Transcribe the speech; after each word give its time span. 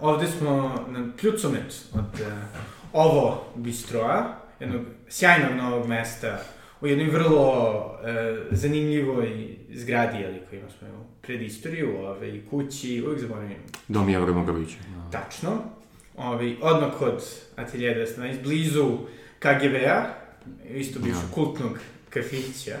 Ovde 0.00 0.26
smo 0.26 0.84
na 0.88 1.08
Pljucomet 1.20 1.84
od 1.94 2.20
uh, 2.20 2.32
ovo 2.92 3.44
bistroa, 3.54 4.36
jednog 4.60 4.82
sjajnog 5.08 5.56
novog 5.56 5.88
mesta, 5.88 6.38
u 6.80 6.86
jednoj 6.86 7.06
vrlo 7.06 7.76
uh, 7.76 8.46
zanimljivoj 8.50 9.56
zgradi, 9.70 10.24
ali 10.26 10.40
koji 10.50 10.60
smo 10.78 10.88
pred 11.22 11.42
istoriju, 11.42 11.98
ove, 11.98 12.46
kući, 12.50 13.02
uvijek 13.06 13.20
zaboravim. 13.20 13.56
Dom 13.88 14.08
Jevre 14.08 14.32
Mogrovića. 14.32 14.76
Tačno. 15.12 15.50
Ove, 16.16 16.54
odmah 16.62 16.92
kod 16.98 17.24
atelje 17.56 18.06
212, 18.18 18.42
blizu 18.42 18.98
KGB-a, 19.38 20.04
isto 20.74 21.00
bivšu 21.00 21.20
ja. 21.20 21.34
kultnog 21.34 21.78
kafića. 22.10 22.76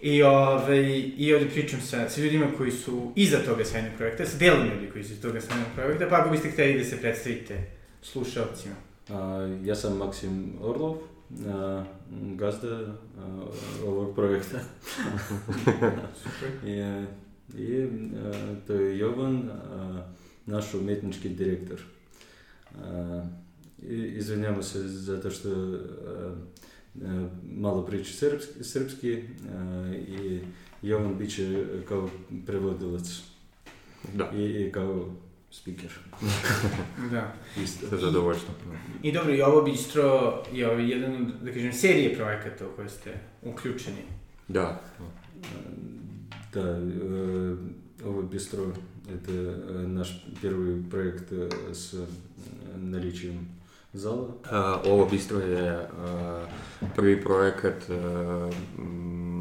I, 0.00 0.22
ove, 0.22 0.98
I 1.16 1.34
ovde 1.34 1.48
pričam 1.50 1.80
sa, 1.80 2.08
sa 2.08 2.20
ljudima 2.20 2.46
koji 2.56 2.70
su 2.72 3.12
iza 3.16 3.38
toga 3.38 3.64
sjajnog 3.64 3.92
projekta, 3.96 4.26
sa 4.26 4.38
delom 4.38 4.66
ljudi 4.66 4.90
koji 4.92 5.04
su 5.04 5.12
iz 5.12 5.22
toga 5.22 5.40
sjajnog 5.40 5.66
projekta, 5.74 6.06
pa 6.10 6.16
ako 6.16 6.30
biste 6.30 6.50
hteli 6.50 6.78
da 6.78 6.84
se 6.84 7.00
predstavite 7.00 7.70
slušalcima. 8.02 8.74
A, 9.08 9.56
ja 9.64 9.74
sam 9.74 9.96
Maksim 9.96 10.52
Orlov, 10.60 10.96
a, 11.46 11.84
gazda 12.34 12.68
a, 12.68 13.42
ovog 13.86 14.14
projekta. 14.14 14.58
Super. 16.22 16.68
I, 16.68 17.04
i 17.58 17.82
a, 17.82 18.54
to 18.66 18.72
je 18.72 18.98
Jovan, 18.98 19.50
a, 19.50 20.02
naš 20.46 20.74
umetnički 20.74 21.28
direktor. 21.28 21.82
A, 22.82 23.24
i, 23.82 23.94
izvinjamo 23.94 24.62
se 24.62 24.88
zato 24.88 25.30
što 25.30 25.48
a, 25.50 26.34
malo 27.42 27.86
priča 27.86 28.12
srpski, 28.12 28.64
srpski 28.64 29.22
i 30.08 30.40
Jovan 30.82 31.18
bit 31.18 31.34
će 31.34 31.64
kao 31.88 32.10
prevodilac. 32.46 33.22
Da. 34.14 34.30
I, 34.36 34.66
i 34.66 34.72
kao 34.72 35.14
speaker. 35.50 35.90
da. 37.12 37.34
Isto. 37.62 37.88
Sa 37.88 37.96
zadovoljstvom. 37.96 38.54
I 39.02 39.12
dobro, 39.12 39.34
i 39.34 39.42
ovo 39.42 39.62
bistro 39.62 40.42
je 40.52 40.70
ovaj 40.70 40.90
jedan 40.90 41.16
od, 41.16 41.32
da 41.42 41.52
kažem, 41.52 41.72
serije 41.72 42.16
projekata 42.16 42.66
u 42.66 42.76
koje 42.76 42.88
ste 42.88 43.20
uključeni. 43.42 44.02
Da. 44.48 44.82
Да, 46.52 46.80
ovo 48.04 48.22
bistro 48.22 48.72
это 49.08 49.32
наш 49.86 50.22
первый 50.42 50.82
проект 50.82 51.32
с 51.72 52.06
наличием 52.76 53.48
zala? 53.92 54.22
Uh, 54.22 54.32
ovo 54.84 55.06
bistro 55.06 55.38
je 55.38 55.80
uh, 55.80 56.48
prvi 56.96 57.20
projekat 57.20 57.88
uh, 57.88 58.54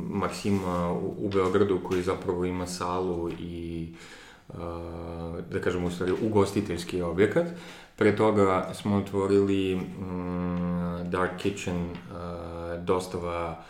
Maksima 0.09 0.91
u, 0.91 1.15
u 1.17 1.29
Beogradu 1.29 1.79
koji 1.83 2.01
zapravo 2.01 2.45
ima 2.45 2.67
salu 2.67 3.29
i 3.39 3.93
da 5.49 5.61
kažem 5.63 5.83
u 5.83 5.91
stvari 5.91 6.13
ugostiteljski 6.21 7.01
objekat. 7.01 7.47
Pre 7.95 8.15
toga 8.15 8.71
smo 8.73 8.95
otvorili 8.95 9.75
um, 9.75 10.99
Dark 11.03 11.31
Kitchen, 11.37 11.89
dostava 12.79 13.63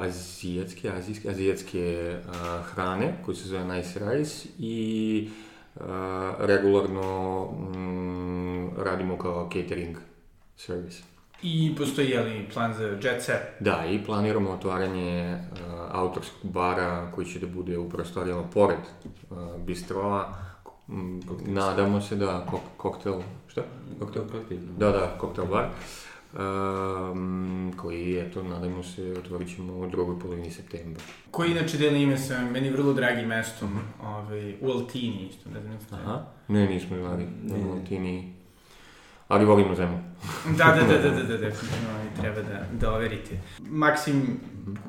azijatske, 0.00 0.90
azijske, 0.90 1.30
azijatske 1.30 2.16
hrane 2.62 3.22
koji 3.24 3.36
se 3.36 3.48
zove 3.48 3.64
Nice 3.64 3.98
Rice 3.98 4.48
i 4.58 5.28
regularno 6.38 7.44
mm, 7.44 8.68
radimo 8.76 9.18
kao 9.18 9.50
catering 9.52 9.96
service. 10.56 11.02
I 11.42 11.74
postoji 11.78 12.18
li 12.18 12.48
plan 12.54 12.74
za 12.74 12.84
Jet 12.84 13.22
Set? 13.22 13.40
Da, 13.60 13.84
i 13.90 14.04
planiramo 14.04 14.50
otvaranje 14.50 15.34
uh, 15.34 15.58
autorskog 15.90 16.50
bara 16.50 17.10
koji 17.14 17.26
će 17.26 17.38
da 17.38 17.46
bude 17.46 17.78
u 17.78 17.88
prostorijama 17.88 18.42
pored 18.42 18.78
uh, 19.30 19.38
bistroa. 19.60 20.34
Mm, 20.88 21.20
nadamo 21.46 22.00
se 22.00 22.16
da 22.16 22.46
kok 22.50 22.60
koktel, 22.76 23.20
šta? 23.46 23.62
Koktel? 23.98 24.22
Koktel. 24.32 24.58
Da, 24.78 24.90
da, 24.90 25.18
koktel 25.18 25.44
bar. 25.46 25.64
Uh, 25.64 25.70
um, 26.36 27.72
koji, 27.76 28.18
eto, 28.18 28.42
nadajmo 28.42 28.82
se, 28.82 29.12
otvorit 29.18 29.56
ćemo 29.56 29.72
u 29.72 29.86
drugoj 29.86 30.18
polovini 30.20 30.50
septembra. 30.50 31.02
Koji 31.30 31.50
inače 31.50 31.78
deli 31.78 32.02
ime 32.02 32.18
sa 32.18 32.44
meni 32.50 32.70
vrlo 32.70 32.92
dragim 32.92 33.28
mestom, 33.28 33.78
ovaj, 34.02 34.54
u 34.60 34.70
Altini, 34.70 35.28
isto, 35.30 35.50
ne 35.50 35.60
znam 35.60 35.78
Aha, 35.90 36.26
ne, 36.48 36.66
nismo 36.66 36.96
imali 36.96 37.26
u 37.66 37.72
Altini, 37.72 38.34
ali 39.28 39.44
volimo 39.44 39.74
zemlju. 39.74 39.98
da, 40.58 40.64
da, 40.64 40.86
da, 40.86 40.98
da, 40.98 41.10
da, 41.10 41.22
da, 41.22 41.36
definitivno 41.36 41.88
treba 42.20 42.42
da, 42.42 42.66
da 42.80 42.94
overite. 42.94 43.40
Maksim, 43.58 44.40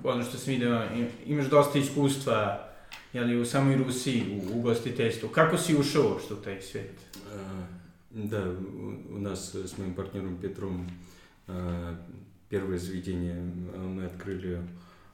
ono 0.04 0.24
što 0.24 0.38
sam 0.38 0.54
video, 0.54 0.84
imaš 1.26 1.46
dosta 1.46 1.80
iskustva 1.80 2.68
jeli, 3.14 3.42
u 3.42 3.46
samoj 3.46 3.76
Rusiji, 3.76 4.42
u 4.54 4.60
ugostiteljstvu. 4.60 5.30
Kako 5.30 5.58
si 5.58 5.78
ušao 5.78 6.04
uopšte 6.04 6.34
u 6.34 6.38
taj 6.38 6.62
svet? 6.62 7.00
Uh, 7.16 7.78
da, 8.12 8.50
u, 8.50 9.16
u 9.16 9.20
nas 9.20 9.56
s 9.56 9.78
mojim 9.78 9.94
partnerom 9.94 10.38
Petrom 10.42 10.88
Первое 12.50 12.78
заведение 12.78 13.36
мы 13.76 14.06
открыли 14.06 14.62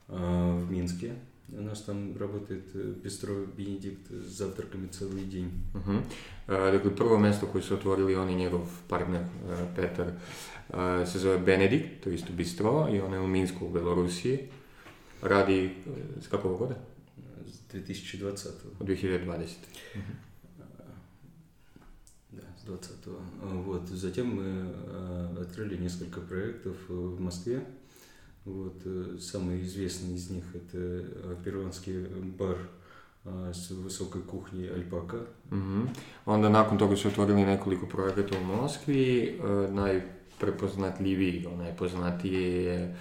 в 0.07 0.71
Минске. 0.71 1.15
У 1.49 1.61
нас 1.61 1.81
там 1.83 2.17
работает 2.17 2.63
Бистро 3.03 3.45
Бенедикт 3.57 4.09
с 4.09 4.37
завтраками 4.37 4.87
целый 4.87 5.25
день. 5.25 5.51
Uh-huh. 5.73 6.01
Dakle, 6.47 6.95
prvo 6.95 7.19
mesto 7.19 7.45
koje 7.47 7.61
su 7.61 7.73
otvorili 7.73 8.15
on 8.15 8.29
i 8.29 8.35
njegov 8.35 8.61
partner 8.87 9.25
Petar 9.75 10.11
se 11.05 11.19
zove 11.19 11.37
Benedikt, 11.37 12.03
to 12.03 12.09
je 12.09 12.15
isto 12.15 12.33
bistro 12.33 12.87
i 12.91 12.99
on 13.01 13.13
je 13.13 13.19
u 13.19 13.27
Minsku 13.27 13.65
u 13.65 13.69
Belorusiji. 13.69 14.39
Radi 15.21 15.69
s 16.21 16.27
kakvog 16.27 16.57
goda? 16.57 16.75
S 17.45 17.73
2020. 17.73 18.47
Od 18.79 18.87
2020. 18.87 19.27
Uh-huh. 19.27 20.01
20 22.65 22.91
Вот. 23.65 23.89
Затем 23.89 24.35
мы 24.35 25.41
открыли 25.41 25.77
несколько 25.77 26.21
проектов 26.21 26.75
в 26.89 27.19
Москве. 27.19 27.65
Вот. 28.45 28.83
Самый 29.19 29.61
известный 29.61 30.15
из 30.15 30.29
них 30.29 30.43
это 30.55 31.03
перуанский 31.43 32.05
бар 32.37 32.57
с 33.53 33.71
высокой 33.71 34.21
кухней 34.21 34.69
Альпака. 34.69 35.17
Mm-hmm. 35.49 35.87
Onda 36.25 36.49
nakon 36.49 36.77
toga 36.77 36.95
su 36.95 37.07
otvorili 37.07 37.45
nekoliko 37.45 37.85
projekata 37.85 38.37
u 38.37 38.43
Moskvi. 38.43 39.39
Najprepoznatljiviji, 39.71 41.47
najpoznatiji 41.57 42.43
je 42.43 42.97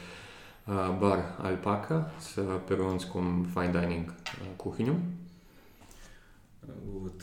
bar 1.01 1.23
Alpaka 1.39 2.11
sa 2.21 2.61
peruanskom 2.69 3.47
fine 3.55 3.73
dining 3.73 4.11
kuhinjom. 4.57 4.97
Вот. 6.85 7.23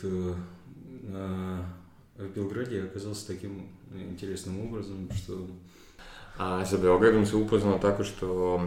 В 2.20 2.34
Белграде 2.34 2.78
я 2.78 2.84
оказался 2.84 3.26
таким 3.26 3.68
интересным 3.92 4.60
образом, 4.60 5.08
что... 5.16 5.46
A 6.38 6.64
sa 6.64 6.78
Beogradom 6.78 7.26
se 7.26 7.36
upoznao 7.36 7.78
tako 7.78 8.04
što 8.04 8.60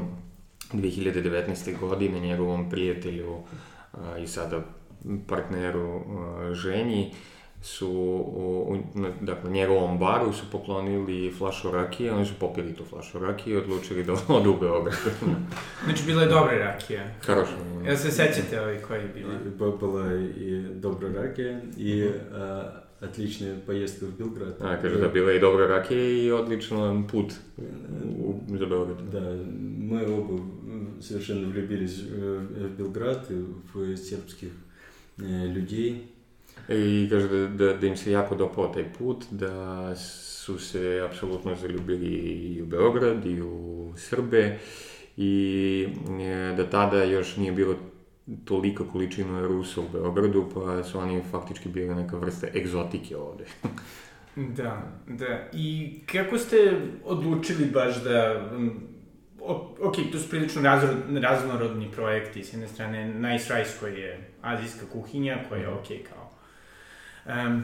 2019. 0.74 1.80
godine 1.80 2.20
njegovom 2.20 2.70
prijatelju 2.70 3.38
a, 3.94 4.18
i 4.18 4.28
sada 4.28 4.64
partneru 5.28 6.02
a, 6.02 6.54
ženji 6.54 7.14
su 7.64 7.90
u, 8.68 8.78
na, 8.94 9.10
dakle, 9.22 9.52
njegovom 9.52 10.00
baru 10.00 10.34
su 10.34 10.46
poklonili 10.52 11.32
flašu 11.38 11.72
rakije, 11.72 12.14
oni 12.14 12.26
su 12.26 12.34
popili 12.40 12.74
tu 12.74 12.84
flašu 12.86 13.20
rakije 13.20 13.54
i 13.54 13.58
odlučili 13.58 14.04
da 14.04 14.14
odu 14.36 14.52
u 14.52 14.58
Beograd. 14.60 14.96
znači, 15.86 16.04
bila 16.06 16.22
je 16.22 16.28
dobra 16.28 16.58
rakija. 16.58 17.04
Хорошо. 17.26 17.52
Jel 17.86 17.98
se 17.98 18.12
sećate 18.12 18.62
ovaj 18.62 18.82
koji 18.82 19.00
je 19.00 19.08
bila? 19.08 19.34
Была 19.60 20.08
и 20.38 20.62
добрая 20.74 21.14
ракия, 21.14 21.62
и 21.78 22.12
а, 22.32 22.84
отличная 23.02 23.56
поездка 23.66 24.06
в 24.06 24.18
Белград. 24.18 24.58
А, 24.60 24.78
кажется, 24.78 25.08
да, 25.08 25.10
bila 25.10 25.34
i 25.34 25.40
dobra 25.40 25.68
rakija 25.68 26.24
i 26.24 26.32
odličan 26.32 27.08
put 27.08 27.34
u, 28.18 28.40
za 28.58 28.66
Beograd. 28.66 29.10
Да, 29.12 29.20
мы 29.90 30.06
оба 30.18 30.40
совершенно 31.02 31.48
влюбились 31.48 32.00
в 32.00 32.70
Белград, 32.78 33.28
в 33.74 33.98
сербских 33.98 34.52
людей. 35.18 36.14
I 36.70 37.08
kaže 37.10 37.28
da, 37.28 37.48
da, 37.48 37.74
da 37.74 37.88
im 37.88 37.98
se 37.98 38.12
jako 38.12 38.36
dopao 38.36 38.68
taj 38.68 38.94
put, 38.98 39.26
da 39.32 39.96
su 39.96 40.60
se 40.60 41.02
apsolutno 41.10 41.56
zaljubili 41.56 42.08
i 42.08 42.62
u 42.62 42.66
Beograd 42.66 43.26
i 43.26 43.42
u 43.42 43.94
Srbe 43.98 44.58
i 45.18 45.88
da 46.58 46.70
tada 46.70 47.04
još 47.04 47.38
nije 47.38 47.52
bilo 47.52 47.76
tolika 48.46 48.84
količina 48.92 49.42
Rusa 49.42 49.82
u 49.82 49.90
Beogradu, 49.94 50.50
pa 50.54 50.84
su 50.84 51.00
oni 51.00 51.22
faktički 51.32 51.70
bili 51.70 51.96
neka 51.96 52.18
vrsta 52.18 52.48
egzotike 52.56 53.18
ovde. 53.18 53.46
da, 54.58 54.92
da. 55.08 55.50
I 55.54 56.00
kako 56.12 56.38
ste 56.38 56.82
odlučili 57.06 57.66
baš 57.66 58.04
da... 58.04 58.50
Ok, 59.82 59.96
to 60.12 60.18
su 60.18 60.30
prilično 60.30 60.62
raznorodni 61.22 61.92
projekti, 61.92 62.44
s 62.44 62.54
jedne 62.54 62.68
strane 62.68 63.14
Nice 63.14 63.58
Rice 63.58 63.72
koji 63.80 64.00
je 64.00 64.32
azijska 64.42 64.86
kuhinja, 64.92 65.38
koja 65.50 65.62
je 65.62 65.70
ok 65.70 65.88
kao... 66.10 66.23
Um, 67.26 67.64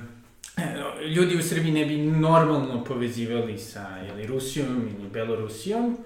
ljudi 1.15 1.37
u 1.37 1.41
Srbiji 1.41 1.71
ne 1.71 1.85
bi 1.85 1.97
normalno 1.97 2.83
povezivali 2.83 3.57
sa 3.57 3.97
jeli, 3.97 4.27
Rusijom 4.27 4.89
ili 4.99 5.09
Belorusijom, 5.09 5.97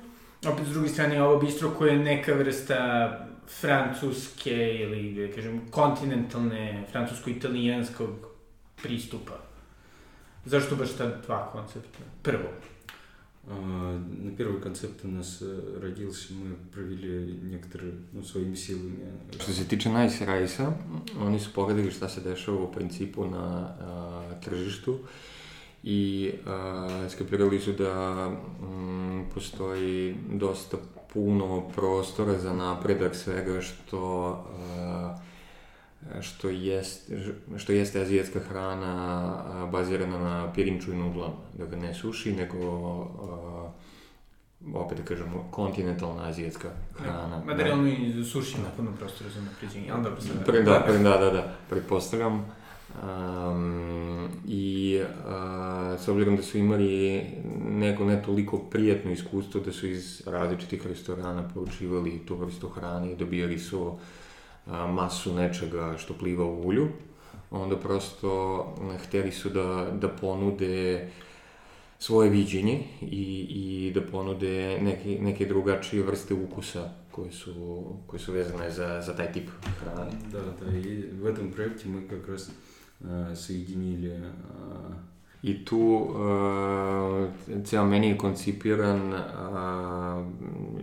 opet 0.48 0.66
s 0.68 0.70
druge 0.70 0.90
strane 0.90 1.24
ovo 1.24 1.40
bistro 1.40 1.72
koje 1.72 1.94
je 1.94 2.00
neka 2.00 2.34
vrsta 2.34 3.20
francuske 3.60 4.76
ili, 4.76 5.28
da 5.28 5.36
kažem, 5.36 5.62
kontinentalne, 5.72 6.84
francusko-italijanskog 6.92 8.10
pristupa 8.84 9.34
Zašto 10.46 10.76
baš 10.76 10.90
ta 10.98 11.06
dva 11.26 11.50
koncepta? 11.52 12.00
Prvo. 12.24 12.50
На 13.46 14.32
первый 14.38 14.62
концепт 14.62 15.02
у 15.04 15.10
нас 15.10 15.40
э, 15.42 15.80
родился, 15.82 16.34
мы 16.34 16.56
провели 16.72 17.40
некоторые, 17.44 17.94
ну, 18.14 18.24
своими 18.24 18.56
силами. 18.56 18.96
Što 19.40 19.52
se 19.52 19.68
tiče 19.68 19.90
Nice 19.90 20.26
Rice-a, 20.26 20.74
oni 21.20 21.40
su 21.40 21.54
pogledali 21.54 21.92
šta 21.92 22.10
se 22.10 22.22
dešava 22.22 22.64
u 22.64 22.72
principu 22.72 23.26
na 23.26 23.76
a, 23.80 24.32
tržištu 24.44 25.00
i 25.84 26.32
a, 26.46 27.08
skapirali 27.10 27.60
su 27.60 27.72
da 27.72 28.30
mm, 28.30 29.30
postoji 29.34 30.16
dosta 30.32 30.78
puno 31.14 31.70
prostora 31.76 32.40
za 32.40 32.54
napredak 32.54 33.16
svega 33.16 33.62
što 33.62 34.44
što, 36.22 36.50
jest, 36.50 37.12
što 37.58 37.72
jeste 37.72 38.02
azijatska 38.02 38.40
hrana 38.40 39.68
bazirana 39.72 40.18
na 40.18 40.54
pirinču 40.54 40.94
i 40.94 40.96
nudlama. 40.98 41.34
Dakle, 41.58 41.78
ne 41.78 41.94
suši, 41.94 42.36
nego 42.36 42.58
a, 43.22 43.72
opet 44.74 44.98
da 44.98 45.04
kažemo, 45.04 45.48
kontinentalna 45.52 46.28
azijatska 46.28 46.70
hrana. 46.94 47.42
Materijalno 47.46 47.88
i 47.88 48.24
suši 48.24 48.58
ima 48.58 48.68
puno 48.78 48.92
prostora 49.00 49.30
za 49.30 49.42
napređenje, 49.42 49.92
ali 49.92 50.04
dobro 50.04 50.22
sad. 50.22 50.46
Pre, 50.46 50.62
da, 50.62 50.84
pre, 50.88 50.98
da, 50.98 51.18
da, 51.18 51.30
da, 51.30 51.54
pretpostavljam. 51.70 52.46
Um, 53.04 54.30
I 54.48 55.00
uh, 55.02 56.00
s 56.00 56.08
obzirom 56.08 56.36
da 56.36 56.44
su 56.44 56.58
imali 56.58 57.22
neko 57.70 58.06
ne 58.06 58.22
toliko 58.22 58.58
prijatno 58.58 59.12
iskustvo 59.12 59.62
da 59.62 59.72
su 59.72 59.88
iz 59.88 60.24
različitih 60.26 60.88
restorana 60.88 61.50
poručivali 61.54 62.26
tu 62.26 62.36
vrstu 62.36 62.70
hrane 62.70 63.12
i 63.12 63.16
dobijali 63.16 63.60
su 63.60 63.82
uh, 63.82 63.94
masu 64.68 65.34
nečega 65.36 65.96
što 65.98 66.14
pliva 66.14 66.46
u 66.46 66.68
ulju, 66.68 66.88
onda 67.52 67.78
prosto 67.78 68.76
hteli 69.06 69.32
su 69.32 69.50
da, 69.50 69.92
da 70.02 70.10
ponude 70.10 71.10
svoje 72.00 72.30
viđenje 72.30 72.84
i, 73.02 73.48
i 73.50 73.92
da 73.96 74.02
ponude 74.02 74.80
neke, 74.82 75.18
neke 75.22 75.46
drugačije 75.46 76.04
vrste 76.04 76.34
ukusa 76.34 76.90
koje 77.12 77.32
su, 77.32 77.84
koje 78.08 78.20
su 78.20 78.32
vezane 78.32 78.72
za, 78.72 79.02
za 79.02 79.16
taj 79.16 79.32
tip 79.32 79.50
hrane. 79.80 80.12
Да, 80.32 80.42
да, 80.42 80.78
и 80.78 81.12
в 81.22 81.26
этом 81.26 81.52
проекте 81.52 81.88
мы 81.88 82.02
как 82.02 82.28
раз 82.28 82.50
э, 83.02 83.36
соединили 83.36 84.10
э, 84.10 84.32
I 85.44 85.66
tu 85.66 85.78
uh, 85.78 87.28
ceo 87.66 87.86
meni 87.86 88.08
je 88.08 88.18
koncipiran 88.18 89.14
uh, 89.14 89.20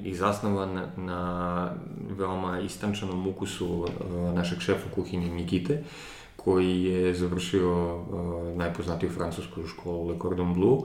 i 0.04 0.14
zasnovan 0.14 0.80
na 0.96 1.70
veoma 2.18 2.60
istančanom 2.60 3.26
ukusu 3.26 3.68
uh, 3.68 3.88
našeg 4.34 4.60
šefa 4.60 4.90
kuhinje 4.94 5.30
Nikite, 5.34 5.82
koji 6.36 6.82
je 6.84 7.14
završio 7.14 7.96
uh, 7.96 8.56
najpoznatiju 8.56 9.10
francusku 9.10 9.66
školu 9.66 10.08
Le 10.08 10.18
Cordon 10.22 10.54
Bleu 10.54 10.82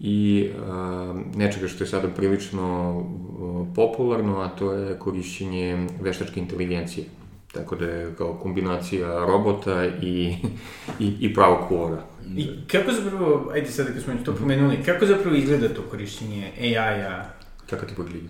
i 0.00 0.50
uh, 0.50 1.36
nečega 1.36 1.68
što 1.68 1.84
je 1.84 1.88
sada 1.88 2.08
prilično 2.08 2.98
uh, 2.98 3.66
popularno, 3.74 4.40
a 4.40 4.48
to 4.48 4.72
je 4.72 4.98
korišćenje 4.98 5.86
veštačke 6.00 6.40
inteligencije. 6.40 7.06
Tako 7.52 7.76
da 7.76 7.84
je 7.84 8.14
kao 8.18 8.34
kombinacija 8.34 9.24
robota 9.26 9.86
i, 9.86 10.36
i, 11.04 11.16
i 11.20 11.34
pravog 11.34 11.68
kuvara. 11.68 12.09
I 12.36 12.48
kako 12.66 12.92
zapravo, 12.92 13.50
ajde 13.52 13.70
sada 13.70 13.92
kad 13.92 14.02
smo 14.02 14.14
to 14.24 14.34
pomenuli, 14.34 14.82
kako 14.84 15.06
zapravo 15.06 15.36
izgleda 15.36 15.68
to 15.68 15.82
korišćenje 15.82 16.52
AI-a? 16.60 17.24
Kako 17.70 17.86
ti 17.86 17.94
pogleda? 17.94 18.28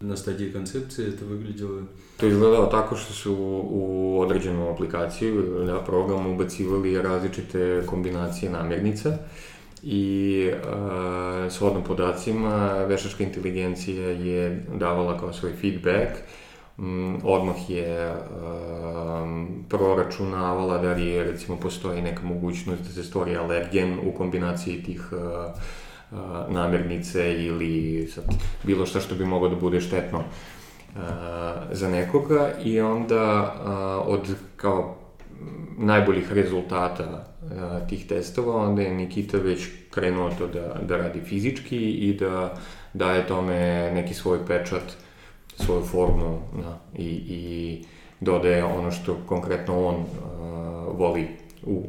На 0.00 0.16
стадии 0.16 0.50
концепции 0.50 1.08
это 1.08 1.24
выглядело... 1.24 1.82
To 2.18 2.26
je 2.26 2.32
izgledalo 2.32 2.66
tako 2.66 2.96
što 2.96 3.12
su 3.12 3.34
u 3.70 4.20
određenu 4.20 4.70
aplikaciju, 4.70 5.64
da, 5.66 5.80
program 5.80 6.26
ubacivali 6.26 7.02
različite 7.02 7.82
kombinacije 7.86 8.50
namirnica 8.50 9.18
i 9.82 10.50
uh, 10.52 11.52
shodno 11.52 11.84
podacima 11.84 12.84
veštačka 12.84 13.24
inteligencija 13.24 14.08
je 14.10 14.66
davala 14.74 15.18
kao 15.18 15.32
svoj 15.32 15.52
feedback 15.60 16.10
mm, 16.10 16.47
odmah 17.24 17.70
je 17.70 18.12
um, 18.12 19.64
proračunavala 19.68 20.78
da 20.78 20.92
li 20.92 21.22
recimo, 21.22 21.56
postoji 21.56 22.02
neka 22.02 22.22
mogućnost 22.22 22.82
da 22.82 22.88
se 22.88 23.04
stvori 23.04 23.36
alergen 23.36 23.98
u 24.04 24.12
kombinaciji 24.12 24.82
tih 24.82 25.12
uh, 25.12 25.18
uh, 26.10 26.18
namirnice 26.54 27.34
ili 27.44 28.06
sad, 28.14 28.24
bilo 28.64 28.86
šta 28.86 29.00
što 29.00 29.14
bi 29.14 29.24
moglo 29.24 29.48
da 29.48 29.56
bude 29.56 29.80
štetno 29.80 30.18
uh, 30.18 31.00
za 31.72 31.88
nekoga 31.88 32.50
i 32.64 32.80
onda 32.80 33.54
uh, 33.54 34.14
od 34.14 34.36
kao 34.56 34.96
najboljih 35.78 36.32
rezultata 36.32 37.26
uh, 37.42 37.88
tih 37.88 38.06
testova, 38.06 38.56
onda 38.56 38.82
je 38.82 38.94
Nikita 38.94 39.38
već 39.38 39.68
krenuo 39.90 40.30
to 40.38 40.46
da, 40.46 40.80
da 40.88 40.96
radi 40.96 41.20
fizički 41.20 41.90
i 41.90 42.14
da 42.14 42.54
daje 42.94 43.26
tome 43.26 43.90
neki 43.94 44.14
svoj 44.14 44.38
pečat 44.46 44.82
uh, 44.82 45.07
svoju 45.64 45.82
formu 45.82 46.40
da, 46.62 46.80
i, 46.94 47.04
i 47.04 47.84
dodaje 48.20 48.64
ono 48.64 48.90
što 48.90 49.16
konkretno 49.26 49.86
on 49.86 49.94
uh, 49.94 50.98
voli 50.98 51.28
u, 51.62 51.86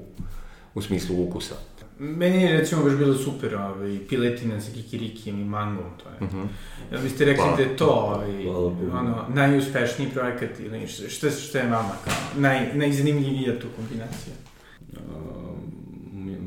u 0.73 0.81
smislu 0.81 1.23
ukusa. 1.23 1.55
Meni 1.99 2.41
je 2.43 2.57
recimo 2.57 2.83
baš 2.83 2.93
bilo 2.93 3.13
super 3.13 3.55
ovaj, 3.55 3.99
piletina 4.09 4.61
sa 4.61 4.71
kikirikijem 4.71 5.39
i 5.39 5.45
mangom, 5.45 5.85
to 6.03 6.09
je. 6.09 6.29
Mm 6.29 6.35
-hmm. 6.35 6.47
Jel 6.91 7.01
biste 7.01 7.25
rekli 7.25 7.43
pa, 7.49 7.55
da 7.55 7.61
je 7.61 7.77
to 7.77 7.87
ovaj, 7.87 8.47
ono, 8.99 9.25
najuspešniji 9.33 10.09
projekat 10.09 10.59
ili 10.59 10.87
šta, 10.87 11.29
šta 11.29 11.59
je 11.59 11.69
vama 11.69 11.93
kao 12.03 12.41
naj, 12.41 12.73
najzanimljivija 12.73 13.59
tu 13.59 13.67
kombinacija? 13.75 14.33
Uh, 14.93 15.49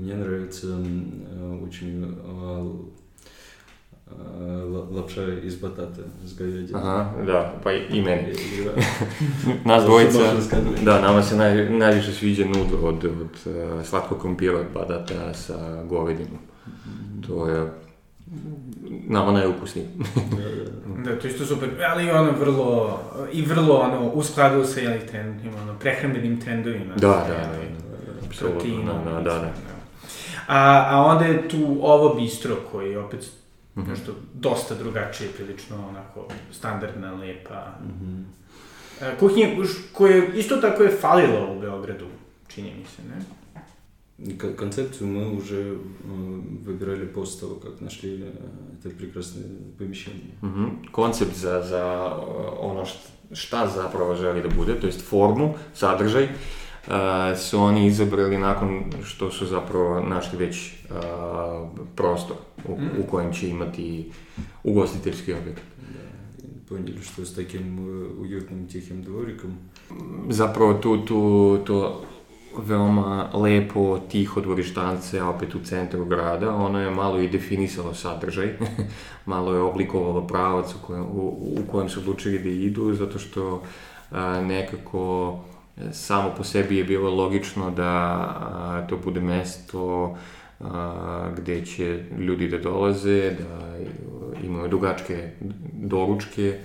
мне 0.03 0.15
нравится 0.15 0.67
uh, 0.67 1.63
очень 1.63 2.05
uh, 2.05 3.02
из 5.43 5.57
батата 5.57 6.03
с 6.25 6.35
говядиной. 6.35 6.81
Ага, 6.81 7.25
да, 7.27 7.53
pa 7.63 7.73
i 7.73 8.03
meni. 8.03 8.33
Nas 9.65 9.85
dvojica, 9.85 10.19
da, 10.83 11.01
nama 11.01 11.23
se 11.23 11.37
naj, 11.37 11.71
najviše 11.71 12.13
sviđa 12.13 12.45
nud 12.45 12.67
od, 12.83 13.05
od 13.05 13.13
uh, 13.47 13.85
slatkog 13.85 14.21
krompira 14.21 14.59
od 14.59 14.67
batata 14.75 15.35
sa 15.35 15.83
govedinom. 15.85 16.39
To 17.27 17.49
je 17.49 17.73
nama 19.09 19.33
najukusnije. 19.33 19.89
da, 21.05 21.19
to 21.19 21.27
isto 21.29 21.47
super, 21.47 21.69
ali 21.89 22.11
ono 22.11 22.33
vrlo, 22.41 23.01
i 23.33 23.43
vrlo 23.43 23.75
ono, 23.75 24.11
u 24.11 24.23
skladu 24.23 24.65
sa 24.65 24.81
jeli 24.81 25.07
trendima, 25.07 25.63
ono, 25.63 25.75
prehrambenim 25.79 26.41
trendovima. 26.41 26.95
Da, 26.95 27.09
da, 27.09 27.35
da, 27.35 28.27
apsolutno, 28.27 28.93
da, 29.05 29.11
da, 29.11 29.21
da. 29.21 29.53
A, 30.47 30.87
a 30.91 31.05
onda 31.05 31.25
je 31.25 31.49
tu 31.49 31.79
ovo 31.81 32.15
bistro 32.15 32.57
koji 32.73 32.97
opet 32.97 33.31
Mm 33.75 33.83
-hmm. 33.83 33.89
Nešto 33.89 34.13
dosta 34.35 34.75
drugačije, 34.75 35.31
prilično 35.31 35.89
onako 35.89 36.29
standardna, 36.53 37.13
lepa. 37.13 37.79
Mm 37.81 37.89
-hmm. 37.89 38.25
E, 39.03 39.17
kuhinja 39.19 39.49
koja 39.93 40.27
isto 40.35 40.57
tako 40.57 40.83
je 40.83 40.97
falila 41.01 41.51
u 41.51 41.61
Beogradu, 41.61 42.07
čini 42.49 42.73
mi 42.79 42.85
se, 42.85 43.03
ne? 43.03 43.25
Концепцию 44.57 45.09
мы 45.09 45.37
уже 45.37 45.79
выбирали 46.65 47.07
после 47.07 47.41
того, 47.41 47.55
как 47.57 47.81
нашли 47.81 48.25
это 48.79 48.91
прекрасное 48.91 49.45
помещение. 49.79 50.35
Mm 50.43 50.55
-hmm. 50.55 50.91
Koncept 50.91 51.35
za, 51.35 51.63
za 51.63 52.17
ono 52.61 52.85
šta 53.33 53.67
zapravo 53.67 54.15
želi 54.15 54.43
da 54.43 54.49
bude, 54.49 54.81
to 54.81 54.87
jest 54.87 55.09
formu, 55.09 55.55
sadržaj, 55.75 56.25
uh, 56.25 57.39
su 57.39 57.61
oni 57.61 57.87
izabrali 57.87 58.39
nakon 58.39 58.85
što 59.05 59.31
su 59.31 59.47
zapravo 59.47 60.01
našli 60.01 60.39
već 60.39 60.73
uh, 60.91 61.69
prostor 61.97 62.37
u, 62.69 62.81
mm. 62.81 62.91
u 62.99 63.11
kojem 63.11 63.33
će 63.33 63.49
imati 63.49 64.11
ugostiteljski 64.65 65.33
objekt. 65.33 65.63
Da, 65.79 66.47
poняли, 66.69 67.03
što 67.03 67.25
s 67.25 67.35
takim 67.35 67.79
uютным 68.21 68.69
tihim 68.73 69.03
dvorikom. 69.03 69.55
Zapravo 70.29 70.75
tu, 70.75 71.05
tu, 71.07 71.59
to 71.67 72.05
veoma 72.59 73.31
lepo, 73.35 73.99
tiho 74.09 74.41
dvorištance, 74.41 75.21
a 75.21 75.29
opet 75.29 75.55
u 75.55 75.61
centru 75.65 76.05
grada, 76.05 76.55
ono 76.55 76.81
je 76.81 76.91
malo 76.91 77.21
i 77.21 77.29
definisalo 77.29 77.95
sadržaj, 77.95 78.53
malo 79.27 79.55
je 79.55 79.61
oblikovalo 79.61 80.27
pravac 80.27 80.75
u 80.75 80.87
kojem, 80.87 81.03
u, 81.03 81.55
u 81.59 81.71
kojem 81.71 81.89
su 81.89 82.01
odlučili 82.01 82.39
da 82.39 82.49
idu, 82.49 82.95
zato 82.95 83.19
što 83.19 83.63
a, 84.11 84.41
nekako 84.41 85.39
samo 85.93 86.31
po 86.37 86.45
sebi 86.45 86.77
je 86.77 86.85
bilo 86.85 87.11
logično 87.11 87.71
da 87.71 87.89
a, 87.89 88.87
to 88.89 88.97
bude 88.97 89.21
mesto 89.21 90.15
a, 90.17 90.42
gde 91.37 91.67
će 91.67 92.05
ljudi 92.19 92.49
da 92.49 92.59
dolaze, 92.59 93.31
da 93.31 93.73
imaju 94.45 94.69
dugačke 94.69 95.31
doručke. 95.73 96.59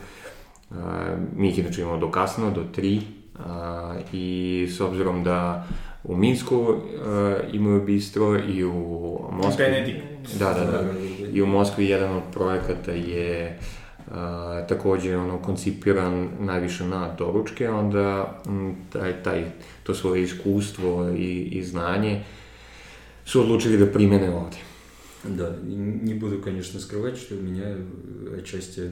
A, 0.71 1.15
mi 1.35 1.49
ih 1.49 1.59
inače 1.59 1.81
imamo 1.81 1.97
do 1.97 2.11
kasno, 2.11 2.51
do 2.51 2.63
3, 2.75 3.01
a, 3.39 3.95
i 4.13 4.67
s 4.71 4.81
obzirom 4.81 5.23
da 5.23 5.67
u 6.03 6.15
Minsku 6.15 6.75
a, 7.05 7.37
imaju 7.53 7.85
bistro 7.85 8.39
i 8.39 8.63
u 8.63 9.19
Moskvi... 9.31 9.65
Benedikt. 9.65 10.03
Da, 10.39 10.53
da, 10.53 10.65
da. 10.65 10.83
I 11.33 11.41
u 11.41 11.45
Moskvi 11.45 11.85
jedan 11.85 12.15
od 12.15 12.23
projekata 12.33 12.91
je 12.91 13.59
a, 14.11 14.65
takođe 14.69 15.17
ono 15.17 15.37
koncipiran 15.37 16.29
najviše 16.39 16.85
na 16.85 17.15
doručke, 17.17 17.69
onda 17.69 18.39
m, 18.47 18.75
taj, 18.93 19.23
taj, 19.23 19.45
to 19.83 19.93
svoje 19.93 20.23
iskustvo 20.23 21.09
i, 21.09 21.49
i 21.51 21.63
znanje 21.63 22.23
su 23.27 23.41
odlučili 23.41 23.77
da 23.77 23.85
primene 23.85 24.29
ovde. 24.29 24.57
Да, 25.23 25.55
не 25.63 26.13
буду, 26.13 26.39
конечно, 26.39 26.79
скрывать, 26.79 27.17
что 27.17 27.35
меня 27.35 27.75
отчасти... 28.37 28.91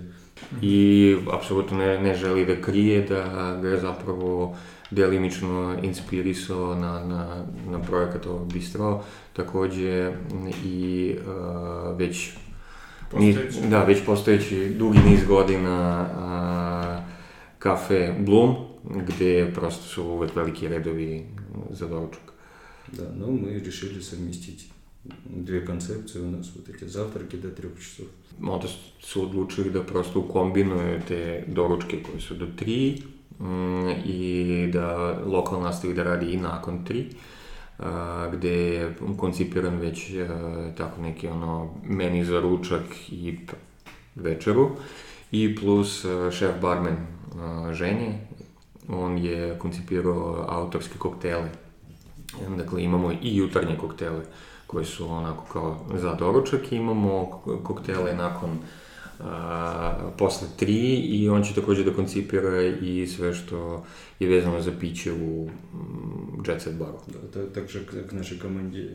I 0.62 1.18
apsolutno 1.32 1.78
ne, 1.78 2.00
ne 2.02 2.16
želi 2.16 2.46
da 2.46 2.62
krije 2.62 3.02
da 3.02 3.60
ga 3.62 3.70
je 3.70 3.80
zapravo 3.80 4.56
delimično 4.92 5.78
inspirisao 5.84 6.76
na, 6.76 7.06
na, 7.06 7.46
na 7.72 7.82
projekat 7.82 8.26
ovog 8.26 8.54
bistro, 8.54 9.04
takođe 9.34 10.12
i 10.66 11.16
uh, 11.18 11.98
već 11.98 12.32
Postojeći. 13.12 13.60
da, 13.70 13.84
već 13.84 14.06
postojeći 14.06 14.70
dugi 14.70 15.00
niz 15.00 15.26
godina 15.28 16.08
a, 16.18 17.02
kafe 17.60 18.14
Bloom, 18.20 18.56
gde 18.84 19.52
prosto 19.54 19.84
su 19.84 20.04
uvek 20.04 20.36
veliki 20.36 20.68
redovi 20.68 21.26
za 21.70 21.88
doručak. 21.88 22.25
Да, 22.92 23.10
но 23.16 23.28
мы 23.28 23.60
решили 23.60 24.00
совместить 24.00 24.70
две 25.26 25.62
концепции. 25.62 26.20
У 26.20 26.30
нас, 26.30 26.52
вот 26.56 26.70
эти 26.70 26.86
завтраки 26.86 27.36
до 27.36 27.50
трех 27.50 27.80
часов. 27.80 28.08
Onda 28.42 28.68
su 29.00 29.24
odlučili 29.24 29.72
da 29.72 29.84
prosto 29.84 30.22
kombinuju 30.22 31.02
te 31.08 31.44
doručke 31.48 32.04
koje 32.04 32.22
su 32.22 32.36
do 32.36 32.48
3 32.60 33.02
mm, 33.40 33.90
i 34.06 34.70
da 34.74 35.20
lokal 35.26 35.62
nastavi 35.62 35.94
da 35.94 36.04
radi 36.04 36.26
i 36.26 36.38
nakon 36.38 36.86
3 36.86 37.04
a, 37.80 38.30
gde 38.34 38.50
je 38.50 38.96
koncipiran 39.18 39.78
već 39.78 40.12
a, 40.12 40.72
tako 40.78 41.02
neki 41.02 41.28
ono 41.28 41.74
meni 41.84 42.26
za 42.26 42.40
ručak 42.40 42.84
i 43.10 43.38
večeru 44.16 44.70
i 45.32 45.56
plus 45.56 46.06
a, 46.06 46.32
šef 46.32 46.62
barmen 46.62 46.96
ženje 47.74 48.20
on 48.88 49.18
je 49.18 49.58
dakle 52.58 52.84
imamo 52.84 53.12
i 53.22 53.36
jutarnje 53.38 53.78
koktele 53.78 54.22
koji 54.68 54.86
su 54.86 55.12
onako 55.12 55.46
kao 55.54 55.86
za 55.98 56.14
doručak 56.16 56.72
imamo 56.72 57.26
koktele 57.64 58.14
nakon 58.14 58.50
a, 59.20 59.94
posle 60.18 60.48
tri 60.58 60.96
i 60.96 61.30
on 61.30 61.44
će 61.44 61.54
takođe 61.54 61.84
da 61.84 61.94
koncipira 61.94 62.62
i 62.82 63.08
sve 63.08 63.34
što 63.34 63.86
je 64.20 64.30
vezano 64.30 64.62
za 64.62 64.72
piće 64.80 65.14
u 65.14 65.50
mm, 65.74 66.44
Jet 66.48 66.62
Set 66.62 66.74
baru. 66.76 66.98
Да, 67.08 67.20
та- 67.34 67.54
также 67.54 67.80
к, 67.80 68.12
нашей 68.12 68.40
команде 68.40 68.90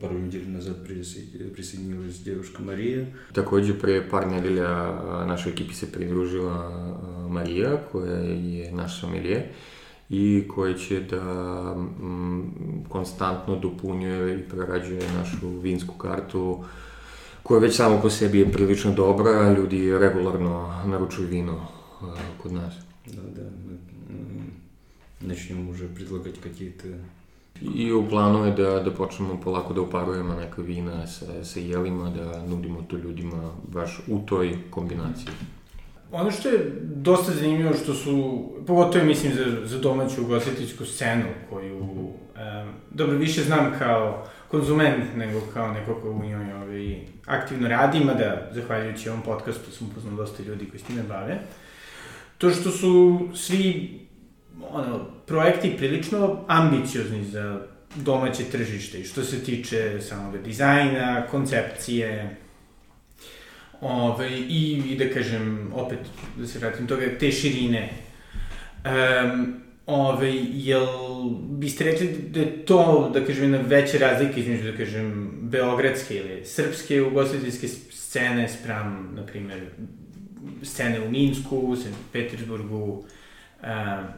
пару 0.00 0.14
недель 0.18 0.48
назад 0.48 0.76
присо- 0.88 1.52
присоединилась 1.54 2.18
девушка 2.24 2.62
Мария. 2.62 3.06
Takođe, 3.32 3.78
pre 3.78 4.10
par 4.10 4.26
nedelja 4.26 4.92
našoj 5.26 5.52
ekipi 5.52 5.74
se 5.74 5.92
pridružila 5.92 6.70
Marija, 7.28 7.76
koja 7.92 8.16
je 8.16 8.72
naš 8.72 9.00
sommelier 9.00 9.42
i 10.10 10.48
koja 10.48 10.74
će 10.74 11.00
da 11.00 11.22
mm, 11.74 12.84
konstantno 12.88 13.56
dopunjuje 13.56 14.38
i 14.40 14.48
prerađuje 14.48 15.02
našu 15.16 15.48
vinsku 15.48 15.94
kartu, 15.94 16.64
koja 17.42 17.60
već 17.60 17.76
samo 17.76 18.00
po 18.02 18.10
sebi 18.10 18.38
je 18.38 18.52
prilično 18.52 18.92
dobra, 18.92 19.52
ljudi 19.52 19.98
regularno 19.98 20.82
naručuju 20.86 21.28
vino 21.28 21.66
a, 22.02 22.14
kod 22.42 22.52
nas. 22.52 22.74
Да, 23.06 23.22
да, 23.22 23.42
мы 23.42 23.78
м, 24.08 24.52
начнем 25.20 25.68
уже 25.68 25.88
предлагать 25.88 26.38
какие-то 26.40 26.88
I 27.60 27.92
u 27.92 28.08
planu 28.08 28.44
je 28.46 28.52
da, 28.52 28.80
da 28.80 28.90
počnemo 28.90 29.40
polako 29.44 29.74
da 29.74 29.80
uparujemo 29.80 30.34
neka 30.34 30.62
vina 30.62 31.06
sa, 31.06 31.44
sa 31.44 31.60
jelima, 31.60 32.10
da 32.10 32.46
nudimo 32.46 32.82
to 32.82 32.96
ljudima 32.96 33.50
baš 33.68 34.00
u 34.08 34.18
toj 34.26 34.58
kombinaciji. 34.70 35.28
Ono 36.12 36.30
što 36.30 36.48
je 36.48 36.72
dosta 36.82 37.32
zanimljivo 37.32 37.74
što 37.74 37.94
su, 37.94 38.44
pogotovo 38.66 39.04
mislim 39.04 39.32
za, 39.34 39.66
za 39.66 39.78
domaću 39.78 40.22
ugostiteljsku 40.22 40.84
scenu 40.84 41.24
koju, 41.50 41.78
um, 41.78 42.14
dobro, 42.90 43.16
više 43.16 43.42
znam 43.42 43.72
kao 43.78 44.26
konzument 44.48 45.16
nego 45.16 45.40
kao 45.54 45.72
neko 45.72 45.94
ko 45.94 46.10
u 46.10 46.24
njoj 46.24 46.52
ovaj, 46.52 47.00
aktivno 47.26 47.68
radi, 47.68 48.04
mada 48.04 48.50
zahvaljujući 48.52 49.08
ovom 49.08 49.22
podcastu 49.22 49.70
sam 49.70 49.86
upoznao 49.90 50.16
dosta 50.16 50.42
ljudi 50.42 50.66
koji 50.70 50.80
s 50.80 50.82
time 50.82 51.02
bave. 51.02 51.38
To 52.38 52.50
što 52.50 52.70
su 52.70 53.20
svi 53.34 53.98
ono, 54.70 55.04
projekti 55.26 55.74
prilično 55.76 56.44
ambiciozni 56.46 57.24
za 57.24 57.60
domaće 57.94 58.44
tržište 58.44 59.00
i 59.00 59.04
što 59.04 59.22
se 59.22 59.44
tiče 59.44 60.00
samog 60.00 60.38
dizajna, 60.42 61.26
koncepcije, 61.30 62.36
Ove, 63.80 64.30
i, 64.30 64.82
i 64.88 64.96
da 64.96 65.14
kažem, 65.14 65.72
opet, 65.74 65.98
da 66.36 66.46
se 66.46 66.58
vratim 66.58 66.86
toga, 66.86 67.06
te 67.20 67.32
širine. 67.32 67.88
Um, 68.84 69.54
ove, 69.86 70.30
jel 70.52 70.86
biste 71.50 71.84
rekli 71.84 72.08
da 72.28 72.40
je 72.40 72.64
to, 72.66 73.10
da 73.14 73.24
kažem, 73.24 73.42
jedna 73.42 73.68
veća 73.68 73.98
razlika 73.98 74.40
između, 74.40 74.72
da 74.72 74.76
kažem, 74.76 75.30
beogradske 75.42 76.16
ili 76.16 76.44
srpske 76.44 77.02
ugostiteljske 77.02 77.68
scene 77.68 78.48
sprem, 78.48 79.08
na 79.14 79.26
primer, 79.26 79.66
scene 80.62 81.00
u 81.00 81.10
Minsku, 81.10 81.76
St. 81.76 82.12
Petersburgu, 82.12 82.84
um, 82.84 83.68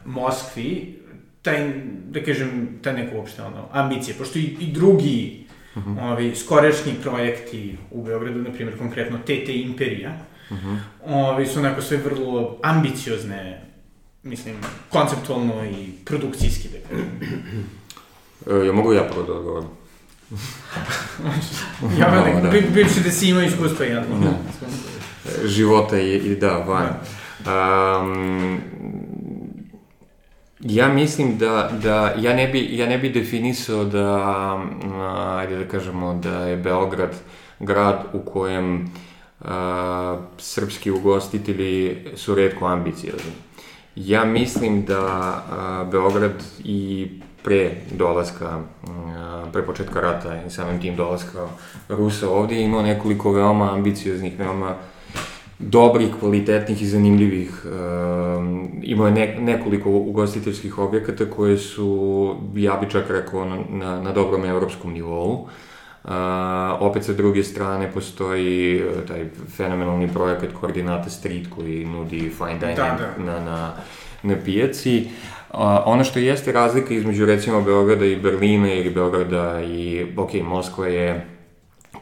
Moskvi, 0.05 0.99
taj, 1.41 1.73
da 2.09 2.23
kažem, 2.23 2.79
ta 2.81 2.93
neka 2.93 3.17
uopšte 3.17 3.41
ono, 3.41 3.67
ambicija, 3.71 4.15
pošto 4.17 4.39
i, 4.39 4.55
i 4.59 4.71
drugi 4.71 5.42
Mm 5.75 5.81
-hmm. 5.81 6.11
ovi, 6.11 6.35
skorešnji 6.35 6.93
projekti 7.03 7.77
u 7.91 8.03
Beogradu, 8.03 8.39
na 8.39 8.51
primjer, 8.51 8.77
konkretno 8.77 9.17
TT 9.17 9.49
Imperija, 9.49 10.17
mm 10.51 10.55
-hmm. 10.55 10.77
ovi, 11.05 11.45
su 11.47 11.59
onako 11.59 11.81
sve 11.81 11.97
vrlo 11.97 12.57
ambiciozne, 12.63 13.61
mislim, 14.23 14.55
konceptualno 14.89 15.65
i 15.65 15.91
produkcijski, 16.05 16.69
da 16.69 16.77
kažem. 16.89 17.19
E, 18.63 18.65
ja 18.65 18.73
mogu 18.73 18.93
ja 18.93 19.03
prvo 19.03 19.23
da 19.23 19.33
odgovorim? 19.33 19.69
ja, 21.99 22.11
No, 22.11 22.33
no, 22.33 22.41
da. 22.41 22.49
da. 22.49 22.67
bivši 22.73 22.99
da 23.03 23.11
si 23.11 23.29
imao 23.29 23.43
iskustva, 23.43 23.85
ja. 23.85 23.99
Da. 23.99 24.33
života 25.47 25.99
i, 25.99 26.15
i 26.15 26.35
da, 26.35 26.57
van. 26.57 26.89
Um, 27.45 28.61
ja 30.63 30.87
mislim 30.87 31.37
da, 31.37 31.69
da 31.83 32.13
ja, 32.17 32.33
ne 32.33 32.47
bi, 32.47 32.77
ja 32.77 32.87
ne 32.87 32.97
bi 32.97 33.09
definisao 33.09 33.85
da, 33.85 34.17
a, 34.17 35.37
ajde 35.39 35.57
da 35.57 35.67
kažemo, 35.67 36.13
da 36.13 36.37
je 36.39 36.57
Beograd 36.57 37.15
grad 37.59 38.03
u 38.13 38.19
kojem 38.19 38.91
a, 39.41 40.17
srpski 40.37 40.91
ugostitelji 40.91 41.97
su 42.15 42.35
redko 42.35 42.65
ambiciozni. 42.65 43.31
Ja 43.95 44.25
mislim 44.25 44.85
da 44.85 45.01
a, 45.01 45.85
Beograd 45.91 46.43
i 46.63 47.07
pre 47.43 47.71
dolaska, 47.91 48.59
a, 48.87 49.45
pre 49.53 49.61
početka 49.61 50.01
rata 50.01 50.43
i 50.47 50.49
samim 50.49 50.81
tim 50.81 50.95
dolaska 50.95 51.47
Rusa 51.89 52.29
ovde 52.29 52.61
imao 52.61 52.81
nekoliko 52.81 53.31
veoma 53.31 53.73
ambicioznih, 53.73 54.39
veoma 54.39 54.75
dobrih, 55.69 56.09
kvalitetnih 56.19 56.81
i 56.81 56.85
zanimljivih. 56.85 57.65
Um, 57.65 58.69
imao 58.83 59.07
je 59.07 59.13
ne, 59.13 59.37
nekoliko 59.39 59.89
ugostiteljskih 59.89 60.77
objekata 60.77 61.25
koje 61.25 61.57
su, 61.57 62.35
ja 62.55 62.77
bi 62.81 62.89
čak 62.89 63.09
rekao, 63.09 63.45
na, 63.45 63.57
na, 63.69 64.01
na 64.01 64.11
dobrom 64.11 64.45
evropskom 64.45 64.93
nivou. 64.93 65.47
Uh, 66.03 66.11
opet 66.79 67.03
sa 67.03 67.13
druge 67.13 67.43
strane 67.43 67.91
postoji 67.91 68.83
uh, 68.83 69.07
taj 69.07 69.25
fenomenalni 69.57 70.07
projekat 70.13 70.49
Koordinata 70.59 71.09
Street 71.09 71.47
koji 71.55 71.85
nudi 71.85 72.29
fine 72.29 72.59
dining 72.59 72.75
Da, 72.75 72.97
da. 73.17 73.23
na, 73.23 73.39
na, 73.39 73.73
na 74.23 74.35
pijaci. 74.45 75.07
Uh, 75.53 75.59
ono 75.85 76.03
što 76.03 76.19
jeste 76.19 76.51
razlika 76.51 76.93
između 76.93 77.25
recimo 77.25 77.61
Beograda 77.61 78.05
i 78.05 78.15
Berlina 78.15 78.73
ili 78.73 78.89
Beograda 78.89 79.61
i, 79.61 80.05
ok, 80.17 80.33
Moskva 80.33 80.87
je 80.87 81.27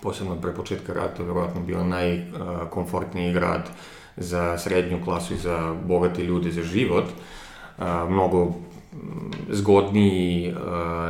posebno 0.01 0.35
pre 0.41 0.53
početka 0.53 0.93
rata, 0.93 1.23
verovatno 1.23 1.61
bila 1.61 1.83
najkomfortniji 1.83 3.33
grad 3.33 3.69
za 4.17 4.57
srednju 4.57 4.99
klasu 5.03 5.33
i 5.33 5.37
za 5.37 5.75
bogate 5.85 6.23
ljude 6.23 6.51
za 6.51 6.63
život. 6.63 7.05
Mnogo 8.09 8.53
zgodniji 9.49 10.53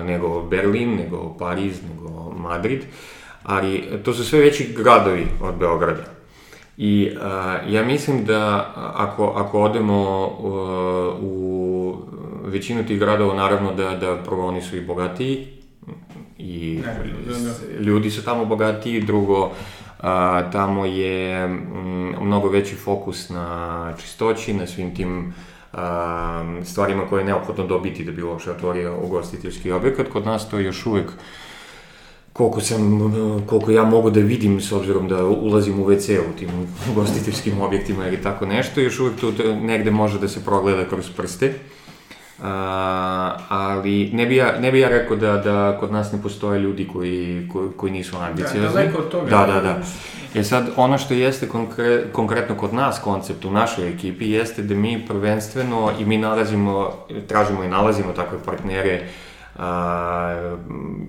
nego 0.06 0.42
Berlin, 0.42 0.96
nego 0.96 1.36
Pariz, 1.40 1.82
nego 1.84 2.32
Madrid, 2.38 2.84
ali 3.44 3.90
to 4.04 4.14
su 4.14 4.26
sve 4.26 4.40
veći 4.40 4.74
gradovi 4.78 5.28
od 5.42 5.56
Beograda. 5.56 6.04
I 6.78 7.12
ja 7.68 7.84
mislim 7.86 8.26
da 8.26 8.74
ako, 8.96 9.34
ako 9.36 9.62
odemo 9.62 10.28
u 11.22 11.98
većinu 12.46 12.86
tih 12.86 13.00
gradova, 13.00 13.34
naravno 13.34 13.74
da, 13.74 13.96
da 13.96 14.18
prvo 14.26 14.48
oni 14.48 14.62
su 14.62 14.78
i 14.78 14.86
bogatiji, 14.86 15.48
i 16.42 16.82
Naravno, 16.86 17.14
da, 17.28 17.34
da. 17.34 17.84
ljudi 17.84 18.12
su 18.12 18.24
tamo 18.24 18.46
bogatiji, 18.46 19.02
drugo, 19.02 19.52
a, 20.00 20.50
tamo 20.52 20.86
je 20.86 21.44
m, 21.44 22.16
mnogo 22.22 22.50
veći 22.50 22.76
fokus 22.76 23.30
na 23.30 23.94
čistoći, 24.02 24.54
na 24.54 24.68
svim 24.68 24.96
tim 24.96 25.34
a, 25.74 26.60
stvarima 26.64 27.08
koje 27.10 27.22
je 27.22 27.26
neophodno 27.26 27.68
dobiti 27.68 28.04
da 28.04 28.12
bi 28.12 28.24
uopšte 28.24 28.52
otvorio 28.52 28.98
ugostiteljski 29.04 29.72
objekat. 29.72 30.08
Kod 30.08 30.26
nas 30.26 30.50
to 30.50 30.58
je 30.58 30.66
još 30.66 30.86
uvek 30.86 31.12
koliko 32.34 32.62
sam, 32.62 33.00
koliko 33.46 33.72
ja 33.72 33.84
mogu 33.84 34.10
da 34.10 34.20
vidim 34.20 34.62
s 34.62 34.72
obzirom 34.72 35.08
da 35.08 35.26
ulazim 35.26 35.80
u 35.80 35.86
WC 35.86 36.20
u 36.20 36.38
tim 36.40 36.50
ugostiteljskim 36.92 37.62
objektima 37.62 38.08
ili 38.08 38.22
tako 38.22 38.46
nešto, 38.46 38.82
još 38.82 39.00
uvek 39.00 39.20
tu 39.20 39.34
negde 39.62 39.92
može 39.92 40.20
da 40.20 40.28
se 40.28 40.46
progleda 40.46 40.86
kroz 40.90 41.10
prste. 41.18 41.54
Ali 43.48 44.10
ne 44.14 44.26
bi, 44.26 44.36
ja, 44.36 44.60
ne 44.60 44.72
bi 44.72 44.80
ja 44.80 44.90
rekao 44.90 45.18
da, 45.18 45.38
da 45.38 45.78
kod 45.80 45.92
nas 45.92 46.12
ne 46.12 46.22
postoje 46.22 46.60
ljudi 46.60 46.88
koji, 46.88 47.48
koji, 47.54 47.70
koji 47.78 47.92
nisu 47.92 48.18
ambiciozni. 48.18 48.60
Da, 48.60 48.68
daleko 48.68 48.98
od 48.98 49.10
toga. 49.10 49.30
Da, 49.30 49.46
da, 49.54 49.62
da. 49.62 49.80
Jer 50.34 50.46
sad, 50.46 50.70
ono 50.76 50.98
što 50.98 51.14
jeste 51.14 51.48
konkre, 51.48 52.04
konkretno 52.12 52.56
kod 52.56 52.74
nas 52.74 53.00
koncept 53.00 53.46
u 53.46 53.52
našoj 53.52 53.90
ekipi 53.90 54.30
jeste 54.30 54.62
da 54.62 54.76
mi 54.76 55.06
prvenstveno 55.08 55.92
i 56.00 56.06
mi 56.06 56.18
nalazimo, 56.18 56.92
tražimo 57.28 57.64
i 57.64 57.68
nalazimo 57.68 58.14
takve 58.14 58.38
partnere 58.46 59.02
a, 59.60 60.52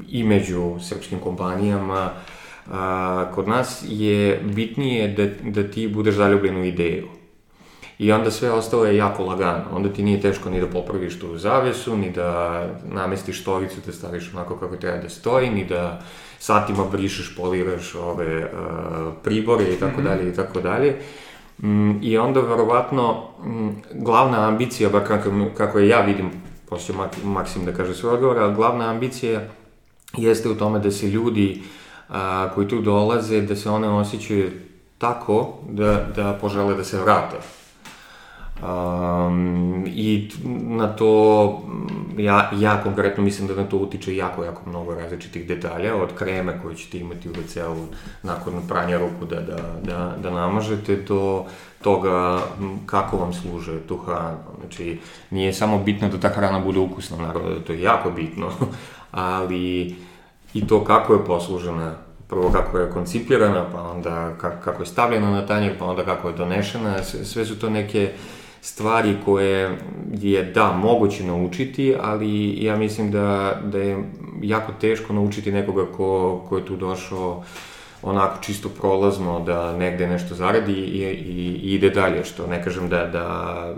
i 0.08 0.24
među 0.24 0.78
srpskim 0.80 1.18
kompanijama. 1.18 2.10
A, 2.70 3.24
kod 3.34 3.48
nas 3.48 3.84
je 3.88 4.40
bitnije 4.44 5.08
da, 5.08 5.50
da 5.50 5.70
ti 5.70 5.88
budeš 5.88 6.14
zaljubljen 6.14 6.56
u 6.56 6.64
ideju 6.64 7.21
I 7.98 8.12
onda 8.12 8.30
sve 8.30 8.50
ostalo 8.50 8.84
je 8.84 8.96
jako 8.96 9.24
lagano. 9.24 9.64
Onda 9.72 9.88
ti 9.88 10.02
nije 10.02 10.20
teško 10.20 10.50
ni 10.50 10.60
da 10.60 10.66
popraviš 10.66 11.20
tu 11.20 11.38
zavesu, 11.38 11.96
ni 11.96 12.10
da 12.10 12.62
namestiš 12.84 13.40
štoricu 13.40 13.76
da 13.86 13.92
staviš 13.92 14.30
onako 14.34 14.56
kako 14.56 14.76
treba 14.76 14.98
da 14.98 15.08
stoji, 15.08 15.50
ni 15.50 15.64
da 15.64 16.02
satima 16.38 16.84
brišeš, 16.84 17.36
poliraš 17.36 17.94
ove 17.94 18.44
uh, 18.44 18.50
pribore 19.22 19.64
i 19.64 19.76
tako 19.76 20.00
mhm. 20.00 20.08
dalje 20.08 20.28
i 20.28 20.34
tako 20.34 20.60
dalje. 20.60 20.96
Mm, 21.62 22.02
I 22.02 22.18
onda 22.18 22.40
verovatno 22.40 23.28
mm, 23.44 23.68
glavna 23.94 24.48
ambicija, 24.48 24.88
ba 24.88 25.04
kako, 25.04 25.30
kako 25.56 25.78
je 25.78 25.88
ja 25.88 26.00
vidim, 26.00 26.30
poslije 26.68 26.98
Maksim 27.24 27.64
da 27.64 27.72
kaže 27.72 27.94
svoj 27.94 28.14
odgovor, 28.14 28.38
ali 28.38 28.54
glavna 28.54 28.90
ambicija 28.90 29.40
jeste 30.16 30.48
u 30.48 30.54
tome 30.54 30.78
da 30.78 30.90
se 30.90 31.06
ljudi 31.06 31.62
a, 32.08 32.50
koji 32.54 32.68
tu 32.68 32.80
dolaze, 32.80 33.40
da 33.40 33.56
se 33.56 33.70
one 33.70 33.88
osjećaju 33.88 34.50
tako 34.98 35.54
da, 35.68 36.06
da 36.16 36.38
požele 36.40 36.74
da 36.74 36.84
se 36.84 37.00
vrate 37.00 37.36
Um, 38.60 39.86
I 39.86 40.30
na 40.68 40.88
to, 40.88 41.62
ja, 42.16 42.50
ja 42.54 42.82
konkretno 42.82 43.24
mislim 43.24 43.48
da 43.48 43.54
na 43.54 43.64
to 43.64 43.76
utiče 43.76 44.16
jako, 44.16 44.44
jako 44.44 44.70
mnogo 44.70 44.94
različitih 44.94 45.46
detalja, 45.46 45.96
od 45.96 46.14
kreme 46.14 46.60
koje 46.62 46.74
ćete 46.74 46.98
imati 46.98 47.28
u 47.28 47.32
WC-u 47.32 47.86
nakon 48.22 48.54
pranja 48.68 48.98
ruku 48.98 49.24
da, 49.24 49.40
da, 49.40 49.56
da, 49.82 50.16
da 50.22 50.30
namažete, 50.30 50.96
do 50.96 51.44
toga 51.82 52.40
kako 52.86 53.16
vam 53.16 53.32
služe 53.32 53.80
tu 53.80 53.96
hranu. 53.96 54.38
Znači, 54.60 54.98
nije 55.30 55.52
samo 55.52 55.78
bitno 55.78 56.08
da 56.08 56.20
ta 56.20 56.28
hrana 56.28 56.58
bude 56.58 56.78
ukusna, 56.78 57.16
naravno 57.16 57.50
da 57.50 57.60
to 57.60 57.72
je 57.72 57.82
jako 57.82 58.10
bitno, 58.10 58.50
ali 59.10 59.96
i 60.54 60.66
to 60.66 60.84
kako 60.84 61.12
je 61.12 61.24
poslužena 61.24 61.94
prvo 62.28 62.50
kako 62.50 62.78
je 62.78 62.90
koncipirana, 62.90 63.64
pa 63.72 63.82
onda 63.82 64.34
kako 64.64 64.82
je 64.82 64.86
stavljena 64.86 65.30
na 65.30 65.46
tanjer, 65.46 65.78
pa 65.78 65.84
onda 65.84 66.04
kako 66.04 66.28
je 66.28 66.34
donešena, 66.34 67.02
sve 67.02 67.44
su 67.44 67.58
to 67.58 67.70
neke 67.70 68.12
uh, 68.14 68.41
stvari 68.62 69.16
koje 69.24 69.78
je, 70.20 70.42
da, 70.42 70.72
moguće 70.72 71.24
naučiti, 71.24 71.94
ali 72.00 72.64
ja 72.64 72.76
mislim 72.76 73.10
da, 73.10 73.60
da 73.64 73.78
je 73.78 74.04
jako 74.42 74.72
teško 74.80 75.12
naučiti 75.12 75.52
nekoga 75.52 75.86
ko, 75.96 76.42
ko 76.48 76.56
je 76.56 76.66
tu 76.66 76.76
došao 76.76 77.44
onako 78.02 78.42
čisto 78.42 78.68
prolazno 78.68 79.40
da 79.40 79.76
negde 79.76 80.06
nešto 80.06 80.34
zaradi 80.34 80.72
i, 80.72 81.02
i, 81.02 81.60
i 81.62 81.74
ide 81.74 81.90
dalje, 81.90 82.24
što 82.24 82.46
ne 82.46 82.64
kažem 82.64 82.88
da, 82.88 83.06
da 83.06 83.74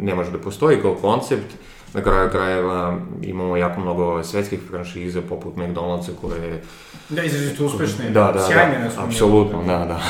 ne 0.00 0.14
može 0.14 0.30
da 0.30 0.38
postoji 0.38 0.82
kao 0.82 0.94
koncept, 0.94 1.54
na 1.94 2.02
kraju 2.02 2.30
krajeva 2.30 2.98
imamo 3.22 3.56
jako 3.56 3.80
mnogo 3.80 4.22
svetskih 4.22 4.60
franšiza 4.70 5.22
poput 5.28 5.56
McDonald'sa 5.56 6.10
koje... 6.20 6.62
Da, 7.08 7.22
izrazito 7.22 7.64
uspešne, 7.66 8.10
da, 8.10 8.32
da, 8.34 8.46
sjajne 8.46 8.78
da, 8.78 8.94
da, 8.96 9.04
apsolutno, 9.04 9.62
da, 9.66 9.78
da 9.78 10.00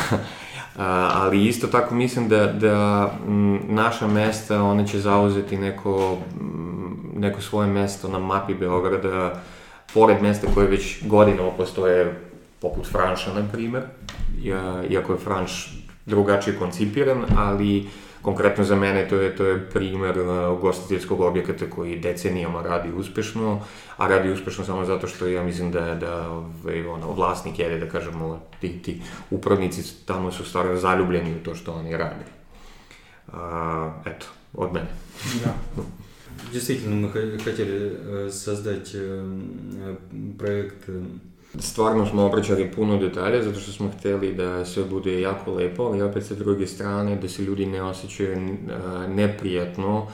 ali 0.77 1.47
isto 1.47 1.67
tako 1.67 1.95
mislim 1.95 2.29
da, 2.29 2.47
da 2.47 3.11
naša 3.69 4.07
mesta, 4.07 4.63
one 4.63 4.87
će 4.87 4.99
zauzeti 4.99 5.57
neko, 5.57 6.19
neko 7.17 7.41
svoje 7.41 7.69
mesto 7.69 8.09
na 8.09 8.19
mapi 8.19 8.55
Beograda, 8.55 9.43
pored 9.95 10.23
mesta 10.23 10.47
koje 10.55 10.67
već 10.67 11.07
godinama 11.07 11.51
postoje, 11.51 12.21
poput 12.61 12.87
Franša, 12.87 13.35
na 13.35 13.49
primer, 13.53 13.83
iako 14.91 15.13
je 15.13 15.19
Franš 15.19 15.79
drugačije 16.07 16.59
koncipiran, 16.59 17.25
ali 17.37 17.81
uh, 17.81 18.04
Konkretno 18.25 18.65
za 18.65 18.77
mene 18.77 19.09
to 19.09 19.17
je, 19.17 19.37
to 19.37 19.45
je 19.45 19.71
primer 19.71 20.19
uh, 20.19 20.59
ugostiteljskog 20.59 21.21
objekata 21.21 21.71
koji 21.71 21.99
decenijama 21.99 22.63
radi 22.63 22.93
uspešno, 22.93 23.61
a 23.97 24.09
radi 24.09 24.31
uspešno 24.31 24.65
samo 24.65 24.85
zato 24.85 25.07
što 25.07 25.27
ja 25.27 25.43
mislim 25.43 25.71
da, 25.71 25.95
da 25.95 26.31
ovaj, 26.31 26.87
ono, 26.87 27.13
vlasnik 27.13 27.59
je, 27.59 27.79
da 27.79 27.89
kažemo, 27.89 28.41
ti, 28.61 28.83
ti 28.83 29.03
upravnici 29.31 30.07
tamo 30.07 30.33
su 30.33 30.45
stvarno 30.45 30.77
zaljubljeni 30.77 31.37
u 31.37 31.45
to 31.45 31.55
što 31.55 31.73
oni 31.73 31.97
rade. 31.97 32.25
Uh, 33.29 33.35
eto, 34.07 34.27
od 34.55 34.73
mene. 34.73 34.89
Да. 35.45 35.55
Действительно, 36.53 37.07
мы 37.07 37.39
хотели 37.39 38.31
создать 38.31 38.95
проект 40.39 40.89
Stvarno 41.59 42.07
smo 42.07 42.27
obraćali 42.27 42.71
puno 42.71 42.97
detalja 42.97 43.43
zato 43.43 43.61
što 43.61 43.73
smo 43.73 43.91
hteli 43.99 44.35
da 44.35 44.65
sve 44.65 44.85
bude 44.85 45.21
jako 45.21 45.53
lepo, 45.53 45.83
ali 45.83 46.03
opet 46.03 46.27
sa 46.27 46.35
druge 46.35 46.67
strane 46.67 47.17
da 47.17 47.29
se 47.29 47.43
ljudi 47.43 47.67
ne 47.67 47.83
osjećaju 47.83 48.57
neprijatno 49.09 50.07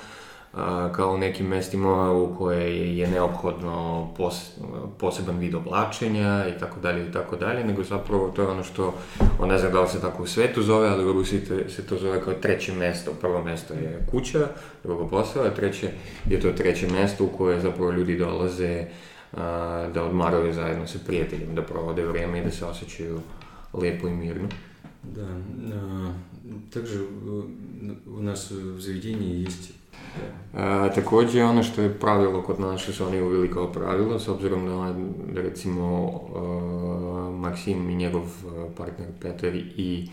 kao 0.93 1.15
u 1.15 1.19
nekim 1.19 1.47
mestima 1.47 2.13
u 2.13 2.35
koje 2.39 2.97
je 2.99 3.07
neophodno 3.07 4.09
pos, 4.17 4.51
poseban 4.99 5.39
vid 5.39 5.55
oblačenja 5.55 6.47
i 6.57 6.59
tako 6.61 6.81
dalje 6.81 7.07
i 7.07 7.13
tako 7.13 7.37
dalje, 7.37 7.65
nego 7.65 7.83
zapravo 7.85 8.33
to 8.37 8.43
je 8.43 8.49
ono 8.49 8.65
što, 8.65 8.95
on 9.39 9.49
ne 9.49 9.59
znam 9.59 9.73
da 9.73 9.81
li 9.81 9.89
se 9.89 10.01
tako 10.01 10.23
u 10.23 10.27
svetu 10.27 10.63
zove, 10.63 10.89
ali 10.89 11.05
u 11.05 11.13
Rusiji 11.13 11.41
se 11.69 11.87
to 11.87 11.97
zove 11.97 12.25
kao 12.25 12.35
treće 12.35 12.73
mesto. 12.73 13.11
Prvo 13.21 13.43
mesto 13.43 13.75
je 13.75 14.07
kuća, 14.11 14.49
drugo 14.83 15.09
posao, 15.09 15.45
a 15.45 15.51
treće 15.51 15.91
je 16.27 16.41
to 16.41 16.53
treće 16.53 16.87
mesto 16.87 17.25
u 17.25 17.29
koje 17.29 17.61
zapravo 17.61 17.91
ljudi 17.91 18.19
dolaze 18.19 18.81
a, 18.81 18.85
da 19.95 20.05
odmaraju 20.05 20.53
zajedno 20.53 20.87
sa 20.87 20.99
prijateljima, 21.07 21.55
da 21.55 21.63
provode 21.63 22.07
vreme 22.07 22.39
i 22.39 22.45
da 22.45 22.51
se 22.51 22.65
osjećaju 22.65 23.21
lepo 23.73 24.09
i 24.09 24.15
mirno. 24.15 24.49
Да, 25.03 25.27
а, 25.73 26.13
также 26.71 27.01
у 28.07 28.23
нас 28.23 28.51
в 28.51 28.81
заведении 28.81 29.43
есть 29.43 29.73
A, 30.53 30.89
takođe, 30.95 31.45
ono 31.45 31.63
što 31.63 31.83
je 31.83 31.99
pravilo 31.99 32.43
kod 32.43 32.61
nas, 32.61 32.81
što 32.81 32.93
su 32.93 33.07
oni 33.07 33.21
uvili 33.21 33.53
kao 33.53 33.73
pravilo, 33.73 34.19
s 34.19 34.29
obzirom 34.29 34.67
da, 34.67 34.95
da 35.35 35.41
recimo, 35.41 36.07
uh, 36.07 37.35
Maksim 37.35 37.91
i 37.91 37.95
njegov 37.95 38.23
partner 38.77 39.09
Petar 39.21 39.55
i 39.55 40.09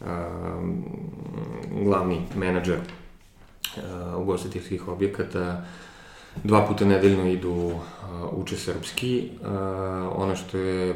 uh, 0.00 0.06
glavni 1.84 2.20
menadžer 2.36 2.78
uh, 2.78 4.22
ugostiteljskih 4.22 4.88
objekata 4.88 5.64
dva 6.42 6.66
puta 6.66 6.84
nedeljno 6.84 7.28
idu 7.28 7.72
uče 8.32 8.56
srpski. 8.56 9.28
Ono 10.16 10.36
što 10.36 10.58
je 10.58 10.94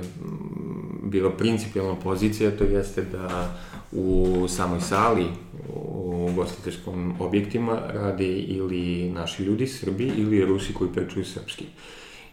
bila 1.02 1.30
principijalna 1.30 1.94
pozicija, 1.94 2.56
to 2.56 2.64
jeste 2.64 3.02
da 3.02 3.54
u 3.92 4.46
samoj 4.48 4.80
sali, 4.80 5.26
u 5.74 6.30
gostiteljskom 6.36 7.14
objektima 7.18 7.80
rade 7.88 8.28
ili 8.28 9.10
naši 9.10 9.42
ljudi, 9.42 9.66
Srbi, 9.66 10.12
ili 10.16 10.44
Rusi 10.44 10.74
koji 10.74 10.92
pričaju 10.92 11.24
srpski 11.24 11.64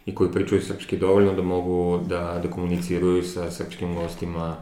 i 0.06 0.14
koji 0.14 0.32
pričaju 0.32 0.62
srpski 0.62 0.96
dovoljno 0.96 1.32
da 1.32 1.42
mogu 1.42 2.00
da, 2.06 2.40
da 2.42 2.50
komuniciraju 2.50 3.22
sa 3.22 3.50
srpskim 3.50 3.94
gostima 3.94 4.56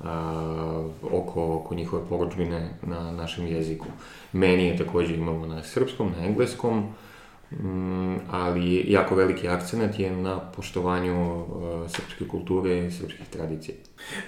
a, 0.00 0.88
oko, 1.12 1.54
oko 1.54 1.74
njihove 1.74 2.02
poročbine 2.08 2.70
na 2.82 3.12
našem 3.12 3.46
jeziku. 3.46 3.86
Meni 4.32 4.66
je 4.66 4.76
takođe 4.76 5.14
imamo 5.14 5.46
na 5.46 5.62
srpskom, 5.62 6.12
na 6.18 6.26
engleskom, 6.26 6.88
ali 8.30 8.84
jako 8.88 9.14
veliki 9.14 9.48
akcenat 9.48 9.98
je 9.98 10.10
na 10.10 10.40
poštovanju 10.40 11.42
uh, 11.42 11.90
srpske 11.90 12.28
kulture 12.28 12.86
i 12.86 12.90
srpskih 12.90 13.26
tradicija. 13.30 13.74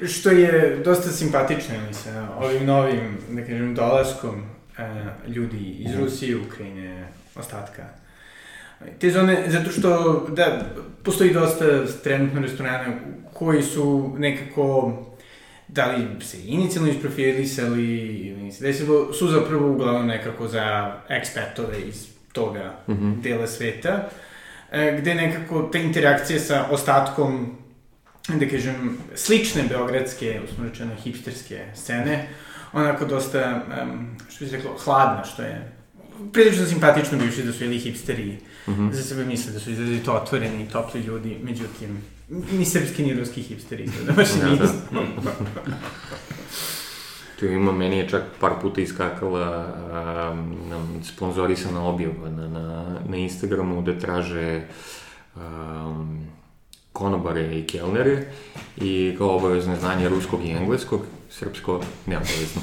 Što 0.07 0.31
je 0.31 0.77
dosta 0.85 1.11
simpatično, 1.11 1.75
mislim, 1.89 2.15
ovim 2.39 2.67
novim, 2.67 3.19
da 3.31 3.43
kažem, 3.43 3.75
dolaskom 3.75 4.35
uh, 4.41 5.35
ljudi 5.35 5.77
iz 5.79 5.91
mhm. 5.91 6.03
Rusije, 6.03 6.37
Ukrajine, 6.37 7.09
ostatka. 7.35 7.83
Te 8.99 9.11
zone, 9.11 9.45
zato 9.49 9.71
što, 9.71 10.21
da, 10.29 10.67
postoji 11.03 11.33
dosta 11.33 11.87
trenutno 12.05 12.41
restorana 12.41 12.95
koji 13.33 13.63
su 13.63 14.15
nekako 14.19 14.93
da 15.69 15.87
li 15.87 16.25
se 16.25 16.37
inicijalno 16.47 16.91
isprofilisali 16.91 17.97
ili 18.29 18.53
se 18.53 18.65
desilo, 18.65 19.13
su 19.13 19.29
zapravo 19.29 19.73
uglavnom 19.73 20.07
nekako 20.07 20.49
za 20.49 20.97
ekspatove 21.09 21.81
iz 21.81 22.12
toga 22.33 22.75
mm 22.89 22.95
-hmm. 22.95 23.23
dela 23.23 23.47
sveta, 23.47 24.09
e, 24.71 24.99
gde 25.01 25.15
nekako 25.15 25.63
te 25.63 25.83
interakcije 25.83 26.41
sa 26.41 26.67
ostatkom, 26.71 27.57
da 28.29 28.49
kažem, 28.49 28.99
slične 29.15 29.63
beogradske, 29.69 30.41
usmo 30.45 30.65
rečeno, 30.65 30.95
hipsterske 31.05 31.65
scene, 31.75 32.29
onako 32.73 33.05
dosta, 33.05 33.63
um, 33.83 34.17
što 34.29 34.45
bi 34.45 34.51
se 34.51 34.57
reklo, 34.57 34.77
hladna, 34.85 35.25
što 35.25 35.43
je 35.43 35.73
prilično 36.33 36.67
simpatično 36.67 37.19
bivši 37.19 37.43
da 37.43 37.53
su 37.53 37.65
ili 37.65 37.79
hipsteri 37.79 38.39
mm 38.67 38.73
-hmm. 38.73 38.93
za 38.93 39.03
sebe 39.03 39.25
misle 39.25 39.53
da 39.53 39.61
su 39.61 39.71
izrazito 39.71 40.13
otvoreni 40.13 40.63
i 40.63 40.69
topli 40.69 41.01
ljudi, 41.01 41.37
međutim, 41.43 42.05
ni 42.29 42.65
srpski 42.65 43.03
ni 43.03 43.15
ruski 43.15 43.43
hipsteri, 43.43 43.91
da 44.07 44.13
baš 44.13 44.29
da, 44.29 44.49
nisu. 44.49 44.75
Što 47.43 47.49
ima, 47.49 47.73
meni 47.73 47.97
je 47.99 48.09
čak 48.09 48.23
par 48.41 48.53
puta 48.61 48.81
iskakala 48.81 49.67
um, 50.33 51.03
sponzorisana 51.03 51.89
objava 51.89 52.31
na, 52.31 52.49
na, 52.49 52.85
na 53.09 53.17
Instagramu 53.17 53.83
da 53.83 53.99
traže 53.99 54.63
um, 55.35 56.27
konobare 56.93 57.59
i 57.59 57.67
kelnere 57.67 58.23
i 58.77 59.15
kao 59.19 59.37
obavezno 59.37 59.77
znanje 59.77 60.09
ruskog 60.09 60.45
i 60.45 60.51
engleskog, 60.51 61.01
srpsko 61.31 61.81
neobavezno. 62.07 62.63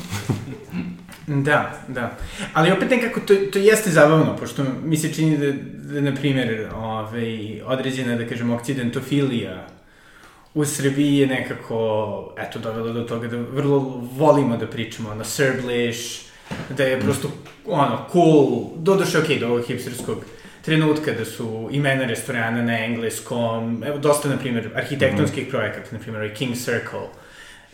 da, 1.47 1.83
da. 1.87 2.17
Ali 2.53 2.71
opet 2.71 2.89
nekako 2.89 3.19
to, 3.19 3.35
to 3.35 3.59
jeste 3.59 3.89
zabavno, 3.89 4.37
pošto 4.37 4.63
mi 4.83 4.97
se 4.97 5.13
čini 5.13 5.37
da, 5.37 5.51
da 5.93 6.01
na 6.01 6.15
primjer, 6.15 6.69
ovaj, 6.75 7.61
određena, 7.65 8.15
da 8.15 8.27
kažem, 8.27 8.51
okcidentofilija 8.51 9.78
u 10.53 10.65
Srbiji 10.65 11.17
je 11.17 11.27
nekako, 11.27 12.33
eto, 12.37 12.59
dovela 12.59 12.93
do 12.93 13.03
toga 13.03 13.27
da 13.27 13.37
vrlo 13.37 13.79
volimo 14.17 14.57
da 14.57 14.67
pričamo 14.67 15.15
na 15.15 15.23
Serblish, 15.23 16.29
da 16.77 16.83
je 16.83 16.99
prosto, 16.99 17.31
ono, 17.65 18.05
cool, 18.11 18.69
doduše, 18.75 19.19
okej, 19.19 19.35
okay, 19.35 19.39
do 19.39 19.47
ovog 19.47 19.65
hipsterskog 19.67 20.17
trenutka 20.61 21.11
da 21.11 21.25
su 21.25 21.69
imena 21.71 22.05
restorana 22.05 22.61
na 22.61 22.85
engleskom, 22.85 23.83
evo, 23.83 23.97
dosta, 23.97 24.29
na 24.29 24.37
primjer, 24.37 24.69
arhitektonskih 24.75 25.47
mm. 25.47 25.49
projekata, 25.49 25.87
na 25.91 25.99
primjer, 25.99 26.35
King 26.35 26.55
Circle, 26.55 27.07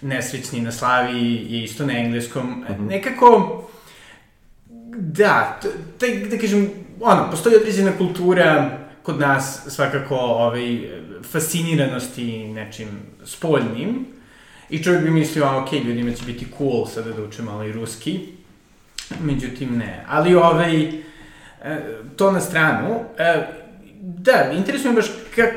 nesrećni 0.01 0.61
na 0.61 0.71
slavi 0.71 1.45
je 1.49 1.63
isto 1.63 1.85
na 1.85 1.99
engleskom, 1.99 2.49
mm 2.49 2.65
-hmm. 2.69 2.89
nekako, 2.89 3.63
da, 4.97 5.59
taj, 5.99 6.15
da 6.15 6.37
kažem, 6.37 6.69
ono, 7.01 7.31
postoji 7.31 7.55
određena 7.55 7.97
kultura 7.97 8.79
kod 9.05 9.19
nas 9.19 9.61
svakako 9.67 10.15
ovaj, 10.15 10.79
fasciniranosti 11.31 12.47
nečim 12.47 12.87
spoljnim 13.23 14.05
i 14.69 14.83
čovjek 14.83 15.03
bi 15.03 15.11
mislio, 15.11 15.45
a 15.45 15.57
ok, 15.57 15.71
ljudima 15.73 16.11
će 16.11 16.25
biti 16.25 16.47
cool 16.57 16.85
sada 16.85 17.11
da 17.11 17.23
uče 17.23 17.41
malo 17.41 17.63
i 17.63 17.71
ruski, 17.71 18.19
međutim 19.21 19.77
ne. 19.77 20.05
Ali 20.07 20.35
ovaj, 20.35 20.83
e, 20.83 20.91
to 22.15 22.31
na 22.31 22.41
stranu, 22.41 22.99
e, 23.17 23.47
da, 24.01 24.51
interesuje 24.57 24.91
me 24.91 24.95
baš 24.95 25.05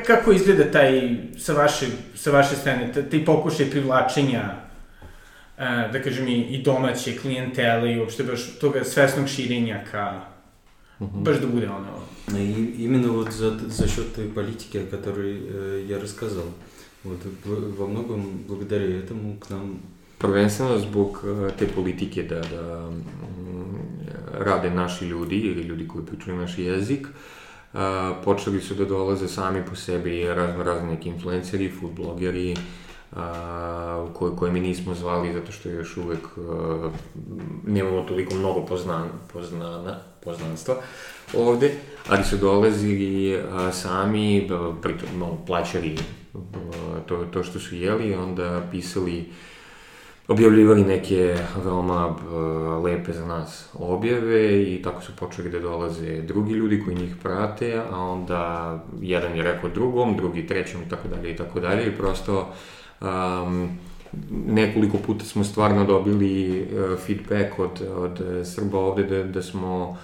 kako 0.07 0.31
izgleda 0.31 0.71
taj, 0.71 1.17
sa 1.37 1.53
vaše, 1.53 1.85
sa 2.15 2.31
vaše 2.31 2.55
strane, 2.55 2.93
taj 3.11 3.25
pokušaj 3.25 3.69
privlačenja 3.69 4.43
e, 5.57 5.89
da 5.91 6.01
kažem 6.03 6.27
i, 6.27 6.41
i 6.41 6.63
domaće 6.63 7.17
klijentele 7.17 7.93
i 7.93 7.99
uopšte 7.99 8.23
baš 8.23 8.57
toga 8.61 8.83
svesnog 8.83 9.27
širenja 9.27 9.83
ka, 9.91 10.21
Угу. 10.99 11.19
Баш 11.19 11.39
да 11.39 11.47
буде 11.47 11.65
оно. 11.67 12.03
И 12.37 12.83
именно 12.83 13.13
вот 13.13 13.31
за, 13.31 13.57
за 13.67 13.87
счет 13.87 14.15
той 14.15 14.25
политики, 14.25 14.77
о 14.77 14.85
которой 14.85 15.39
э, 15.41 15.85
я 15.87 15.99
рассказал. 15.99 16.45
Вот 17.03 17.19
во 17.45 17.87
многом 17.87 18.43
благодаря 18.47 18.99
этому 18.99 19.37
к 19.39 19.49
нам 19.49 19.79
Prvenstveno 20.19 20.77
zbog 20.79 21.23
te 21.59 21.67
politike 21.67 22.23
da, 22.23 22.41
da 22.41 22.91
rade 24.33 24.69
naši 24.69 25.05
ljudi 25.05 25.35
ili 25.35 25.61
ljudi 25.63 25.87
koji 25.87 26.05
pričaju 26.05 26.37
naš 26.37 26.57
jezik, 26.57 27.07
a, 27.73 28.15
počeli 28.23 28.61
su 28.61 28.75
da 28.75 28.85
dolaze 28.85 29.27
sami 29.27 29.65
po 29.69 29.75
sebi 29.75 30.23
razno 30.23 30.63
razni 30.63 30.89
neki 30.89 31.09
influenceri, 31.09 31.71
food 31.79 31.91
blogeri, 31.93 32.55
koje, 34.13 34.35
koje 34.35 34.51
mi 34.51 34.59
nismo 34.59 34.95
zvali 34.95 35.33
zato 35.33 35.51
što 35.51 35.69
još 35.69 35.97
uvek 35.97 36.19
a, 36.37 36.89
nemamo 37.67 38.01
toliko 38.01 38.35
mnogo 38.35 38.65
poznan, 38.65 39.07
poznana, 39.33 39.99
poznanstva 40.23 40.75
ovde, 41.33 41.71
ali 42.07 42.23
su 42.23 42.37
dolazili 42.37 43.37
a, 43.51 43.71
sami, 43.71 44.49
pritom 44.81 45.09
no, 45.19 45.37
plaćali 45.45 45.97
a, 46.33 46.39
to, 47.05 47.25
to 47.33 47.43
što 47.43 47.59
su 47.59 47.75
jeli, 47.75 48.15
onda 48.15 48.61
pisali 48.71 49.25
objavljivali 50.29 50.83
neke 50.83 51.35
veoma 51.63 52.07
uh, 52.07 52.83
lepe 52.83 53.13
za 53.13 53.25
nas 53.25 53.69
objave 53.73 54.63
i 54.63 54.81
tako 54.81 55.01
su 55.01 55.15
počeli 55.15 55.49
da 55.49 55.59
dolaze 55.59 56.21
drugi 56.21 56.53
ljudi 56.53 56.81
koji 56.85 56.95
njih 56.95 57.15
prate, 57.23 57.81
a 57.91 57.99
onda 57.99 58.73
jedan 59.01 59.35
je 59.35 59.43
rekao 59.43 59.69
drugom, 59.69 60.17
drugi 60.17 60.47
trećem 60.47 60.81
i 60.81 60.89
tako 60.89 61.07
dalje 61.07 61.31
i 61.31 61.35
tako 61.35 61.59
dalje 61.59 61.87
i 61.87 61.97
prosto 61.97 62.53
um, 63.01 63.69
nekoliko 64.31 64.97
puta 64.97 65.25
smo 65.25 65.43
stvarno 65.43 65.85
dobili 65.85 66.61
uh, 66.61 66.99
feedback 66.99 67.59
od, 67.59 67.81
od 67.95 68.21
Srba 68.43 68.79
ovde 68.79 69.03
da, 69.03 69.23
da 69.23 69.41
smo 69.41 69.97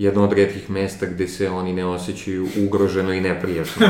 jedno 0.00 0.24
od 0.24 0.32
redkih 0.32 0.70
mesta 0.70 1.06
gde 1.06 1.28
se 1.28 1.50
oni 1.50 1.72
ne 1.72 1.84
osjećaju 1.84 2.48
ugroženo 2.66 3.12
i 3.12 3.20
neprijatno, 3.20 3.86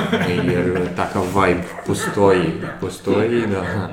jer 0.52 0.94
takav 0.96 1.22
vibe 1.22 1.62
postoji, 1.86 2.52
postoji, 2.80 3.46
da, 3.46 3.90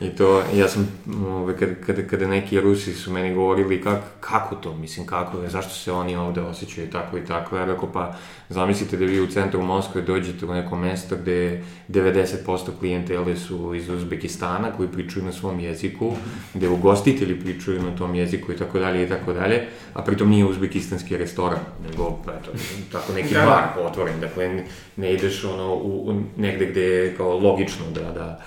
i 0.00 0.10
to, 0.10 0.42
ja 0.54 0.68
sam, 0.68 0.88
ove, 1.26 1.56
kada, 1.56 1.74
kada, 1.86 2.02
kada 2.02 2.26
neki 2.26 2.60
Rusi 2.60 2.92
su 2.92 3.12
meni 3.12 3.34
govorili 3.34 3.82
kak, 3.82 4.00
kako 4.20 4.54
to, 4.54 4.76
mislim, 4.76 5.06
kako 5.06 5.48
zašto 5.48 5.74
se 5.74 5.92
oni 5.92 6.16
ovde 6.16 6.40
osjećaju 6.40 6.90
tako 6.90 7.18
i 7.18 7.24
tako, 7.24 7.56
ja 7.56 7.64
rekao, 7.64 7.92
pa, 7.92 8.16
zamislite 8.48 8.96
da 8.96 9.04
vi 9.04 9.20
u 9.20 9.26
centru 9.26 9.62
Moskve 9.62 10.02
dođete 10.02 10.46
u 10.46 10.54
neko 10.54 10.76
mesto 10.76 11.16
gde 11.16 11.62
90% 11.88 12.78
klijentele 12.78 13.36
su 13.36 13.74
iz 13.74 13.88
Uzbekistana 13.88 14.72
koji 14.76 14.88
pričaju 14.88 15.24
na 15.24 15.32
svom 15.32 15.60
jeziku, 15.60 16.12
gde 16.54 16.68
ugostitelji 16.68 17.40
pričaju 17.40 17.82
na 17.82 17.96
tom 17.96 18.14
jeziku 18.14 18.52
i 18.52 18.56
tako 18.56 18.78
dalje 18.78 19.04
i 19.04 19.08
tako 19.08 19.32
dalje, 19.32 19.66
a 19.94 20.02
pritom 20.02 20.28
nije 20.28 20.44
uzbekistanski 20.44 21.16
restoran, 21.16 21.47
nego, 21.88 22.18
eto, 22.40 22.50
tako 22.92 23.12
neki 23.12 23.34
da. 23.34 23.40
bar 23.40 23.86
otvoren, 23.86 24.20
dakle, 24.20 24.64
ne 24.96 25.14
ideš 25.14 25.44
ono 25.44 25.74
u, 25.74 26.10
u 26.10 26.22
negde 26.36 26.66
gde 26.66 26.82
je 26.82 27.16
kao 27.16 27.38
logično 27.38 27.84
da, 27.94 28.12
da, 28.12 28.40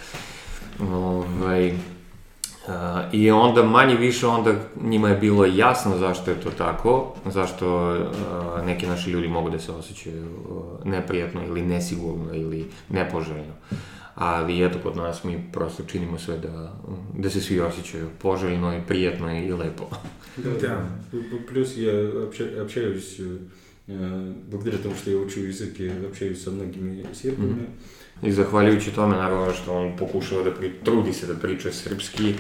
ovaj, 0.95 1.73
Uh, 2.67 2.73
I 3.11 3.31
onda 3.31 3.63
manje 3.63 3.95
više 3.95 4.27
onda 4.27 4.53
njima 4.81 5.09
je 5.09 5.15
bilo 5.15 5.45
jasno 5.45 5.97
zašto 5.97 6.31
je 6.31 6.41
to 6.41 6.51
tako, 6.51 7.13
zašto 7.25 7.89
uh, 7.91 8.65
neki 8.65 8.87
naši 8.87 9.09
ljudi 9.09 9.27
mogu 9.27 9.49
da 9.49 9.59
se 9.59 9.71
osjećaju 9.71 10.25
uh, 10.25 10.85
neprijatno 10.85 11.41
ili 11.43 11.61
nesigurno 11.61 12.33
ili 12.33 12.69
nepoželjno. 12.89 13.53
Ali 14.21 14.63
eto, 14.63 14.79
kod 14.83 14.97
nas 14.97 15.23
mi 15.23 15.43
prosto 15.53 15.83
činimo 15.83 16.19
sve 16.19 16.37
da, 16.37 16.73
da 17.17 17.29
se 17.29 17.41
svi 17.41 17.59
osjećaju 17.59 18.07
poželjno 18.19 18.77
i 18.77 18.81
prijatno 18.87 19.39
i 19.39 19.51
lepo. 19.51 19.89
Да, 20.37 20.49
да. 20.67 20.87
Плюс 21.47 21.77
я 21.77 21.91
общаюсь, 22.63 23.19
благодаря 24.51 24.77
тому, 24.77 24.95
что 24.95 25.11
я 25.11 25.17
учу 25.17 25.39
языки, 25.39 25.91
общаюсь 26.07 26.43
со 26.43 26.51
многими 26.51 27.03
сербами. 27.13 27.67
I 28.23 28.31
zahvaljujući 28.31 28.91
tome, 28.91 29.15
naravno, 29.15 29.53
što 29.53 29.73
on 29.73 29.97
pokušava 29.97 30.43
da 30.43 30.51
pri, 30.51 30.71
trudi 30.83 31.13
se 31.13 31.27
da 31.27 31.33
priča 31.33 31.71
srpski 31.71 32.23
i, 32.27 32.35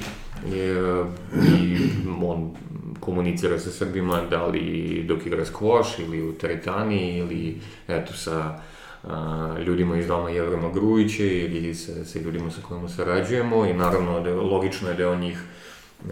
i 1.33 1.77
on 2.23 2.55
komunicira 2.99 3.59
sa 3.59 3.71
Srbima, 3.71 4.21
da 4.29 4.45
li 4.45 5.05
dok 5.07 5.25
igra 5.25 5.45
skvoš 5.45 5.99
ili 5.99 6.29
u 6.29 6.33
teretani 6.33 7.17
ili 7.17 7.57
eto 7.87 8.13
sa 8.13 8.61
a, 9.03 9.55
ljudima 9.65 9.97
iz 9.97 10.07
doma 10.07 10.29
Jevrema 10.29 10.69
Grujiće 10.69 11.27
ili 11.27 11.75
sa, 11.75 12.05
sa 12.05 12.19
ljudima 12.19 12.51
sa 12.51 12.61
kojima 12.67 12.89
sarađujemo 12.89 13.65
i 13.65 13.73
naravno 13.73 14.19
da 14.19 14.33
logično 14.33 14.89
je 14.89 14.95
da 14.95 15.09
on 15.09 15.19
njih 15.19 15.43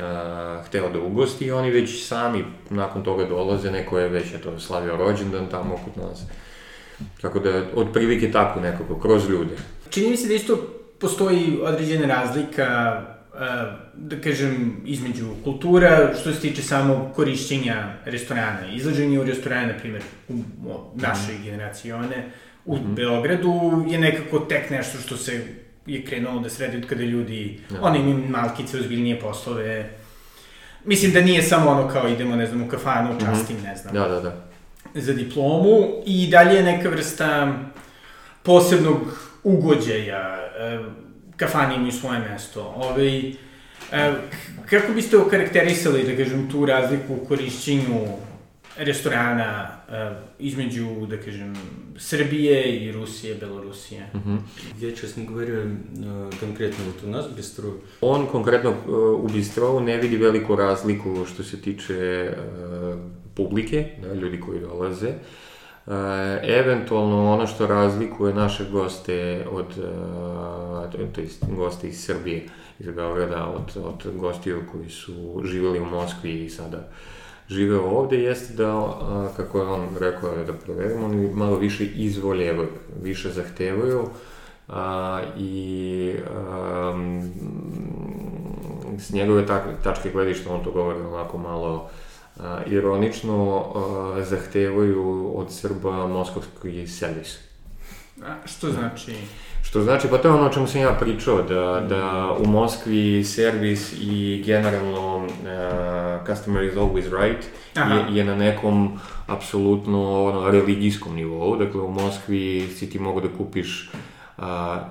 a, 0.02 0.62
hteo 0.66 0.90
da 0.90 1.00
ugosti 1.00 1.46
i 1.46 1.52
oni 1.52 1.72
već 1.72 2.08
sami 2.08 2.46
nakon 2.70 3.04
toga 3.04 3.26
dolaze, 3.26 3.72
neko 3.72 4.00
je 4.00 4.10
već 4.10 4.34
eto, 4.34 4.60
slavio 4.60 4.98
rođendan 4.98 5.48
tamo 5.52 5.80
kod 5.86 6.04
nas. 6.04 6.22
Tako 7.22 7.40
da, 7.40 7.64
otprilike 7.76 8.32
tako 8.32 8.60
nekako, 8.60 9.00
kroz 9.00 9.30
ljude. 9.30 9.56
Čini 9.90 10.10
mi 10.10 10.18
se 10.18 10.28
da 10.28 10.34
isto 10.34 10.58
postoji 11.00 11.60
određena 11.64 12.08
razlika 12.08 13.02
da 13.94 14.22
kažem, 14.24 14.82
između 14.86 15.26
kultura, 15.44 16.14
što 16.22 16.34
se 16.34 16.40
tiče 16.40 16.62
samo 16.62 17.12
korišćenja 17.16 17.94
restorana. 18.06 18.72
Izlaženje 18.74 19.20
u 19.20 19.24
restorane, 19.24 19.74
na 19.74 19.80
primjer, 19.80 20.04
u 20.30 20.34
našoj 20.96 21.36
mm. 21.36 21.44
generaciji 21.44 21.92
one, 21.92 22.32
u 22.70 22.78
mm. 22.78 22.96
Beogradu 22.96 23.86
je 23.88 24.00
nekako 24.00 24.40
tek 24.40 24.70
nešto 24.70 24.98
što 24.98 25.18
se 25.18 25.46
je 25.86 26.06
krenulo 26.06 26.40
da 26.40 26.50
sredi 26.50 26.78
od 26.78 26.86
kada 26.86 27.04
ljudi, 27.04 27.60
ja. 27.72 27.78
oni 27.82 28.00
imaju 28.00 28.30
malkice, 28.30 28.78
ozbiljnije 28.78 29.20
poslove. 29.20 29.90
Mislim 30.86 31.12
da 31.12 31.22
nije 31.22 31.44
samo 31.44 31.70
ono 31.70 31.88
kao 31.90 32.10
idemo, 32.10 32.36
ne 32.36 32.48
znam, 32.48 32.64
u 32.64 32.68
kafanu, 32.68 33.14
mhm. 33.14 33.26
častim, 33.26 33.58
mm 33.58 33.60
-hmm. 33.60 33.70
ne 33.70 33.76
znam. 33.78 33.94
Da, 33.94 34.08
da, 34.08 34.20
da 34.20 34.50
za 34.94 35.14
diplomu 35.14 36.04
i 36.06 36.28
dalje 36.28 36.56
je 36.56 36.64
neka 36.64 36.90
vrsta 36.90 37.54
posebnog 38.44 38.98
ugođaja. 39.44 40.52
E, 40.60 40.80
kafani 41.38 41.76
imaju 41.76 41.92
svoje 41.92 42.20
mesto. 42.20 42.74
Ove, 42.76 43.08
e, 43.92 44.14
kako 44.70 44.94
biste 44.94 45.18
okarakterisali, 45.18 46.04
da 46.04 46.24
kažem, 46.24 46.52
tu 46.52 46.66
razliku 46.66 47.14
u 47.14 47.26
korišćenju 47.26 48.08
restorana 48.80 49.68
e, 49.90 50.12
između, 50.40 50.86
da 51.10 51.18
kažem, 51.18 51.56
Srbije 51.98 52.78
i 52.78 52.92
Rusije, 52.92 53.36
Belorusije. 53.36 54.10
Uh 54.14 54.22
-huh. 54.22 54.38
Я, 54.80 54.96
честно 54.96 55.26
говоря, 55.26 55.64
конкретно 56.40 56.86
вот 56.86 57.04
у 57.04 57.08
нас 57.08 57.26
в 57.26 57.36
Бистро... 57.36 57.70
On 58.02 58.28
konkretno 58.28 58.74
u 59.18 59.28
Bistrovu 59.28 59.80
ne 59.80 59.98
vidi 59.98 60.18
veliku 60.18 60.56
razliku 60.56 61.26
što 61.26 61.44
se 61.44 61.62
tiče 61.62 62.32
publike, 63.36 63.90
da, 64.02 64.14
ljudi 64.14 64.40
koji 64.40 64.60
dolaze. 64.60 65.14
eventualno 66.44 67.34
ono 67.34 67.48
što 67.48 67.68
razlikuje 67.68 68.34
naše 68.34 68.66
goste 68.72 69.46
od, 69.52 69.78
uh, 69.78 71.14
to 71.14 71.22
jest 71.22 71.46
goste 71.56 71.88
iz 71.88 72.06
Srbije, 72.06 72.48
iz 72.80 72.88
Beograda, 72.90 73.46
od, 73.46 73.84
od 73.84 74.18
gostiju 74.18 74.62
koji 74.72 74.90
su 74.90 75.42
živjeli 75.44 75.80
u 75.80 75.86
Moskvi 75.86 76.46
i 76.46 76.50
sada 76.50 76.90
žive 77.50 77.80
ovde, 77.80 78.18
jeste 78.18 78.54
da, 78.54 78.98
kako 79.38 79.60
je 79.60 79.68
on 79.68 79.88
rekao 80.00 80.44
da 80.46 80.54
proverimo, 80.54 81.06
oni 81.06 81.30
malo 81.34 81.58
više 81.58 81.86
izvoljevaju, 81.86 82.70
više 83.02 83.30
zahtevaju 83.30 84.10
a, 84.68 85.22
i 85.38 86.14
a, 86.36 86.94
s 89.00 89.12
njegove 89.12 89.46
tačke 89.84 90.10
gledišta 90.12 90.54
on 90.54 90.64
to 90.64 90.72
govori 90.72 91.00
onako 91.00 91.38
malo 91.38 91.90
a, 92.40 92.60
ironično, 92.68 93.66
a, 93.76 94.24
zahtevaju 94.24 95.32
od 95.36 95.54
Srba 95.54 96.08
moskovski 96.08 96.88
servis. 96.88 97.38
A, 98.24 98.48
što 98.48 98.72
znači? 98.72 99.14
Što 99.70 99.82
znači, 99.82 100.08
pa 100.10 100.18
to 100.18 100.28
je 100.28 100.34
ono 100.34 100.46
o 100.46 100.50
čemu 100.50 100.68
sam 100.68 100.82
ja 100.82 100.94
pričao, 101.00 101.42
da, 101.42 101.86
da 101.90 102.36
u 102.40 102.48
Moskvi 102.48 103.24
servis 103.24 103.94
i 104.02 104.44
generalno 104.46 105.18
uh, 105.18 106.28
customer 106.28 106.64
is 106.64 106.74
always 106.74 107.22
right 107.22 107.46
je, 107.76 108.18
je 108.18 108.24
na 108.24 108.36
nekom 108.36 109.00
apsolutno 109.28 110.26
ono, 110.26 110.52
religijskom 110.52 111.16
nivou. 111.16 111.56
Dakle, 111.56 111.82
u 111.82 111.92
Moskvi 111.92 112.68
si 112.76 112.90
ti 112.90 113.00
mogu 113.00 113.22
da 113.22 113.28
kupiš 113.38 113.92
uh, 114.38 114.44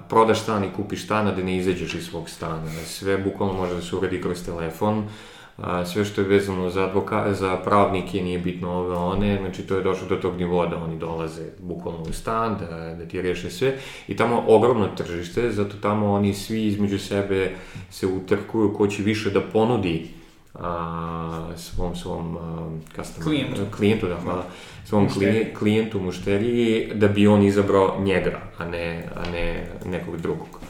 prodaš 0.09 0.41
stan 0.41 0.65
i 0.65 0.73
kupiš 0.77 1.05
stan, 1.05 1.27
a 1.27 1.33
da 1.33 1.43
ne 1.43 1.57
izađeš 1.57 1.95
iz 1.95 2.07
svog 2.07 2.31
stana. 2.31 2.71
Sve 2.85 3.19
bukvalno 3.19 3.55
može 3.55 3.75
da 3.75 3.81
se 3.81 3.97
uradi 3.97 4.23
kroz 4.23 4.45
telefon. 4.45 4.99
Uh, 4.99 5.05
a, 5.59 5.85
sve 5.85 6.05
što 6.05 6.21
je 6.21 6.29
vezano 6.29 6.71
za, 6.71 6.85
advoka, 6.85 7.35
za 7.35 7.57
pravnike 7.57 8.23
nije 8.23 8.39
bitno 8.39 8.71
ove 8.71 8.97
one, 8.97 9.39
znači 9.41 9.63
to 9.63 9.77
je 9.77 9.83
došlo 9.83 10.09
do 10.09 10.17
tog 10.17 10.37
nivoa 10.37 10.67
da 10.67 10.77
oni 10.77 10.99
dolaze 10.99 11.43
bukvalno 11.59 12.03
u 12.03 12.13
stan, 12.13 12.57
da, 12.61 12.95
da 12.95 13.09
ti 13.09 13.23
reše 13.23 13.51
sve 13.51 13.77
i 14.09 14.17
tamo 14.17 14.45
ogromno 14.47 14.89
tržište, 14.97 15.51
zato 15.51 15.77
tamo 15.83 16.13
oni 16.13 16.35
svi 16.35 16.67
između 16.67 16.99
sebe 16.99 17.51
se 17.91 18.07
utrkuju 18.07 18.75
ko 18.75 18.87
će 18.87 19.03
više 19.03 19.31
da 19.31 19.41
ponudi 19.41 20.09
a, 20.55 21.51
svom, 21.57 21.97
svom 21.97 22.37
a, 22.37 22.69
customer, 22.97 23.29
klijentu. 23.29 23.77
klijentu 23.77 24.09
da, 24.09 24.17
hvala, 24.17 24.45
svom 24.85 25.09
klije, 25.09 25.55
klijentu, 25.59 26.01
mušteriji, 26.01 26.91
da 26.95 27.09
bi 27.09 27.27
on 27.27 27.43
izabrao 27.43 28.01
njega, 28.01 28.41
a 28.59 28.65
ne, 28.65 29.09
a 29.17 29.31
ne 29.31 29.67
nekog 29.85 30.17
drugog. 30.17 30.61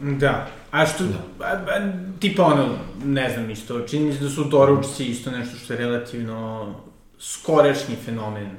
Da. 0.00 0.61
A 0.72 0.86
što, 0.86 1.04
da. 1.04 1.46
a, 1.46 1.50
a, 1.50 1.92
tipa 2.20 2.44
ono, 2.44 2.68
ne 3.04 3.30
znam 3.30 3.50
isto, 3.50 3.80
čini 3.80 4.06
mi 4.06 4.12
se 4.12 4.24
da 4.24 4.30
su 4.30 4.44
doručci 4.44 5.04
isto 5.04 5.30
nešto 5.30 5.56
što 5.56 5.72
je 5.72 5.78
relativno 5.78 6.74
skorešnji 7.18 7.96
fenomen 8.04 8.50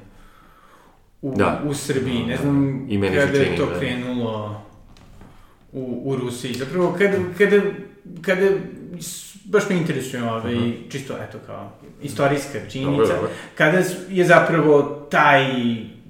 u, 1.21 1.34
da. 1.38 1.62
u 1.65 1.73
Srbiji. 1.73 2.26
Ne 2.26 2.38
znam 2.38 2.86
I 2.89 3.02
kada 3.02 3.38
je 3.38 3.56
to 3.58 3.65
da. 3.65 3.80
krenulo 3.80 4.62
u, 5.71 6.02
u 6.06 6.15
Rusiji. 6.15 6.54
Zapravo, 6.54 6.95
kada, 6.97 7.17
kada, 7.38 7.62
kada 8.21 8.47
baš 9.45 9.69
me 9.69 9.76
interesuje 9.76 10.23
ovaj, 10.23 10.56
uh. 10.56 10.62
-huh. 10.62 10.91
čisto, 10.91 11.13
eto, 11.30 11.38
kao, 11.45 11.71
istorijska 12.02 12.60
činjenica, 12.71 13.15
dobre. 13.15 13.32
kada 13.56 13.84
je 14.10 14.26
zapravo 14.26 14.82
taj 15.12 15.45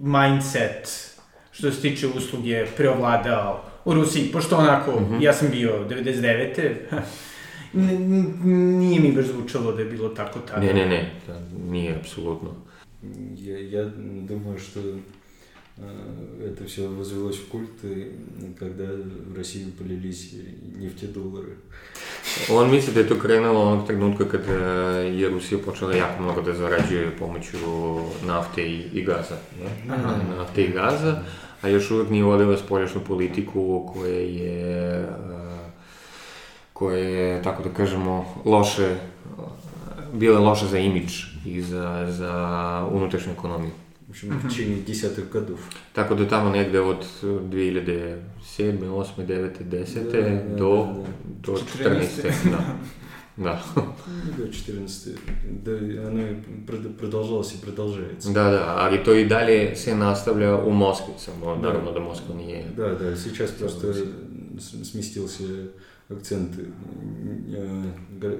mindset, 0.01 1.13
što 1.51 1.71
se 1.71 1.81
tiče 1.81 2.07
usluge, 2.07 2.65
preovladao 2.77 3.72
u 3.85 3.93
Rusiji, 3.93 4.31
pošto 4.31 4.57
onako, 4.57 4.91
mm 4.91 5.05
-hmm. 5.05 5.23
ja 5.23 5.33
sam 5.33 5.49
bio 5.51 5.87
99. 5.89 7.01
nije 8.79 8.99
mi 8.99 9.11
baš 9.11 9.25
zvučalo 9.25 9.71
da 9.71 9.81
je 9.81 9.89
bilo 9.89 10.09
tako 10.09 10.39
tada. 10.39 10.65
Ne, 10.65 10.73
ne, 10.73 10.85
ne, 10.85 11.11
da, 11.27 11.41
nije, 11.71 11.95
apsolutno. 11.95 12.49
Я, 13.35 13.59
я 13.59 13.91
думаю, 14.29 14.57
что 14.59 14.79
это 16.41 16.65
все 16.67 16.87
возвелось 16.87 17.37
в 17.37 17.47
культ, 17.47 17.71
когда 18.57 18.85
в 18.85 19.37
Россию 19.37 19.71
полились 19.71 20.31
нефтедоллары. 20.75 21.57
On 22.49 22.71
misli 22.71 22.93
da 22.93 22.99
je 22.99 23.07
to 23.07 23.19
krenulo 23.19 23.61
onog 23.61 23.87
trenutka 23.87 24.25
kada 24.29 24.53
je 24.99 25.29
Rusija 25.29 25.59
počela 25.65 25.95
jako 25.95 26.23
mnogo 26.23 26.41
da 26.41 26.53
zarađuje 26.53 27.17
pomoću 27.19 27.57
nafte 28.25 28.61
i, 28.61 28.83
i 28.93 29.03
gaza. 29.03 29.37
Ne? 29.59 29.93
Aha. 29.93 30.15
Nafte 30.37 30.63
i 30.63 30.71
gaza 30.71 31.23
a 31.63 31.69
još 31.69 31.91
uvek 31.91 32.09
nije 32.09 32.23
vodila 32.23 32.57
spoljašnju 32.57 33.01
politiku 33.07 33.89
koja 33.93 34.19
je 34.19 35.07
koja 36.73 36.97
je, 36.97 37.41
tako 37.43 37.63
da 37.63 37.69
kažemo, 37.69 38.25
loše, 38.45 38.95
bila 40.13 40.39
loša 40.39 40.67
za 40.67 40.77
imidž 40.77 41.13
i 41.45 41.61
za, 41.61 42.07
za 42.09 42.87
unutrašnju 42.91 43.31
ekonomiju. 43.31 43.71
Общем, 44.09 44.29
в 44.29 44.47
течение 44.47 44.77
десятых 44.77 45.29
годов. 45.31 45.59
Tako 45.93 46.15
da 46.15 46.27
tamo 46.27 46.49
negde 46.49 46.79
od 46.79 47.05
2007, 47.23 48.19
8, 48.57 49.25
9, 49.25 49.49
10 49.71 50.11
da, 50.11 50.21
da, 50.21 50.55
do, 50.55 50.75
da, 50.75 50.93
da. 50.93 51.51
do 51.51 51.57
14. 51.83 52.51
da. 52.51 52.57
Да. 53.37 53.63
До 54.37 54.47
14 54.47 55.17
да, 55.43 55.71
оно 56.07 56.35
продолжалось 56.99 57.53
и 57.53 57.61
продолжается. 57.61 58.31
Да, 58.33 58.49
да, 58.49 58.75
ali 58.77 59.03
to 59.03 59.13
i 59.13 59.25
dalje 59.25 59.75
se 59.75 59.95
nastavlja 59.95 60.57
u 60.57 60.71
Moskvi, 60.71 61.13
samo 61.17 61.55
да. 61.55 61.61
naravno 61.61 61.91
da 61.91 61.99
Moskva 61.99 62.35
nije... 62.35 62.65
Да, 62.77 62.89
да, 62.89 63.15
сейчас 63.15 63.51
просто 63.51 63.93
сместился 64.83 65.43
акцент, 66.09 66.51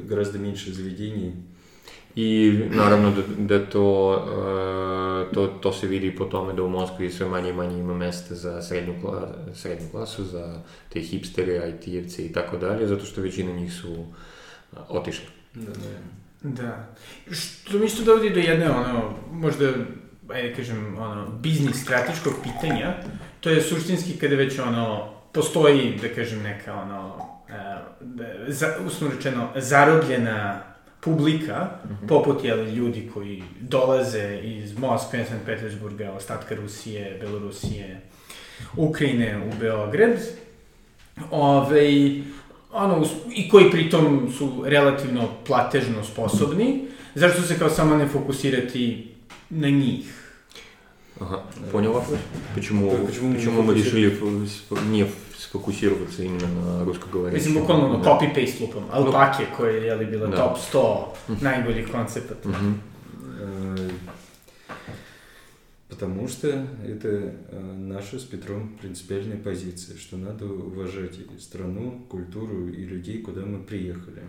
гораздо 0.10 0.40
меньше 0.40 0.74
заведений. 0.74 1.34
I 2.16 2.60
naravno 2.72 3.12
da, 3.12 3.22
da 3.38 3.66
to, 3.66 4.18
to, 5.34 5.48
to 5.48 5.74
se 5.74 5.88
vidi 5.88 6.16
po 6.16 6.26
tome 6.26 6.54
da 6.54 6.64
u 6.64 6.70
Moskvi 6.70 7.10
sve 7.10 7.28
manje 7.28 7.50
i 7.50 7.54
manje 7.54 7.80
ima 7.80 7.94
mesta 7.94 8.36
za 8.36 8.62
srednju, 8.62 8.94
kla, 9.02 9.36
srednju 9.54 9.88
klasu, 9.92 10.24
za 10.24 10.62
te 10.90 11.00
hipstere, 11.00 11.74
IT-evce 11.74 12.26
i 12.26 12.34
tako 12.34 12.58
dalje, 12.58 12.88
zato 12.88 13.06
što 13.06 13.22
većina 13.22 13.52
njih 13.52 13.74
su 13.74 13.92
uh, 13.92 14.06
otišli. 14.90 15.26
Da, 15.54 15.72
da. 15.72 16.14
Da. 16.44 16.88
Što 17.32 17.78
mi 17.78 17.86
isto 17.86 18.04
dovodi 18.04 18.30
do 18.30 18.40
jedne, 18.40 18.70
ono, 18.70 19.14
možda, 19.32 19.74
ajde 20.30 20.56
kažem, 20.56 20.98
ono, 20.98 21.28
biznis 21.30 21.82
strateškog 21.82 22.34
pitanja, 22.44 22.96
to 23.40 23.50
je 23.50 23.62
suštinski 23.62 24.18
kada 24.18 24.36
već, 24.36 24.60
ono, 24.60 25.14
postoji, 25.32 26.00
da 26.02 26.10
kažem, 26.16 26.42
neka, 26.42 26.74
ono, 26.82 27.16
e, 27.50 28.52
za, 28.52 28.68
usno 28.86 29.10
rečeno, 29.16 29.50
zarobljena 29.56 30.64
publika, 31.00 31.70
mm 31.86 31.88
-hmm. 31.90 32.08
poput 32.08 32.44
jeli, 32.44 32.72
ljudi 32.72 33.12
koji 33.14 33.44
dolaze 33.60 34.40
iz 34.44 34.78
Moskve, 34.78 35.26
St. 35.26 35.46
Petersburga, 35.46 36.12
ostatka 36.12 36.56
Rusije, 36.56 37.18
Belorusije, 37.22 38.02
Ukrajine 38.78 39.38
u 39.48 39.60
Beograd, 39.60 40.18
ove, 41.32 41.90
ono, 42.74 43.06
i 43.36 43.50
koji 43.50 43.72
pritom 43.72 44.30
su 44.38 44.64
relativno 44.66 45.28
platežno 45.48 46.04
sposobni, 46.04 46.86
zašto 47.16 47.42
se 47.42 47.60
kao 47.60 47.70
samo 47.70 47.96
ne 47.96 48.08
fokusirati 48.08 49.08
na 49.50 49.70
njih? 49.70 50.20
Ага, 51.20 51.44
понял 51.72 51.94
вопрос. 51.94 52.20
Почему, 52.56 52.90
почему, 53.06 53.36
почему 53.36 53.62
мы 53.62 53.76
решили 53.76 54.20
не 54.90 55.06
сфокусироваться 55.38 56.24
именно 56.24 56.48
на 56.48 56.86
русскоговорящем? 56.86 57.34
Mislim, 57.34 57.54
bukvalno 57.54 57.86
ono, 57.86 58.04
copy-paste 58.04 58.62
lupom. 58.62 58.84
Alpake, 58.92 59.46
koje 59.58 59.86
je 59.86 59.96
li 59.96 60.06
bila 60.06 60.28
da. 60.28 60.38
top 60.38 60.58
100 60.74 61.42
najboljih 61.42 61.88
koncepata. 61.92 62.50
Mm 62.50 62.54
-hmm. 62.54 63.90
Потому 65.94 66.28
что 66.28 66.48
это 66.48 67.08
э, 67.08 67.74
наша 67.78 68.18
с 68.18 68.24
Петром 68.24 68.76
принципиальная 68.82 69.38
позиция, 69.38 69.96
что 69.96 70.18
надо 70.18 70.46
уважать 70.46 71.20
страну, 71.40 72.02
культуру 72.10 72.68
и 72.70 72.84
людей, 72.84 73.22
куда 73.22 73.42
мы 73.42 73.60
приехали. 73.60 74.24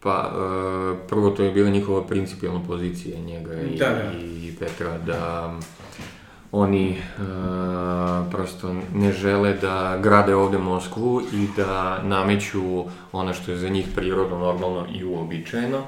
Pa, 0.00 0.30
uh, 0.30 1.08
prvo 1.08 1.30
to 1.30 1.42
je 1.42 1.52
bila 1.52 1.70
njihova 1.70 2.06
principijalna 2.06 2.62
pozicija 2.66 3.20
njega 3.20 3.62
i, 3.62 3.78
da, 3.78 3.88
da. 3.88 4.12
i 4.22 4.54
Petra, 4.58 4.98
da 4.98 5.54
oni 6.52 6.90
uh, 6.90 8.30
prosto 8.30 8.74
ne 8.94 9.12
žele 9.12 9.54
da 9.54 9.98
grade 10.02 10.34
ovde 10.34 10.58
Moskvu 10.58 11.22
i 11.32 11.46
da 11.56 12.02
nameću 12.02 12.84
ono 13.12 13.34
što 13.34 13.50
je 13.50 13.58
za 13.58 13.68
njih 13.68 13.86
prirodno, 13.94 14.38
normalno 14.38 14.86
i 14.94 15.04
uobičajeno, 15.04 15.82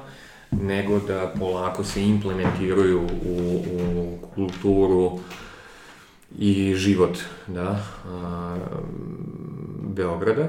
nego 0.51 0.99
da 0.99 1.33
polako 1.39 1.83
se 1.83 2.03
implementiraju 2.03 3.01
u, 3.25 3.63
u 3.95 4.17
kulturu 4.35 5.19
i 6.37 6.75
život 6.75 7.17
da, 7.47 7.83
a, 8.07 8.57
Beograda. 9.81 10.47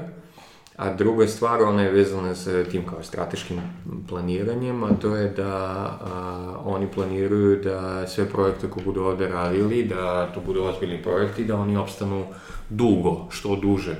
A 0.77 0.93
druga 0.93 1.27
stvar, 1.27 1.61
ona 1.61 1.81
je 1.81 1.91
vezana 1.91 2.35
sa 2.35 2.63
tim 2.63 2.87
kao 2.87 3.03
strateškim 3.03 3.61
planiranjem, 4.09 4.83
a 4.83 4.89
to 5.01 5.15
je 5.15 5.29
da 5.29 5.55
a, 6.01 6.57
oni 6.65 6.87
planiraju 6.87 7.63
da 7.63 8.07
sve 8.07 8.25
projekte 8.29 8.69
koje 8.69 8.85
budu 8.85 9.01
ovde 9.01 9.27
radili, 9.27 9.83
da 9.83 10.31
to 10.33 10.41
budu 10.41 10.63
ozbiljni 10.63 11.03
projekti, 11.03 11.45
da 11.45 11.55
oni 11.55 11.77
opstanu 11.77 12.25
dugo, 12.69 13.27
što 13.29 13.55
duže 13.55 13.95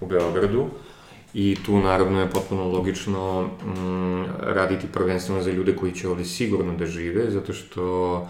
u 0.00 0.06
Beogradu 0.06 0.66
I 1.34 1.56
tu 1.66 1.78
naravno 1.78 2.20
je 2.20 2.30
potpuno 2.30 2.68
logično 2.68 3.42
mm, 3.42 4.24
raditi 4.40 4.86
prvenstveno 4.92 5.42
za 5.42 5.50
ljude 5.50 5.76
koji 5.76 5.92
će 5.92 6.08
ovde 6.08 6.24
sigurno 6.24 6.76
da 6.76 6.86
žive, 6.86 7.30
zato 7.30 7.52
što 7.52 8.26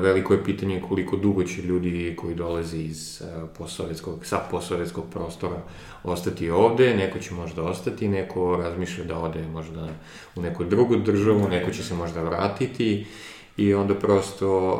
veliko 0.00 0.34
je 0.34 0.44
pitanje 0.44 0.82
koliko 0.88 1.16
dugo 1.16 1.44
će 1.44 1.62
ljudi 1.62 2.16
koji 2.16 2.34
dolaze 2.34 2.78
iz 2.78 3.22
posovjetskog, 3.58 4.26
sa 4.26 4.38
posovjetskog 4.50 5.04
prostora 5.10 5.56
ostati 6.04 6.50
ovde, 6.50 6.96
neko 6.96 7.18
će 7.18 7.34
možda 7.34 7.62
ostati, 7.62 8.08
neko 8.08 8.56
razmišlja 8.56 9.04
da 9.04 9.18
ode 9.18 9.42
možda 9.52 9.88
u 10.36 10.42
neku 10.42 10.64
drugu 10.64 10.96
državu, 10.96 11.48
neko 11.48 11.70
će 11.70 11.82
se 11.82 11.94
možda 11.94 12.22
vratiti. 12.22 13.06
I 13.56 13.74
onda 13.74 13.94
prosto 13.94 14.72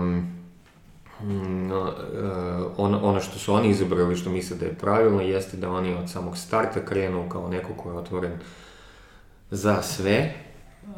um, 0.00 0.36
no, 2.22 2.70
ono, 2.76 3.00
ono 3.02 3.20
što 3.20 3.38
su 3.38 3.54
oni 3.54 3.68
izabrali, 3.68 4.16
što 4.16 4.30
misle 4.30 4.56
da 4.56 4.66
je 4.66 4.74
pravilno, 4.74 5.22
jeste 5.22 5.56
da 5.56 5.70
oni 5.70 5.94
od 5.94 6.10
samog 6.10 6.38
starta 6.38 6.84
krenu 6.84 7.28
kao 7.28 7.48
neko 7.48 7.74
ko 7.74 7.90
je 7.90 7.98
otvoren 7.98 8.32
za 9.50 9.82
sve, 9.82 10.34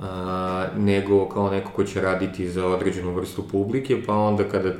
a, 0.00 0.66
nego 0.76 1.28
kao 1.28 1.50
neko 1.50 1.70
ko 1.70 1.84
će 1.84 2.00
raditi 2.00 2.48
za 2.48 2.66
određenu 2.66 3.14
vrstu 3.14 3.48
publike, 3.48 4.02
pa 4.06 4.14
onda 4.14 4.44
kada 4.44 4.72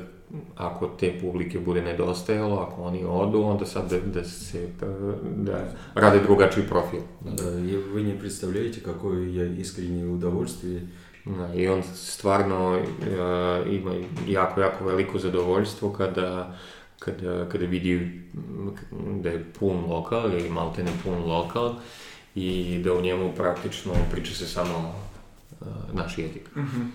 ako 0.57 0.87
te 0.87 1.18
publike 1.20 1.59
bude 1.59 1.83
nedostajalo, 1.83 2.57
ako 2.57 2.83
oni 2.83 3.04
odu, 3.09 3.42
onda 3.42 3.66
sad 3.66 3.90
da, 3.90 4.20
da 4.20 4.24
se 4.24 4.68
da 5.37 5.64
rade 5.94 6.20
drugačiji 6.20 6.64
profil. 6.68 7.00
Da, 7.20 7.59
и 7.61 7.76
вы 7.76 8.02
не 8.02 8.18
представляете, 8.18 8.81
какое 8.81 9.31
я 9.31 9.44
искреннее 9.44 10.07
удовольствие 10.07 10.81
Da, 11.36 11.54
I 11.54 11.68
on 11.68 11.82
stvarno 11.82 12.78
uh, 12.78 13.74
ima 13.74 13.92
jako, 14.26 14.60
jako 14.60 14.84
veliko 14.84 15.18
zadovoljstvo 15.18 15.92
kada, 15.92 16.56
kada, 16.98 17.48
kada 17.48 17.66
vidi 17.66 18.22
da 19.20 19.28
je 19.28 19.44
pun 19.58 19.84
lokal 19.88 20.32
ili 20.32 20.50
malte 20.50 20.82
ne 20.82 20.90
pun 21.04 21.24
lokal 21.26 21.74
i 22.34 22.78
da 22.84 22.92
u 22.92 23.00
njemu 23.00 23.32
praktično 23.36 23.92
priča 24.12 24.34
se 24.34 24.46
samo 24.46 24.94
uh, 25.60 25.66
naš 25.92 26.18
jezik. 26.18 26.56
Mm 26.56 26.60
-hmm. 26.60 26.88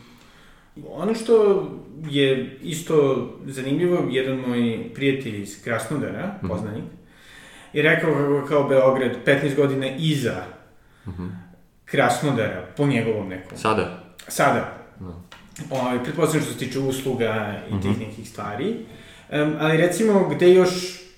Ono 0.88 1.16
što 1.16 1.68
je 2.10 2.58
isto 2.62 3.28
zanimljivo, 3.46 4.08
jedan 4.10 4.38
moj 4.38 4.90
prijatelj 4.94 5.42
iz 5.42 5.64
Krasnodara, 5.64 6.28
mm 6.28 6.46
-hmm. 6.46 6.50
poznanik, 6.50 6.84
je 7.74 7.84
rekao 7.84 8.14
kako 8.14 8.46
kao 8.48 8.68
Beograd 8.68 9.12
15 9.26 9.56
godina 9.56 9.88
iza 9.98 10.44
mm 11.06 11.12
-hmm. 11.12 11.30
Krasnodara, 11.86 12.68
po 12.78 12.86
njegovom 12.86 13.30
nekom. 13.30 13.58
Sada? 13.58 14.03
Sada. 14.34 14.78
No. 15.00 15.22
Ovaj, 15.70 16.04
pretpostavljam 16.04 16.44
što 16.44 16.54
se 16.54 16.60
tiče 16.60 16.80
usluga 16.80 17.56
i 17.68 17.82
tih 17.82 17.92
mm 17.92 17.94
-hmm. 17.94 18.08
nekih 18.08 18.30
stvari. 18.30 18.76
Um, 19.32 19.54
ali 19.60 19.78
recimo, 19.78 20.30
gde 20.30 20.54
još 20.54 20.70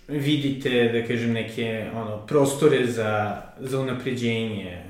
vidite, 0.08 0.89
da 0.93 1.08
kažem, 1.08 1.32
neke 1.32 1.86
ono, 1.95 2.17
prostore 2.17 2.88
za, 2.88 3.41
za 3.60 3.80
unapređenje 3.80 4.82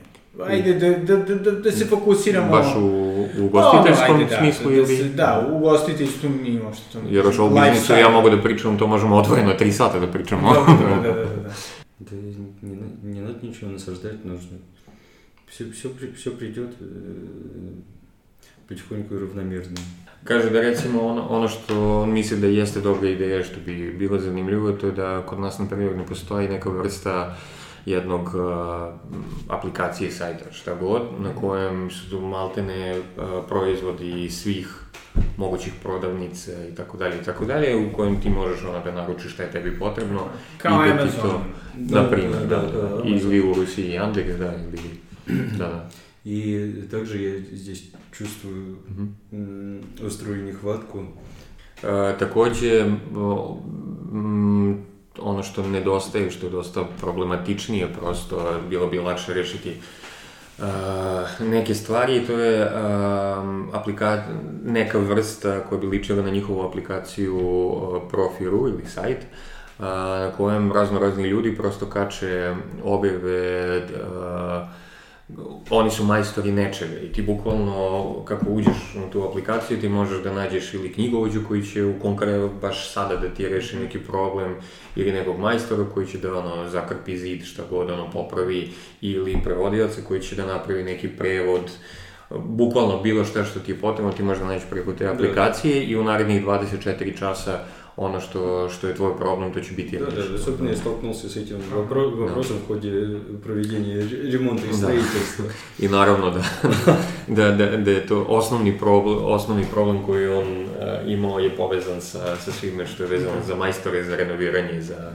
Ajde, 0.48 0.74
da, 0.74 0.90
da, 0.90 1.18
da, 1.18 1.36
da, 1.36 1.52
da 1.52 1.72
se 1.72 1.86
fokusiramo... 1.86 2.52
Baš 2.52 2.76
u, 2.76 2.80
u 2.80 3.46
ugostiteljskom 3.46 4.16
ajde, 4.16 4.30
da, 4.30 4.38
smislu 4.38 4.72
da, 4.72 4.78
ili... 4.78 4.98
Da, 4.98 5.16
da, 5.16 5.48
u 5.52 5.58
ugostiteljstvu 5.58 6.30
mi 6.30 6.60
uopšte 6.60 6.84
to... 6.94 7.00
Jer 7.10 7.26
o 7.40 7.50
biznisu 7.50 7.94
ja 7.94 8.10
mogu 8.10 8.30
da 8.30 8.42
pričam, 8.42 8.78
to 8.78 8.88
možemo 8.88 9.16
odvojeno 9.16 9.54
tri 9.54 9.72
sata 9.72 10.00
da 10.00 10.08
pričamo. 10.08 10.54
Da, 10.54 10.60
da, 10.60 10.96
da, 10.96 11.14
da, 11.14 11.26
da. 11.26 11.50
Да 12.00 12.16
не, 12.62 12.78
не 13.04 13.22
надо 13.22 13.46
ничего 13.46 13.72
насаждать, 13.72 14.26
нужно. 14.26 14.58
Все, 15.48 15.72
все, 15.72 15.90
все 16.18 16.32
придет 16.32 16.76
потихоньку 18.68 19.16
и 19.16 19.20
равномерно. 19.20 19.78
Kaže 20.24 20.50
da 20.50 20.62
recimo 20.62 21.02
ono, 21.02 21.28
ono 21.28 21.48
što 21.48 22.02
on 22.02 22.12
misli 22.12 22.38
da 22.38 22.48
jeste 22.48 22.82
dobra 22.82 23.10
ideja, 23.10 23.44
što 23.44 23.60
bi 23.66 23.92
bilo 23.92 24.20
zanimljivo, 24.20 24.72
to 24.72 24.88
je 24.88 24.92
da 24.92 25.24
kod 25.26 25.40
nas, 25.40 25.60
na 25.60 25.66
primjer, 25.66 25.96
ne 25.98 26.06
postoji 26.06 26.50
neka 26.50 26.70
vrsta 26.70 27.36
jednog 27.86 28.22
uh, 28.36 28.94
aplikacije 29.50 30.12
sajta, 30.12 30.52
šta 30.52 30.76
god, 30.76 31.02
na 31.20 31.36
kojem 31.36 31.92
su 31.92 32.22
maltene 32.22 32.98
uh, 33.00 33.24
proizvodi 33.50 34.30
svih 34.30 34.68
mogućih 35.38 35.74
prodavnica 35.84 36.52
i 36.72 36.76
tako 36.76 36.98
dalje 36.98 37.16
i 37.22 37.24
tako 37.24 37.46
dalje, 37.46 37.76
u 37.76 37.94
kojem 37.96 38.22
ti 38.22 38.30
možeš 38.30 38.64
ono 38.64 38.84
da 38.84 38.92
naručiš 38.92 39.34
šta 39.34 39.44
je 39.44 39.52
tebi 39.52 39.80
potrebno. 39.80 40.22
Kao 40.58 40.86
i 40.86 40.90
da 40.90 40.94
Amazon. 40.94 41.22
To, 41.22 41.42
da, 41.78 42.02
na 42.02 42.10
primjer, 42.10 42.48
da, 42.48 42.56
da, 42.56 42.62
da, 42.62 42.82
da, 42.82 43.02
ili 43.06 43.42
u 43.50 43.54
Rusiji 43.54 44.00
Yandex, 44.00 44.38
da, 44.38 44.54
ili, 44.56 44.80
da, 45.58 45.68
da. 45.68 45.90
И 46.26 46.88
также 46.90 47.18
я 47.22 47.40
здесь 47.40 47.84
чувствую 48.12 48.78
mm-hmm. 49.32 50.06
острую 50.08 50.44
нехватку. 50.44 51.06
Takođe, 52.20 52.86
ono 55.20 55.44
što 55.44 55.68
nedostaje, 55.68 56.32
što 56.32 56.46
je 56.46 56.50
dosta 56.50 56.84
problematičnije, 57.02 57.94
prosto 57.94 58.60
bilo 58.70 58.88
bi 58.88 59.00
lakše 59.00 59.34
rešiti 59.34 59.74
uh, 60.58 60.66
neke 61.40 61.76
stvari, 61.76 62.26
to 62.28 62.40
je 62.40 62.66
uh, 62.66 62.72
aplika 63.74 64.24
neka 64.66 64.98
vrsta 64.98 65.60
koja 65.60 65.82
bi 65.82 65.88
ličila 65.88 66.24
na 66.24 66.30
njihovu 66.30 66.62
aplikaciju 66.62 67.38
uh, 67.38 68.02
Profiru 68.10 68.68
ili 68.68 68.86
sajt, 68.86 69.18
uh, 69.18 69.86
na 69.96 70.32
kojem 70.38 70.72
razno 70.72 71.00
razni 71.00 71.28
ljudi 71.28 71.56
prosto 71.56 71.86
kače 71.86 72.54
uh, 72.84 73.02
oni 75.70 75.92
su 75.92 76.04
majstori 76.04 76.52
nečega 76.52 77.00
i 77.00 77.12
ti 77.12 77.22
bukvalno 77.22 78.14
kako 78.26 78.46
uđeš 78.50 78.96
u 79.08 79.12
tu 79.12 79.24
aplikaciju 79.30 79.82
ti 79.82 79.90
možeš 79.90 80.24
da 80.24 80.34
nađeš 80.34 80.74
ili 80.74 80.94
knjigovođu 80.94 81.42
koji 81.48 81.64
će 81.64 81.86
u 81.86 82.00
konkretno 82.02 82.50
baš 82.62 82.94
sada 82.94 83.16
da 83.16 83.30
ti 83.30 83.50
reši 83.50 83.78
neki 83.78 84.00
problem 84.00 84.56
ili 84.96 85.12
nekog 85.12 85.40
majstora 85.40 85.86
koji 85.94 86.08
će 86.08 86.18
da 86.18 86.38
ono 86.38 86.70
zakrpi 86.70 87.18
zid 87.18 87.44
šta 87.44 87.64
god 87.70 87.92
ono 87.92 88.12
popravi 88.12 88.70
ili 89.02 89.38
prevodioca 89.44 90.02
koji 90.08 90.22
će 90.22 90.36
da 90.36 90.46
napravi 90.46 90.84
neki 90.84 91.08
prevod 91.08 91.72
bukvalno 92.30 93.02
bilo 93.02 93.26
šta 93.26 93.44
što 93.44 93.60
ti 93.60 93.72
je 93.72 93.80
potrebno 93.80 94.12
ti 94.12 94.24
možeš 94.24 94.42
da 94.42 94.48
nađeš 94.48 94.70
preko 94.70 94.94
te 94.94 95.08
aplikacije 95.08 95.76
da. 95.76 95.92
i 95.92 95.96
u 95.96 96.04
narednih 96.04 96.46
24 96.46 97.20
časa 97.20 97.60
ono 97.98 98.20
što, 98.20 98.70
što 98.70 98.88
je 98.88 98.96
tvoj 98.96 99.18
problem, 99.18 99.54
to 99.54 99.60
će 99.60 99.74
biti 99.74 99.98
да, 99.98 100.06
да, 100.06 100.36
особенно 100.36 100.70
я 100.70 100.76
столкнулся 100.76 101.30
с 101.30 101.38
этим 101.38 101.58
вопро 101.72 102.10
вопросом 102.10 102.58
да. 102.58 102.64
в 102.64 102.68
ходе 102.68 103.18
проведения 103.44 104.08
ремонта 104.34 104.68
и 104.68 104.74
строительства. 104.74 105.46
I 105.80 105.88
naravno 105.88 106.30
da, 106.32 106.44
da, 107.28 107.52
da, 107.52 107.78
da 107.78 107.92
je 107.92 108.08
to 108.08 108.26
osnovni 108.30 108.78
problem, 108.78 109.18
osnovni 109.22 109.66
problem 109.72 110.04
koji 110.06 110.28
on 110.28 110.64
uh, 110.64 110.68
imao 111.08 111.40
je 111.40 111.50
povezan 111.50 112.02
sa, 112.02 112.36
sa 112.36 112.52
svime 112.52 112.88
što 112.88 113.04
je 113.04 113.10
vezano 113.10 113.38
za 113.48 113.56
majstore, 113.56 114.04
za 114.04 114.16
renoviranje, 114.16 114.82
za... 114.82 115.12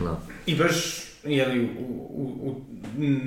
No. 0.00 0.16
I 0.46 0.54
baš 0.54 1.04
jeli, 1.24 1.68
u, 1.78 1.84
u, 2.10 2.48
u, 2.48 2.60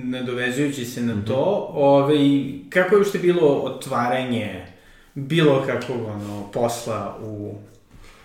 nadovezujući 0.04 0.86
se 0.86 1.02
na 1.02 1.26
to, 1.28 1.70
ovaj, 1.74 2.44
kako 2.70 2.96
je 2.96 3.02
ušte 3.02 3.20
bilo 3.20 3.48
otvaranje 3.48 4.66
bilo 5.14 5.64
kakvog 5.66 5.98
ono, 6.08 6.52
posla 6.54 7.18
u 7.24 7.56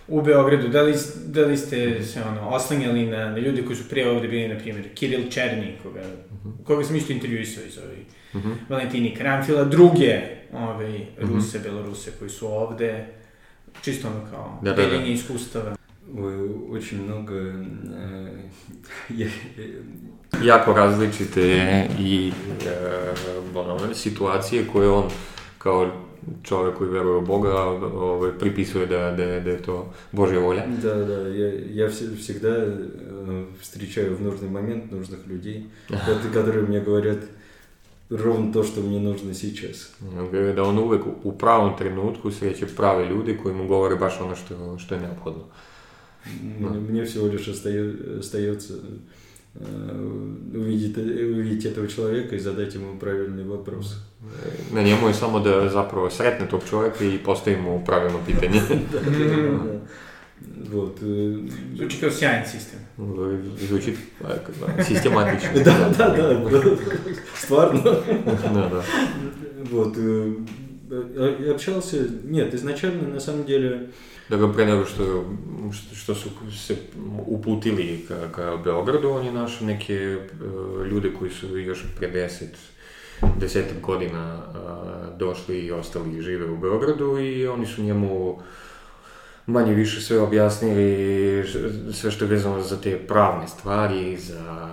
u 0.07 0.21
Beogradu, 0.21 0.67
da 0.67 0.81
li, 0.81 0.93
da 1.25 1.41
li 1.41 1.57
ste 1.57 2.03
se 2.03 2.23
ono, 2.23 2.49
oslanjali 2.49 3.05
na, 3.05 3.29
na 3.29 3.37
ljudi 3.37 3.65
koji 3.65 3.75
su 3.75 3.89
prije 3.89 4.11
ovde 4.11 4.27
bili, 4.27 4.47
na 4.47 4.59
primjer, 4.59 4.93
Kiril 4.93 5.29
Černi, 5.29 5.75
koga, 5.83 5.99
uh 5.99 6.37
mhm. 6.37 6.49
-huh. 6.49 6.63
koga 6.65 6.83
sam 6.83 6.95
isto 6.95 7.13
intervjuisao 7.13 7.63
iz 7.63 7.77
ovih, 7.77 8.05
uh 8.33 8.41
-huh. 8.45 8.55
Valentini 8.69 9.15
Karamfila, 9.15 9.63
druge 9.63 10.21
ove, 10.53 10.99
Ruse, 11.17 11.57
uh 11.57 11.63
-huh. 11.63 11.63
Beloruse 11.63 12.11
koji 12.19 12.29
su 12.29 12.47
ovde, 12.47 13.05
čisto 13.81 14.07
ono 14.07 14.31
kao 14.31 14.59
da, 14.61 14.73
da, 14.73 14.85
da. 14.85 14.95
iskustava. 14.95 15.75
Очень 16.71 17.03
много 17.03 17.33
э, 17.33 19.29
jako 20.43 20.73
različite 20.73 21.87
i 21.99 22.31
uh, 23.55 23.55
ono, 23.55 23.93
situacije 23.93 24.67
koje 24.73 24.89
on 24.89 25.09
kao 25.57 25.91
čovek 26.43 26.77
koji 26.77 26.89
veruje 26.89 27.17
u 27.17 27.21
Бога 27.21 27.53
ovaj, 27.59 28.31
приpisuje 28.39 28.85
да, 28.85 29.11
да, 29.11 29.41
да 29.41 29.51
это 29.51 29.83
Божья 30.11 30.39
воля. 30.39 30.65
Да, 30.81 30.95
да, 31.05 31.27
я, 31.27 31.83
я 31.83 31.89
всегда 31.89 32.49
э, 32.49 33.45
встречаю 33.61 34.15
в 34.15 34.21
нужный 34.21 34.49
момент 34.49 34.91
нужных 34.91 35.27
людей, 35.27 35.69
которые 36.33 36.67
мне 36.67 36.79
говорят 36.79 37.19
ровно 38.09 38.53
to 38.53 38.63
što 38.63 38.81
mi 38.81 38.99
нужно 38.99 39.33
сейчас. 39.33 39.93
Da 40.55 40.63
on 40.63 40.77
uvek 40.77 41.01
u 41.23 41.37
pravom 41.37 41.77
trenutku 41.77 42.31
sreće 42.31 42.65
prave 42.65 43.05
ljudi 43.05 43.37
koji 43.43 43.55
mu 43.55 43.67
govore 43.67 43.95
baš 43.95 44.21
ono 44.21 44.35
što, 44.35 44.77
što 44.77 44.95
je 44.95 45.01
neophodno. 45.01 45.43
Мне 46.89 47.05
всего 47.05 47.27
лишь 47.27 47.47
остается 48.19 48.73
увидеть, 50.53 50.97
увидеть 50.97 51.65
этого 51.65 51.87
человека 51.87 52.35
и 52.35 52.39
задать 52.39 52.75
ему 52.75 52.99
правильный 52.99 53.43
вопрос. 53.43 53.97
Na 54.73 54.81
njemu 54.81 55.07
je 55.07 55.13
samo 55.13 55.39
da 55.39 55.69
zapravo 55.69 56.09
sretne 56.09 56.47
tog 56.47 56.61
čovjeka 56.69 57.05
i 57.05 57.17
postavi 57.17 57.57
mu 57.61 57.83
pravilno 57.85 58.19
pitanje. 58.25 58.61
da, 58.91 58.99
da, 58.99 59.35
da. 59.35 59.79
Вот. 60.71 60.99
Звучит 61.75 61.99
как 61.99 62.13
сяйный 62.13 62.45
систем. 62.45 62.79
Звучит 63.67 63.97
систематично. 64.87 65.63
Да, 65.63 65.89
да, 65.97 66.09
да. 66.09 66.77
Стvarno. 67.35 67.81
Да, 68.53 68.69
да. 68.69 68.83
Вот. 69.71 69.97
Я 70.91 71.53
общался... 71.53 71.97
Нет, 72.23 72.53
изначально, 72.53 73.13
на 73.13 73.19
самом 73.19 73.45
деле, 73.45 73.89
da 74.29 74.37
ga 74.37 74.53
pre 74.53 74.65
nego 74.65 74.85
što, 74.85 75.25
što 75.95 76.15
su 76.15 76.29
se 76.57 76.75
uputili 77.27 78.05
ka, 78.07 78.31
ka 78.31 78.57
Beogradu, 78.63 79.09
oni 79.09 79.31
našli 79.31 79.67
neke 79.67 80.17
uh, 80.17 80.87
ljude 80.87 81.11
koji 81.19 81.31
su 81.31 81.57
još 81.57 81.85
pre 81.97 82.11
10 82.11 82.45
desetak 83.39 83.81
godina 83.81 84.37
uh, 84.37 85.19
došli 85.19 85.59
i 85.59 85.71
ostali 85.71 86.17
i 86.17 86.21
žive 86.21 86.51
u 86.51 86.57
Beogradu 86.57 87.19
i 87.19 87.47
oni 87.47 87.65
su 87.65 87.83
njemu 87.83 88.39
manje 89.45 89.73
više 89.73 90.01
sve 90.01 90.19
objasnili, 90.19 91.43
sve 91.93 92.11
što 92.11 92.25
je 92.25 92.29
vezano 92.29 92.61
za 92.61 92.81
te 92.81 92.97
pravne 93.07 93.47
za 94.17 94.69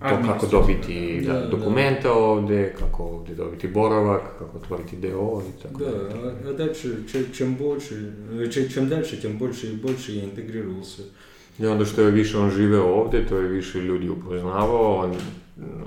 to 0.00 0.22
kako 0.26 0.46
dobiti 0.46 1.20
da, 1.26 1.32
da, 1.32 1.46
dokumenta 1.46 2.12
ovde, 2.12 2.74
kako 2.78 3.02
ovde 3.02 3.34
dobiti 3.34 3.68
boravak, 3.68 4.22
kako 4.38 4.56
otvoriti 4.58 4.96
DO 4.96 5.42
i 5.48 5.62
tako 5.62 5.78
да, 5.78 5.90
а, 6.24 6.50
а 6.50 6.52
дальше, 6.52 7.04
чем 7.32 7.54
больше, 7.54 8.12
чем 8.74 8.88
дальше, 8.88 9.16
тем 9.16 9.38
больше 9.38 9.66
и 9.66 9.76
больше 9.76 10.12
я 10.12 10.24
интегрировался. 10.24 11.02
I 11.58 11.66
onda 11.66 11.84
što 11.84 12.02
je 12.02 12.10
više 12.10 12.38
on 12.38 12.50
žive 12.50 12.80
ovde, 12.80 13.26
to 13.26 13.38
je 13.38 13.48
više 13.48 13.80
ljudi 13.80 14.08
upoznavao, 14.08 14.96
on, 14.96 15.14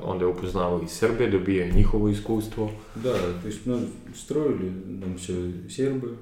onda 0.03 0.25
je 0.25 0.31
upoznavao 0.31 0.81
i 0.83 0.87
Srbe, 0.87 1.29
dobija 1.29 1.65
i 1.65 1.73
njihovo 1.75 2.09
iskustvo. 2.09 2.71
Да, 2.95 3.13
то 3.41 3.47
есть 3.47 3.65
ну, 3.65 3.79
строили 4.15 4.71
нам 4.85 5.17
все 5.17 5.33
сербы, 5.69 6.17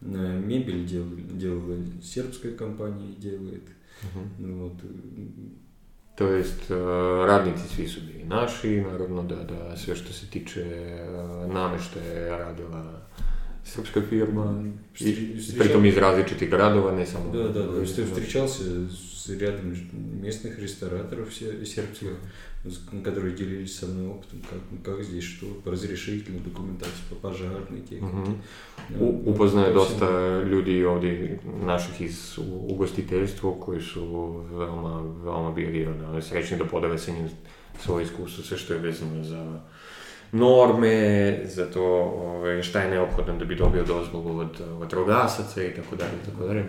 мебель 0.00 0.86
делали, 0.86 1.22
делала 1.22 1.76
сербская 2.02 2.52
компания 2.52 3.14
делает. 3.18 3.62
Uh-huh. 4.02 4.62
Вот. 4.62 4.72
To 6.18 6.32
jest, 6.32 6.70
radnici 7.26 7.68
svi 7.74 7.88
su 7.88 8.00
bili 8.00 8.24
naši, 8.24 8.80
naravno 8.80 9.22
da, 9.22 9.36
da 9.36 9.76
sve 9.76 9.96
što 9.96 10.12
se 10.12 10.26
tiče 10.26 10.64
nameštaja 11.52 12.12
je 12.12 12.38
radila 12.38 13.08
srpska 13.68 14.00
firma, 14.10 14.64
и, 15.00 15.40
притом 15.58 15.84
из 15.84 15.96
различных 15.96 16.48
городов, 16.48 16.92
не 16.94 17.06
само. 17.06 17.30
Да, 17.32 17.48
да, 17.48 17.62
да. 17.64 17.84
Ты 17.84 18.04
встречался 18.04 18.62
с 18.88 19.28
рядом 19.28 19.76
местных 20.22 20.58
рестораторов 20.58 21.34
сербских, 21.34 22.08
которые 23.04 23.34
делились 23.34 23.78
со 23.78 23.86
мной 23.86 24.08
опытом, 24.08 24.42
как, 24.50 24.58
как 24.84 25.04
здесь, 25.04 25.24
что 25.24 25.46
по 25.64 25.70
разрешительной 25.70 26.40
документации, 26.40 27.02
по 27.08 27.14
пожарной 27.14 27.80
технике. 27.80 28.04
Угу. 28.04 29.04
У, 29.04 29.30
upoznaje 29.30 29.72
dosta 29.72 30.42
ljudi 30.42 30.84
ovdje 30.84 31.38
naših 31.64 32.00
iz 32.00 32.38
ugostiteljstva 32.68 33.52
koji 33.60 33.80
su 33.80 34.04
veoma, 34.52 35.02
veoma 35.24 35.52
bili 35.52 35.86
ono, 35.86 36.22
srećni 36.22 36.58
da 36.58 36.64
podele 36.64 36.98
sa 36.98 37.12
njim 37.12 37.28
svoje 37.80 38.04
iskustvo, 38.04 38.44
sve 38.44 38.58
što 38.58 38.72
je 38.72 38.78
vezano 38.78 39.24
za 39.24 39.60
norme, 40.32 41.40
za 41.44 41.66
to 41.66 41.84
ove, 42.24 42.62
šta 42.62 42.80
je 42.80 42.90
neophodno 42.90 43.36
da 43.38 43.44
bi 43.44 43.54
dobio 43.54 43.84
dozvolu 43.84 44.38
od 44.38 44.60
vatrogasaca 44.78 45.62
i 45.62 45.74
tako 45.74 45.96
dalje 45.96 46.12
i 46.22 46.30
tako 46.30 46.46
dalje. 46.46 46.64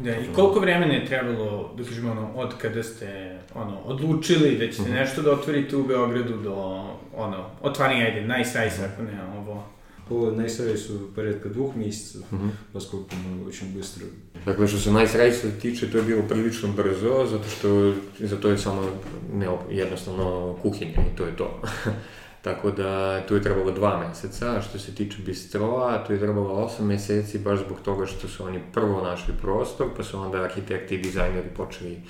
Da, 0.00 0.10
i 0.10 0.32
koliko 0.34 0.60
vremena 0.60 0.94
je 0.94 1.06
trebalo, 1.06 1.74
da 1.76 1.84
kažemo, 1.84 2.10
ono, 2.10 2.30
od 2.34 2.54
kada 2.58 2.82
ste, 2.82 3.38
ono, 3.54 3.78
odlučili 3.78 4.58
da 4.58 4.72
ćete 4.72 4.82
mm 4.82 4.86
-hmm. 4.86 4.94
nešto 4.94 5.22
da 5.22 5.32
otvorite 5.32 5.76
u 5.76 5.84
Beogradu 5.84 6.36
do, 6.36 6.54
ono, 7.16 7.46
otvaranja, 7.62 8.04
ajde, 8.04 8.20
najsajsa, 8.20 8.84
ako 8.84 9.02
ne, 9.02 9.18
ovo, 9.38 9.64
по 10.08 10.30
Найсрейсу 10.30 11.10
порядка 11.14 11.48
двух 11.48 11.74
месяцев, 11.76 12.22
угу. 12.30 12.50
поскольку 12.72 13.14
мы 13.14 13.48
очень 13.48 13.72
быстро... 13.72 14.06
Dakle, 14.46 14.68
što 14.68 14.78
se 14.78 14.92
Najsrejsa 14.92 15.48
tiče, 15.62 15.90
to 15.90 15.98
je 15.98 16.04
bilo 16.04 16.22
prilično 16.22 16.68
brzo, 16.68 17.26
zato 17.30 17.48
što 17.48 17.94
za 18.18 18.36
to 18.36 18.48
je 18.48 18.58
samo 18.58 18.82
ne, 19.32 19.46
jednostavno 19.70 20.56
kuhinja 20.62 21.02
i 21.12 21.16
to 21.16 21.24
je 21.24 21.36
to. 21.36 21.60
Tako 22.42 22.70
da 22.70 23.22
tu 23.26 23.34
je 23.34 23.42
trebalo 23.42 23.72
dva 23.72 24.08
meseca, 24.08 24.60
što 24.60 24.78
se 24.78 24.94
tiče 24.94 25.22
bistroa, 25.26 26.04
tu 26.04 26.12
je 26.12 26.18
trebalo 26.18 26.52
osam 26.52 26.86
meseci 26.86 27.38
baš 27.38 27.58
zbog 27.58 27.80
toga 27.80 28.06
što 28.06 28.28
su 28.28 28.44
oni 28.44 28.60
prvo 28.72 29.02
našli 29.02 29.34
prostor, 29.42 29.86
pa 29.96 30.02
su 30.02 30.18
onda 30.18 30.42
arhitekti 30.42 30.94
i 30.94 30.98
dizajneri 30.98 31.48
počeli 31.56 32.00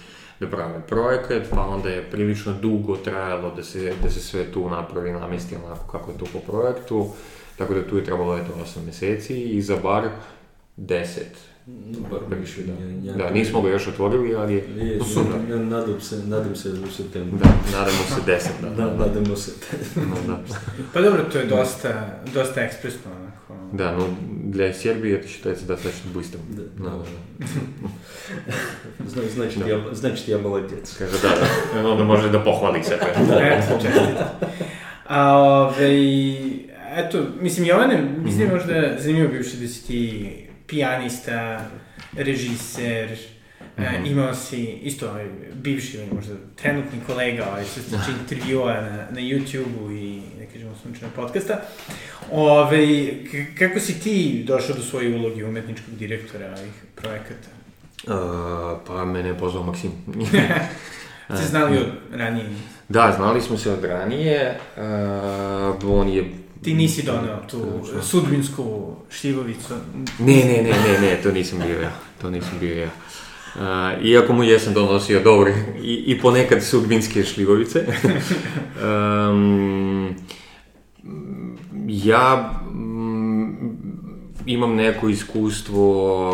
da 0.41 0.47
prave 0.47 0.87
projekat, 0.87 1.43
pa 1.51 1.61
onda 1.61 1.89
je 1.89 2.11
prilično 2.11 2.53
dugo 2.53 2.97
trajalo 2.97 3.55
da 3.57 3.63
se, 3.63 3.93
da 4.03 4.11
se 4.11 4.21
sve 4.21 4.53
tu 4.53 4.71
napravi, 4.71 5.13
namesti 5.13 5.57
onako 5.65 5.93
kako 5.93 6.11
je 6.11 6.19
to 6.19 6.25
po 6.33 6.39
projektu, 6.39 7.11
tako 7.59 7.75
da 7.75 7.87
tu 7.87 7.97
je 7.97 8.05
trebalo 8.05 8.37
eto 8.37 8.53
8 8.65 8.87
meseci 8.87 9.43
i 9.43 9.63
za 9.63 9.77
bar 9.83 10.09
10 10.77 11.21
bar 12.11 12.39
više, 12.41 12.63
da. 12.63 12.73
Ja, 13.09 13.17
da, 13.17 13.31
nismo 13.31 13.63
ga 13.63 13.71
još 13.71 13.89
otvorili, 13.89 14.35
ali 14.35 14.55
je... 14.55 14.99
ja, 15.51 15.57
nadam 15.57 16.01
se, 16.01 16.17
nadam 16.27 16.57
se 16.57 16.69
u 16.69 16.91
septembru. 16.97 17.39
Da, 17.39 17.79
nadamo 17.79 18.05
se 18.09 18.21
deset, 18.27 18.53
da. 18.63 18.71
da, 18.71 18.97
nadamo 18.97 19.37
se. 19.37 19.51
no, 19.97 20.17
da. 20.27 20.43
Pa 20.93 21.01
dobro, 21.01 21.25
to 21.33 21.39
je 21.39 21.47
dosta, 21.47 22.23
dosta 22.35 22.61
ekspresno, 22.61 23.11
onako. 23.21 23.55
Да, 23.73 23.93
но 23.93 24.07
для 24.29 24.73
Сербии 24.73 25.13
это 25.13 25.29
считается 25.29 25.67
достаточно 25.67 26.11
быстро. 26.11 26.39
Да. 26.49 26.63
да. 26.79 27.05
Значит, 29.35 29.67
я, 29.67 29.95
значит, 29.95 30.29
я 30.29 30.39
молодец. 30.39 30.97
Kaže, 30.99 31.13
da, 31.23 31.29
da. 31.83 31.89
Onda 31.89 32.05
može 32.05 32.29
da 32.29 32.45
pohvali 32.45 32.85
sebe. 32.85 33.07
Eto, 33.41 33.75
čestite. 33.83 34.25
A, 35.07 35.37
ove, 35.37 35.89
eto, 36.97 37.27
mislim, 37.41 37.67
Jovane, 37.67 38.15
mislim, 38.25 38.51
možda 38.51 38.97
zanimljivo 38.99 39.33
bivši 39.33 39.57
da 39.57 39.69
si 39.69 39.87
ti 39.87 40.52
pijanista, 40.73 41.67
režiser, 42.17 43.11
mm 43.11 43.83
-hmm. 43.83 44.07
e, 44.07 44.11
imao 44.11 44.35
si 44.35 44.65
isto 44.65 45.09
ovaj, 45.09 45.27
bivši 45.55 45.97
ili 45.97 46.07
možda 46.15 46.35
trenutni 46.57 46.99
kolega 47.07 47.47
ovaj, 47.49 47.65
što 47.65 47.81
se 47.81 47.91
tiče 47.91 48.11
intervjua 48.21 48.73
na, 48.73 48.97
na 49.11 49.21
YouTube-u 49.21 49.91
i 49.93 50.23
da 50.39 50.47
kažemo 50.53 50.75
sunčanog 50.83 51.15
podcasta. 51.15 51.61
Ove, 52.31 53.09
kako 53.59 53.81
si 53.81 54.01
ti 54.01 54.45
došao 54.47 54.77
do 54.77 54.83
svoje 54.83 55.17
uloge 55.17 55.45
umetničkog 55.45 55.95
direktora 55.95 56.47
ovih 56.47 56.73
projekata? 56.95 57.49
Uh, 58.07 58.81
pa 58.87 59.05
mene 59.05 59.29
je 59.29 59.39
pozvao 59.39 59.63
Maksim. 59.63 59.91
Ste 61.37 61.47
znali 61.47 61.79
od 61.79 61.87
ranije? 62.13 62.47
Da, 62.89 63.13
znali 63.17 63.41
smo 63.41 63.59
se 63.59 63.73
od 63.73 63.85
ranije. 63.85 64.59
Uh, 64.77 65.99
on 66.01 66.09
je 66.09 66.25
Ti 66.63 66.75
nisi 66.75 67.03
doneo 67.03 67.39
tu 67.51 67.59
sudbinsku 68.03 68.97
šljivovicu? 69.11 69.75
Ne, 70.19 70.37
ne, 70.37 70.63
ne, 70.63 70.71
ne, 70.71 70.99
ne, 71.01 71.19
to 71.23 71.33
nisam 71.33 71.59
bio 71.67 71.81
ja. 71.81 71.93
To 72.21 72.31
nisam 72.31 72.59
bio 72.61 72.75
ja. 72.75 72.91
Uh, 73.55 74.05
iako 74.05 74.33
mu 74.33 74.45
jesam 74.45 74.75
donosio 74.75 75.21
dobre 75.21 75.55
i, 75.83 75.95
i 76.07 76.21
ponekad 76.21 76.65
sudbinske 76.65 77.25
šljivovice. 77.25 77.87
um, 79.31 80.15
ja 81.89 82.61
um, 82.71 83.79
imam 84.47 84.75
neko 84.75 85.09
iskustvo 85.09 85.89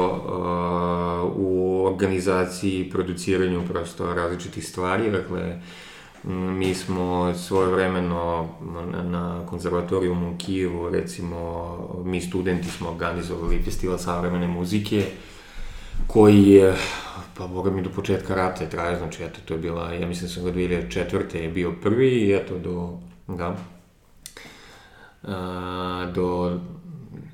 uh, 0.07 1.37
u 1.37 1.85
organizaciji 1.87 2.91
produciranju 2.91 3.63
prosto 3.69 4.15
različitih 4.15 4.67
stvari, 4.67 5.11
dakle, 5.11 5.61
Mi 6.25 6.75
smo 6.75 7.35
svojevremeno 7.35 8.49
na 9.05 9.47
konzervatorijumu 9.47 10.31
u 10.31 10.37
Kijevu, 10.39 10.91
recimo, 10.91 11.79
mi 12.05 12.21
studenti 12.21 12.69
smo 12.69 12.89
organizovali 12.89 13.63
festival 13.63 13.99
savremene 13.99 14.47
muzike, 14.47 15.05
koji 16.07 16.43
je, 16.43 16.75
pa 17.37 17.47
boga 17.47 17.71
mi 17.71 17.83
do 17.83 17.91
početka 17.91 18.35
rata 18.35 18.65
je 18.65 18.71
trajao, 18.71 18.99
znači 18.99 19.25
eto, 19.25 19.41
to 19.45 19.55
je 19.55 19.61
bila, 19.61 19.93
ja 19.93 20.07
mislim 20.07 20.29
da 20.29 20.35
sam 20.35 20.45
ga 20.45 20.53
2004. 20.53 21.37
je 21.37 21.49
bio 21.49 21.73
prvi 21.83 22.09
i 22.09 22.33
eto 22.33 22.59
do, 22.59 22.99
da, 23.29 23.57
a, 25.23 26.11
do 26.15 26.59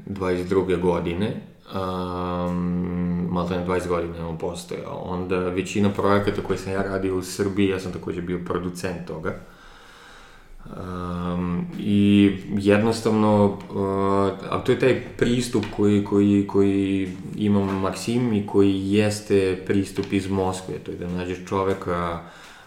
22. 0.06 0.80
godine 0.80 1.53
um, 1.72 3.28
malo 3.30 3.48
ne 3.48 3.66
20 3.66 3.88
godina 3.88 4.28
on 4.28 4.38
postojao. 4.38 4.96
Onda 4.96 5.38
većina 5.38 5.90
projekata 5.90 6.42
koje 6.42 6.58
sam 6.58 6.72
ja 6.72 6.82
radio 6.82 7.16
u 7.16 7.22
Srbiji, 7.22 7.68
ja 7.68 7.80
sam 7.80 7.92
takođe 7.92 8.22
bio 8.22 8.40
producent 8.46 9.06
toga. 9.06 9.34
Um, 10.64 11.66
I 11.78 12.32
jednostavno, 12.56 13.44
uh, 13.44 14.52
a 14.52 14.60
to 14.64 14.72
je 14.72 14.78
taj 14.78 15.02
pristup 15.16 15.64
koji, 15.76 16.04
koji, 16.04 16.46
koji 16.46 17.08
ima 17.36 17.64
Maksim 17.64 18.32
i 18.32 18.46
koji 18.46 18.92
jeste 18.92 19.62
pristup 19.66 20.12
iz 20.12 20.30
Moskve, 20.30 20.74
to 20.74 20.90
je 20.90 20.96
da 20.96 21.08
nađeš 21.08 21.38
čoveka, 21.48 22.20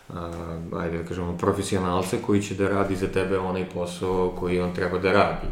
uh, 0.09 0.15
ajde 0.79 0.97
da 0.97 1.03
kažemo, 1.03 1.37
profesionalca 1.37 2.17
koji 2.25 2.41
će 2.41 2.55
da 2.55 2.69
radi 2.69 2.95
za 2.95 3.07
tebe 3.07 3.39
onaj 3.39 3.65
posao 3.73 4.29
koji 4.39 4.59
on 4.59 4.73
treba 4.73 4.97
da 4.97 5.11
radi 5.11 5.47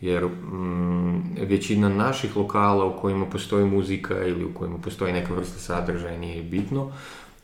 jer 0.00 0.26
mm, 0.26 1.22
većina 1.48 1.88
naših 1.88 2.36
lokala 2.36 2.84
u 2.84 3.00
kojima 3.00 3.26
postoji 3.26 3.64
muzika 3.64 4.26
ili 4.26 4.44
u 4.44 4.54
kojima 4.54 4.78
postoji 4.78 5.12
neka 5.12 5.34
vrsta 5.34 5.58
sadržaja 5.58 6.18
nije 6.18 6.42
bitno, 6.42 6.92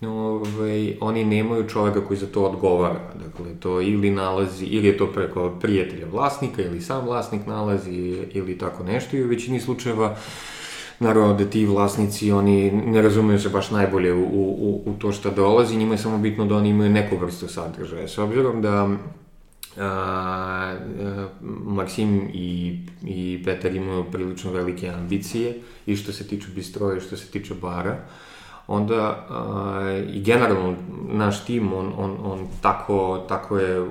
ovaj, 0.03 0.97
oni 1.01 1.25
nemaju 1.25 1.69
čoveka 1.69 2.07
koji 2.07 2.17
za 2.17 2.27
to 2.27 2.45
odgovara. 2.45 3.01
Dakle, 3.25 3.55
to 3.61 3.81
ili 3.81 4.11
nalazi, 4.11 4.65
ili 4.65 4.87
je 4.87 4.97
to 4.97 5.07
preko 5.07 5.51
prijatelja 5.61 6.07
vlasnika, 6.13 6.63
ili 6.63 6.81
sam 6.81 7.05
vlasnik 7.05 7.47
nalazi, 7.47 7.93
ili 8.33 8.59
tako 8.59 8.85
nešto. 8.85 9.17
I 9.17 9.25
u 9.25 9.29
većini 9.29 9.61
slučajeva, 9.61 10.17
naravno 11.01 11.35
da 11.35 11.45
ti 11.45 11.67
vlasnici, 11.67 12.33
oni 12.33 12.71
ne 12.71 13.03
razumeju 13.03 13.39
se 13.39 13.49
baš 13.49 13.71
najbolje 13.71 14.13
u, 14.15 14.25
u, 14.25 14.83
u 14.87 14.95
to 14.99 15.13
šta 15.13 15.31
dolazi, 15.31 15.77
njima 15.77 15.95
je 15.95 15.99
samo 15.99 16.19
bitno 16.19 16.47
da 16.47 16.57
oni 16.57 16.69
imaju 16.69 16.91
neku 16.91 17.17
vrstu 17.17 17.49
sadržaja. 17.49 18.09
S 18.09 18.19
obzirom 18.19 18.63
da 18.63 18.89
a, 19.79 20.75
Maksim 21.65 22.31
i, 22.35 22.79
i 23.07 23.43
Petar 23.45 23.75
imaju 23.75 24.05
prilično 24.13 24.53
velike 24.53 24.89
ambicije 24.89 25.55
i 25.87 25.97
što 25.97 26.13
se 26.13 26.29
tiče 26.29 26.47
bistroja 26.55 26.97
i 26.97 27.01
što 27.01 27.17
se 27.17 27.27
tiče 27.27 27.55
bara, 27.55 27.97
onda 28.67 29.27
a, 29.31 30.03
i 30.13 30.23
generalno 30.23 30.77
naš 31.09 31.45
tim, 31.45 31.73
on, 31.73 31.93
on, 31.97 32.17
on 32.25 32.49
tako, 32.63 33.25
tako 33.29 33.59
je 33.59 33.89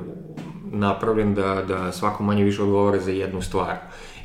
napravljen 0.71 1.33
da, 1.33 1.63
da 1.67 1.91
svako 1.91 2.23
manje 2.23 2.43
više 2.43 2.63
odgovara 2.63 2.99
za 2.99 3.11
jednu 3.11 3.41
stvar. 3.41 3.75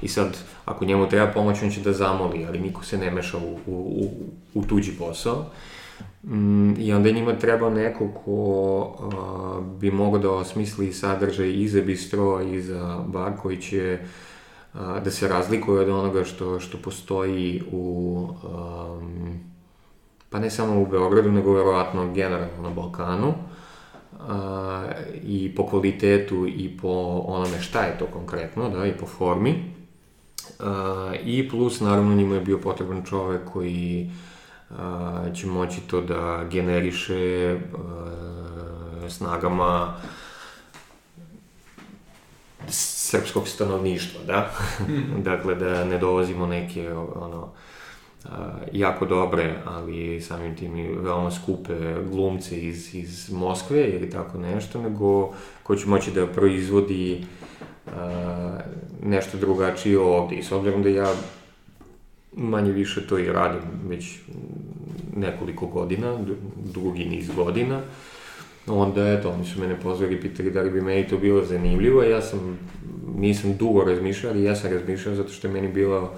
I 0.02 0.08
sad, 0.08 0.36
ako 0.64 0.84
njemu 0.84 1.08
treba 1.08 1.32
pomoć, 1.32 1.62
on 1.62 1.70
će 1.70 1.80
da 1.80 1.92
zamoli, 1.92 2.46
ali 2.48 2.58
niko 2.58 2.84
se 2.84 2.98
ne 2.98 3.10
meša 3.10 3.38
u, 3.38 3.58
u, 3.66 3.74
u, 3.74 4.10
u 4.54 4.64
tuđi 4.64 4.92
posao. 4.98 5.44
Mm, 6.22 6.74
I 6.78 6.92
onda 6.92 7.10
njima 7.10 7.32
treba 7.38 7.70
neko 7.70 8.08
ko 8.24 8.96
a, 9.00 9.60
bi 9.60 9.90
mogao 9.90 10.20
da 10.20 10.30
osmisli 10.30 10.92
sadržaj 10.92 11.52
i 11.52 11.68
za 11.68 11.80
bistro 11.80 12.40
i 12.40 12.62
za 12.62 13.04
bar 13.06 13.32
koji 13.42 13.56
će 13.56 13.98
a, 14.74 15.00
da 15.00 15.10
se 15.10 15.28
razlikuje 15.28 15.80
od 15.80 15.88
onoga 15.88 16.24
što, 16.24 16.60
što 16.60 16.78
postoji 16.78 17.62
u, 17.72 18.26
um, 18.42 19.40
pa 20.30 20.38
ne 20.38 20.50
samo 20.50 20.80
u 20.80 20.86
Beogradu, 20.86 21.32
nego 21.32 21.52
verovatno 21.52 22.12
generalno 22.12 22.62
na 22.62 22.70
Balkanu 22.70 23.34
a, 24.28 24.84
i 25.22 25.54
po 25.56 25.66
kvalitetu 25.66 26.46
i 26.46 26.76
po 26.82 27.22
onome 27.26 27.60
šta 27.60 27.82
je 27.82 27.98
to 27.98 28.06
konkretno, 28.06 28.68
da, 28.68 28.86
i 28.86 28.92
po 28.92 29.06
formi. 29.06 29.74
A, 30.58 31.12
I 31.24 31.48
plus, 31.48 31.80
naravno, 31.80 32.14
njima 32.14 32.34
je 32.34 32.40
bio 32.40 32.58
potreban 32.58 33.04
čovek 33.04 33.40
koji 33.52 34.10
a, 34.10 34.29
će 35.34 35.46
moći 35.46 35.80
to 35.80 36.00
da 36.00 36.44
generiše 36.50 37.56
snagama 39.08 39.94
srpskog 43.10 43.48
stanovništva, 43.48 44.20
da? 44.26 44.50
Mm. 44.88 45.22
dakle, 45.30 45.54
da 45.54 45.84
ne 45.84 45.98
dolazimo 45.98 46.46
neke, 46.46 46.92
ono, 46.94 47.48
jako 48.72 49.06
dobre, 49.06 49.54
ali 49.64 50.20
samim 50.20 50.56
tim 50.56 50.76
i 50.76 50.88
veoma 50.88 51.30
skupe 51.30 51.74
glumce 52.10 52.60
iz, 52.60 52.94
iz 52.94 53.32
Moskve 53.32 53.88
ili 53.88 54.10
tako 54.10 54.38
nešto, 54.38 54.82
nego 54.82 55.32
ko 55.62 55.76
će 55.76 55.86
moći 55.86 56.10
da 56.10 56.26
proizvodi 56.26 57.24
nešto 59.02 59.38
drugačije 59.38 59.98
ovde. 59.98 60.36
I 60.36 60.42
s 60.42 60.52
obzirom 60.52 60.82
da 60.82 60.88
ja 60.88 61.12
manje 62.32 62.72
više 62.72 63.06
to 63.06 63.18
i 63.18 63.32
radim 63.32 63.62
već 63.88 64.18
nekoliko 65.16 65.66
godina, 65.66 66.18
dugi 66.74 67.04
niz 67.04 67.30
godina, 67.36 67.80
onda 68.66 69.08
eto, 69.08 69.30
oni 69.30 69.44
su 69.44 69.60
mene 69.60 69.80
pozvali 69.80 70.14
i 70.14 70.20
pitali 70.20 70.50
da 70.50 70.62
li 70.62 70.70
bi 70.70 70.80
meni 70.80 71.08
to 71.08 71.18
bilo 71.18 71.44
zanimljivo, 71.44 72.02
ja 72.02 72.22
sam, 72.22 72.58
nisam 73.16 73.56
dugo 73.56 73.84
razmišljao, 73.84 74.32
ali 74.32 74.44
ja 74.44 74.56
sam 74.56 74.72
razmišljao 74.72 75.14
zato 75.14 75.32
što 75.32 75.48
je 75.48 75.52
meni 75.52 75.68
bilo 75.68 76.12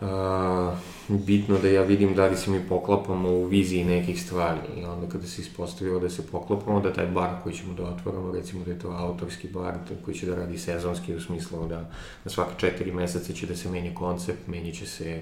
uh, 0.00 0.78
bitno 1.08 1.58
da 1.58 1.68
ja 1.68 1.82
vidim 1.82 2.14
da 2.14 2.26
li 2.26 2.36
se 2.36 2.50
mi 2.50 2.68
poklapamo 2.68 3.28
u 3.28 3.44
viziji 3.44 3.84
nekih 3.84 4.22
stvari 4.22 4.60
i 4.76 4.84
onda 4.84 5.08
kada 5.08 5.26
se 5.26 5.42
ispostavilo 5.42 6.00
da 6.00 6.10
se 6.10 6.26
poklapamo, 6.26 6.80
da 6.80 6.92
taj 6.92 7.06
bar 7.06 7.30
koji 7.42 7.54
ćemo 7.54 7.74
da 7.74 7.84
otvoramo, 7.84 8.32
recimo 8.32 8.64
da 8.64 8.70
je 8.70 8.78
to 8.78 8.88
autorski 8.88 9.48
bar 9.48 9.74
koji 10.04 10.16
će 10.16 10.26
da 10.26 10.34
radi 10.34 10.58
sezonski 10.58 11.14
u 11.14 11.20
smislu 11.20 11.68
da 11.68 11.90
na 12.24 12.30
svake 12.30 12.54
četiri 12.56 12.92
meseca 12.92 13.32
će 13.32 13.46
da 13.46 13.56
se 13.56 13.70
menja 13.70 13.94
koncept, 13.94 14.46
menja 14.46 14.72
će 14.72 14.86
se 14.86 15.20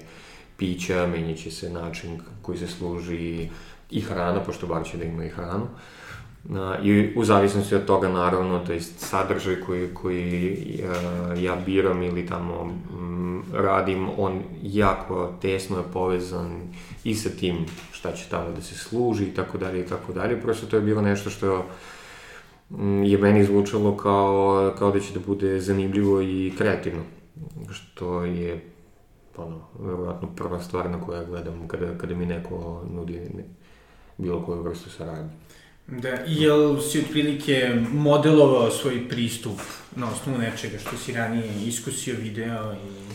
pića, 0.57 1.07
menja 1.07 1.35
će 1.35 1.51
se 1.51 1.69
način 1.69 2.19
koji 2.41 2.57
se 2.57 2.67
služi 2.67 3.49
i 3.91 4.01
hrana, 4.01 4.43
pošto 4.43 4.67
bar 4.67 4.85
će 4.85 4.97
da 4.97 5.03
ima 5.03 5.25
i 5.25 5.29
hranu. 5.29 5.63
Uh, 5.63 5.69
I 6.83 7.13
u 7.15 7.23
zavisnosti 7.23 7.75
od 7.75 7.85
toga, 7.85 8.07
naravno, 8.09 8.59
to 8.59 8.73
je 8.73 8.81
sadržaj 8.81 9.55
koji, 9.61 9.93
koji 9.93 10.79
uh, 10.83 11.43
ja 11.43 11.55
biram 11.65 12.03
ili 12.03 12.25
tamo 12.25 12.73
m, 12.99 13.43
radim, 13.53 14.09
on 14.17 14.41
jako 14.61 15.33
tesno 15.41 15.77
je 15.77 15.83
povezan 15.93 16.61
i 17.03 17.15
sa 17.15 17.29
tim 17.29 17.65
šta 17.91 18.11
će 18.11 18.29
tamo 18.29 18.51
da 18.55 18.61
se 18.61 18.75
služi 18.75 19.25
i 19.25 19.33
tako 19.33 19.57
dalje 19.57 19.81
i 19.81 19.85
tako 19.85 20.13
dalje. 20.13 20.41
Prosto 20.41 20.67
to 20.67 20.75
je 20.75 20.81
bilo 20.81 21.01
nešto 21.01 21.29
što 21.29 21.65
je 23.03 23.17
meni 23.17 23.45
zvučalo 23.45 23.97
kao, 23.97 24.73
kao 24.79 24.91
da 24.91 24.99
će 24.99 25.13
da 25.13 25.19
bude 25.19 25.59
zanimljivo 25.59 26.21
i 26.21 26.53
kreativno. 26.57 27.01
Što 27.71 28.23
je, 28.23 28.61
ono, 29.37 29.61
verovatno 29.79 30.27
prva 30.35 30.59
stvar 30.59 30.89
na 30.89 31.01
koju 31.01 31.17
ja 31.17 31.23
gledam 31.23 31.67
kada, 31.67 31.97
kada 31.97 32.15
mi 32.15 32.25
neko 32.25 32.83
nudi 32.91 33.21
bilo 34.17 34.45
koju 34.45 34.61
vrstu 34.61 34.89
saradnje. 34.89 35.31
Da, 35.91 36.25
i 36.27 36.41
jel 36.41 36.81
si 36.81 36.99
otprilike 36.99 37.75
modelovao 37.91 38.71
svoj 38.71 39.09
pristup 39.09 39.59
na 39.95 40.11
osnovu 40.11 40.37
nečega 40.37 40.77
što 40.79 40.97
si 40.97 41.13
ranije 41.13 41.45
iskusio 41.65 42.15
video 42.21 42.73
i... 42.73 43.09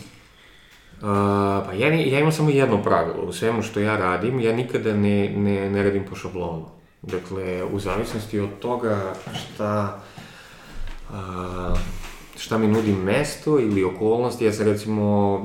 Uh, 0.95 1.07
pa 1.65 1.73
ja, 1.73 1.87
ja 1.87 2.19
imam 2.19 2.31
samo 2.31 2.49
jedno 2.49 2.83
pravilo, 2.83 3.23
u 3.23 3.33
svemu 3.33 3.63
što 3.63 3.79
ja 3.79 3.97
radim, 3.97 4.39
ja 4.39 4.55
nikada 4.55 4.93
ne, 4.93 5.29
ne, 5.29 5.69
ne 5.69 5.83
radim 5.83 6.05
po 6.09 6.15
šablonu. 6.15 6.65
Dakle, 7.01 7.63
u 7.63 7.79
zavisnosti 7.79 8.39
od 8.39 8.59
toga 8.59 9.13
šta... 9.33 10.01
Uh, 11.09 11.77
šta 12.37 12.57
mi 12.57 12.67
nudi 12.67 12.93
mesto 12.93 13.59
ili 13.59 13.83
okolnosti. 13.83 14.45
Ja 14.45 14.53
sam 14.53 14.65
recimo 14.65 15.37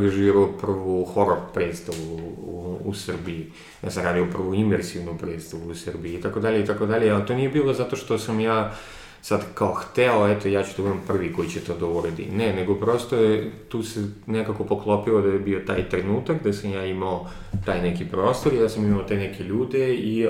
režirao 0.00 0.48
prvu 0.60 1.04
horror 1.04 1.38
predstavu 1.54 2.20
u, 2.42 2.78
u 2.84 2.94
Srbiji. 2.94 3.46
Ja 3.82 3.90
sam 3.90 4.02
radio 4.02 4.26
prvu 4.32 4.54
imersivnu 4.54 5.18
predstavu 5.18 5.70
u 5.70 5.74
Srbiji 5.74 6.14
i 6.14 6.20
tako 6.20 6.40
dalje 6.40 6.60
i 6.60 6.66
tako 6.66 6.86
dalje, 6.86 7.10
ali 7.10 7.26
to 7.26 7.34
nije 7.34 7.48
bilo 7.48 7.74
zato 7.74 7.96
što 7.96 8.18
sam 8.18 8.40
ja 8.40 8.74
sad 9.22 9.44
kao 9.54 9.74
hteo, 9.74 10.28
eto 10.28 10.48
ja 10.48 10.62
ću 10.62 10.70
da 10.76 10.82
budem 10.82 11.00
prvi 11.06 11.32
koji 11.32 11.48
će 11.48 11.60
to 11.60 11.76
da 11.76 11.86
uredi. 11.86 12.26
Ne, 12.32 12.52
nego 12.52 12.74
prosto 12.74 13.16
je, 13.16 13.50
tu 13.68 13.82
se 13.82 14.04
nekako 14.26 14.64
poklopilo 14.64 15.20
da 15.20 15.28
je 15.28 15.38
bio 15.38 15.60
taj 15.66 15.88
trenutak, 15.88 16.42
da 16.44 16.52
sam 16.52 16.72
ja 16.72 16.84
imao 16.84 17.26
taj 17.64 17.82
neki 17.82 18.04
prostor, 18.04 18.54
ja 18.54 18.68
sam 18.68 18.84
imao 18.84 19.02
te 19.02 19.16
neke 19.16 19.42
ljude 19.42 19.94
i 19.94 20.28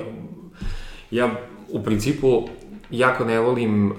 ja 1.10 1.30
u 1.68 1.82
principu 1.82 2.48
jako 2.90 3.24
ne 3.24 3.40
volim 3.40 3.90
uh, 3.90 3.96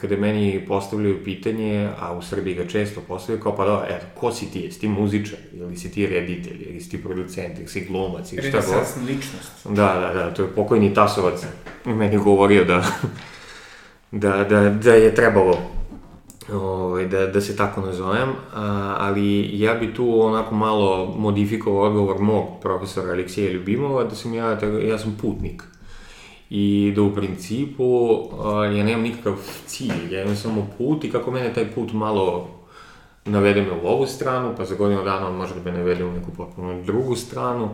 kada 0.00 0.16
meni 0.16 0.64
postavljaju 0.68 1.24
pitanje, 1.24 1.90
a 2.00 2.12
u 2.12 2.22
Srbiji 2.22 2.54
ga 2.54 2.66
često 2.66 3.00
postavljaju, 3.08 3.42
kao 3.42 3.56
pa 3.56 3.64
da, 3.64 3.86
eto, 3.88 4.06
ko 4.14 4.32
si 4.32 4.50
ti? 4.50 4.60
Jesi 4.60 4.80
ti 4.80 4.88
muzičar? 4.88 5.38
Ili 5.52 5.76
si 5.76 5.92
ti 5.92 6.06
reditelj? 6.06 6.66
Ili 6.68 6.80
si 6.80 6.90
ti 6.90 7.02
producent? 7.02 7.58
Ili 7.58 7.68
si 7.68 7.84
glumac? 7.84 8.32
Ili 8.32 8.48
šta 8.48 8.60
god? 8.60 9.08
ličnost. 9.08 9.66
Da, 9.68 9.72
da, 9.72 10.20
da, 10.20 10.34
to 10.34 10.42
je 10.42 10.48
pokojni 10.48 10.94
Tasovac 10.94 11.46
meni 11.84 12.18
govorio 12.18 12.64
da, 12.64 12.84
da, 14.10 14.44
da, 14.44 14.70
da 14.70 14.94
je 14.94 15.14
trebalo 15.14 15.58
ovaj, 16.52 17.06
da, 17.06 17.26
da 17.26 17.40
se 17.40 17.56
tako 17.56 17.80
nazovem, 17.80 18.28
a, 18.54 18.96
ali 18.98 19.58
ja 19.60 19.74
bi 19.74 19.94
tu 19.94 20.20
onako 20.20 20.54
malo 20.54 21.14
modifikovao 21.18 21.82
odgovor 21.82 22.20
mog 22.20 22.44
profesora 22.62 23.12
Aleksija 23.12 23.52
Ljubimova, 23.52 24.04
da 24.04 24.14
sam 24.14 24.34
ja, 24.34 24.58
ja 24.82 24.98
sam 24.98 25.16
putnik 25.20 25.62
i 26.56 26.92
da 26.96 27.02
u 27.02 27.14
principu 27.14 27.84
ja 28.76 28.84
nemam 28.84 29.02
nikakav 29.02 29.36
cilj, 29.66 30.14
ja 30.14 30.22
imam 30.22 30.36
samo 30.36 30.68
put 30.78 31.04
i 31.04 31.10
kako 31.10 31.30
mene 31.30 31.54
taj 31.54 31.72
put 31.74 31.92
malo 31.92 32.48
navede 33.24 33.62
me 33.62 33.72
u 33.72 33.86
ovu 33.86 34.06
stranu, 34.06 34.54
pa 34.56 34.64
za 34.64 34.74
godinu 34.74 35.04
dana 35.04 35.28
on 35.28 35.36
može 35.36 35.54
da 35.54 35.60
me 35.70 35.78
navede 35.78 36.04
u 36.04 36.12
neku 36.12 36.30
potpuno 36.36 36.82
drugu 36.82 37.16
stranu. 37.16 37.70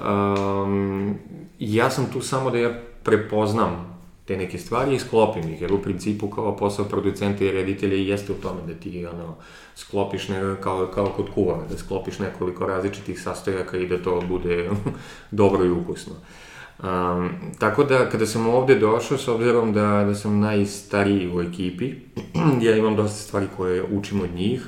Um, 0.00 1.18
ja 1.58 1.90
sam 1.90 2.12
tu 2.12 2.20
samo 2.20 2.50
da 2.50 2.58
ja 2.58 2.80
prepoznam 3.02 4.00
te 4.24 4.36
neke 4.36 4.58
stvari 4.58 4.94
i 4.94 4.98
sklopim 4.98 5.48
ih, 5.48 5.62
jer 5.62 5.72
u 5.72 5.82
principu 5.82 6.30
kao 6.30 6.56
posao 6.56 6.84
producenta 6.84 7.44
i 7.44 7.52
reditelja 7.52 7.96
jeste 7.96 8.32
u 8.32 8.34
tome 8.42 8.60
da 8.66 8.74
ti 8.74 9.06
ono, 9.06 9.34
sklopiš 9.74 10.28
ne, 10.28 10.56
kao, 10.60 10.86
kao 10.86 11.06
kod 11.06 11.30
kuvana, 11.34 11.62
da 11.70 11.78
sklopiš 11.78 12.18
nekoliko 12.18 12.66
različitih 12.66 13.22
sastojaka 13.22 13.76
i 13.76 13.86
da 13.86 14.02
to 14.02 14.22
bude 14.28 14.70
dobro 15.40 15.64
i 15.64 15.70
ukusno. 15.70 16.12
Uh, 16.12 16.49
Um, 16.82 17.30
tako 17.58 17.84
da, 17.84 18.08
kada 18.08 18.26
sam 18.26 18.46
ovde 18.46 18.74
došao, 18.74 19.18
s 19.18 19.28
obzirom 19.28 19.72
da, 19.72 20.04
da 20.06 20.14
sam 20.14 20.40
najstariji 20.40 21.30
u 21.34 21.40
ekipi, 21.40 21.92
ja 22.66 22.76
imam 22.76 22.96
dosta 22.96 23.18
stvari 23.18 23.46
koje 23.56 23.82
učim 23.82 24.20
od 24.20 24.30
njih, 24.34 24.66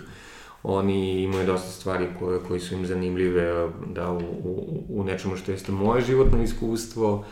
oni 0.62 1.22
imaju 1.22 1.46
dosta 1.46 1.68
stvari 1.68 2.06
koje, 2.18 2.38
koje 2.48 2.60
su 2.60 2.74
im 2.74 2.86
zanimljive 2.86 3.68
da, 3.86 4.10
u, 4.10 4.18
u, 4.18 4.84
u 4.88 5.04
nečemu 5.04 5.36
što 5.36 5.52
jeste 5.52 5.72
moje 5.72 6.02
životno 6.02 6.42
iskustvo. 6.42 7.24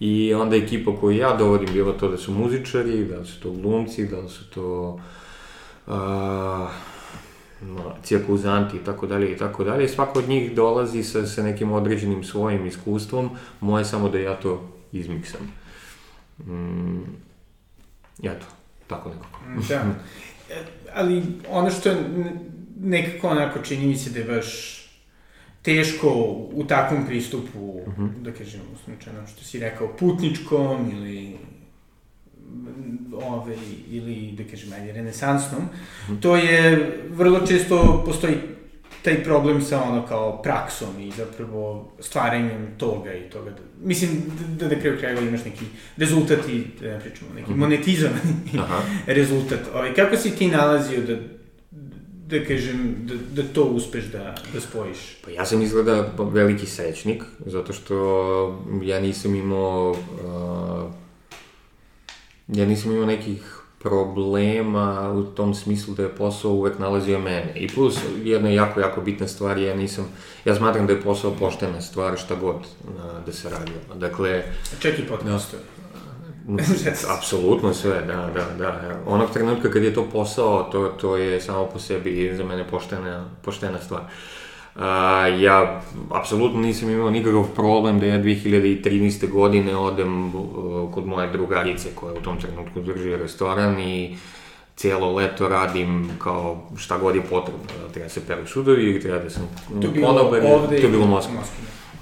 I 0.00 0.34
onda 0.34 0.56
ekipa 0.56 0.96
koju 1.00 1.16
ja 1.16 1.36
dovodim, 1.36 1.68
bilo 1.72 1.92
to 1.92 2.08
da 2.08 2.16
su 2.16 2.32
muzičari, 2.32 3.04
da 3.04 3.24
su 3.24 3.40
to 3.40 3.50
glumci, 3.50 4.06
da 4.06 4.28
su 4.28 4.50
to 4.50 5.00
uh, 5.86 5.94
cirkuzanti 8.04 8.76
i 8.76 8.84
tako 8.84 9.06
dalje 9.06 9.32
i 9.32 9.36
tako 9.36 9.64
dalje. 9.64 9.88
Svako 9.88 10.18
od 10.18 10.28
njih 10.28 10.54
dolazi 10.54 11.02
sa, 11.02 11.26
sa 11.26 11.42
nekim 11.42 11.72
određenim 11.72 12.24
svojim 12.24 12.66
iskustvom, 12.66 13.30
moje 13.60 13.84
samo 13.84 14.08
da 14.08 14.18
ja 14.18 14.34
to 14.34 14.68
izmiksam. 14.92 15.40
Mm, 16.46 17.02
eto, 18.22 18.46
tako 18.86 19.08
nekako. 19.08 19.38
da. 19.68 19.74
E, 20.54 20.64
ali 20.94 21.22
ono 21.50 21.70
što 21.70 21.88
je 21.88 21.96
nekako 22.80 23.28
onako 23.28 23.58
čini 23.58 23.86
mi 23.86 23.96
se 23.96 24.10
da 24.10 24.18
je 24.18 24.24
baš 24.24 24.80
teško 25.62 26.08
u 26.52 26.64
takvom 26.68 27.06
pristupu, 27.06 27.82
uh 27.86 27.92
mhm. 27.92 28.02
-huh. 28.02 28.22
da 28.22 28.32
kažem, 28.32 28.60
uslučeno, 28.74 29.26
što 29.26 29.44
si 29.44 29.58
rekao, 29.58 29.96
putničkom 29.98 30.90
ili 30.92 31.36
ove, 33.12 33.56
ili, 33.90 34.34
da 34.38 34.44
kažem, 34.50 34.72
ajde, 34.72 34.92
renesansnom, 34.92 35.62
to 36.20 36.36
je, 36.36 36.92
vrlo 37.10 37.46
često 37.46 38.02
postoji 38.06 38.36
taj 39.04 39.24
problem 39.24 39.62
sa 39.62 39.82
ono 39.82 40.06
kao 40.06 40.42
praksom 40.42 41.00
i 41.00 41.10
zapravo 41.10 41.92
stvaranjem 42.00 42.66
toga 42.78 43.14
i 43.14 43.30
toga. 43.30 43.50
Da, 43.50 43.56
mislim, 43.82 44.10
da 44.58 44.68
na 44.68 44.80
kraju 44.80 44.98
krajeva 44.98 45.20
imaš 45.20 45.44
neki 45.44 45.64
rezultat 45.96 46.48
i, 46.48 46.64
da 46.80 46.86
ne 46.86 47.00
pričamo, 47.00 47.30
neki 47.34 47.50
-hmm. 47.50 47.56
monetizovani 47.56 48.58
Aha. 48.58 48.80
rezultat. 49.18 49.60
Ovaj, 49.74 49.94
kako 49.94 50.16
si 50.16 50.30
ti 50.30 50.48
nalazio 50.48 51.02
da, 51.02 51.16
da 52.38 52.44
kažem, 52.44 52.96
da, 53.00 53.42
da 53.42 53.48
to 53.48 53.64
uspeš 53.64 54.04
da, 54.04 54.34
da 54.54 54.60
spojiš? 54.60 54.98
Pa 55.24 55.30
ja 55.30 55.44
sam 55.44 55.62
izgleda 55.62 56.12
veliki 56.18 56.66
srećnik, 56.66 57.22
zato 57.46 57.72
što 57.72 58.64
ja 58.82 59.00
nisam 59.00 59.34
imao, 59.34 59.90
uh, 59.90 60.92
ja 62.48 62.66
nisam 62.66 62.92
imao 62.92 63.06
nekih 63.06 63.60
problema 63.78 65.12
u 65.12 65.22
tom 65.22 65.54
smislu 65.54 65.94
da 65.94 66.02
je 66.02 66.16
posao 66.16 66.50
uvek 66.50 66.78
nalazio 66.78 67.18
mene. 67.18 67.52
I 67.54 67.68
plus, 67.68 67.98
jedna 68.22 68.50
jako, 68.50 68.80
jako 68.80 69.00
bitna 69.00 69.28
stvar, 69.28 69.58
ja 69.58 69.74
nisam, 69.74 70.04
ja 70.44 70.54
smatram 70.54 70.86
da 70.86 70.92
je 70.92 71.02
posao 71.02 71.30
poštena 71.30 71.80
stvar 71.80 72.16
šta 72.18 72.34
god 72.34 72.56
na, 72.96 73.20
da 73.26 73.32
se 73.32 73.50
radi. 73.50 73.72
Dakle... 73.94 74.42
Ček 74.78 74.98
i 74.98 75.06
podcast. 75.06 75.54
Apsolutno 77.18 77.74
sve, 77.74 78.02
da, 78.06 78.30
da, 78.34 78.56
da. 78.58 79.00
Onog 79.06 79.30
trenutka 79.30 79.70
kad 79.70 79.82
je 79.82 79.94
to 79.94 80.08
posao, 80.12 80.62
to, 80.62 80.88
to 81.00 81.16
je 81.16 81.40
samo 81.40 81.66
po 81.66 81.78
sebi 81.78 82.34
za 82.36 82.44
mene 82.44 82.68
poštena, 82.68 83.30
poštena 83.42 83.78
stvar. 83.78 84.00
Uh, 84.00 84.08
ja 85.40 85.82
apsolutno 86.10 86.60
nisam 86.60 86.90
imao 86.90 87.10
nikakav 87.10 87.44
problem 87.54 88.00
da 88.00 88.06
ja 88.06 88.18
2013. 88.18 89.30
godine 89.30 89.76
odem 89.76 90.34
uh, 90.34 90.94
kod 90.94 91.06
moje 91.06 91.30
drugarice 91.32 91.88
koja 91.94 92.12
u 92.12 92.20
tom 92.20 92.40
trenutku 92.40 92.80
drži 92.80 93.16
restoran 93.16 93.80
i 93.80 94.16
cijelo 94.76 95.14
leto 95.14 95.48
radim 95.48 96.10
kao 96.18 96.70
šta 96.76 96.98
god 96.98 97.14
je 97.14 97.22
potrebno. 97.22 97.62
Da 97.86 97.92
treba 97.92 98.08
se 98.08 98.26
peru 98.26 98.46
sudovi 98.46 99.00
treba 99.00 99.18
da 99.18 99.30
sam 99.30 99.48
konobar. 100.00 100.40
To 100.68 100.74
je 100.74 100.88
bilo 100.88 101.04
u 101.04 101.08
Moskvi. 101.08 101.34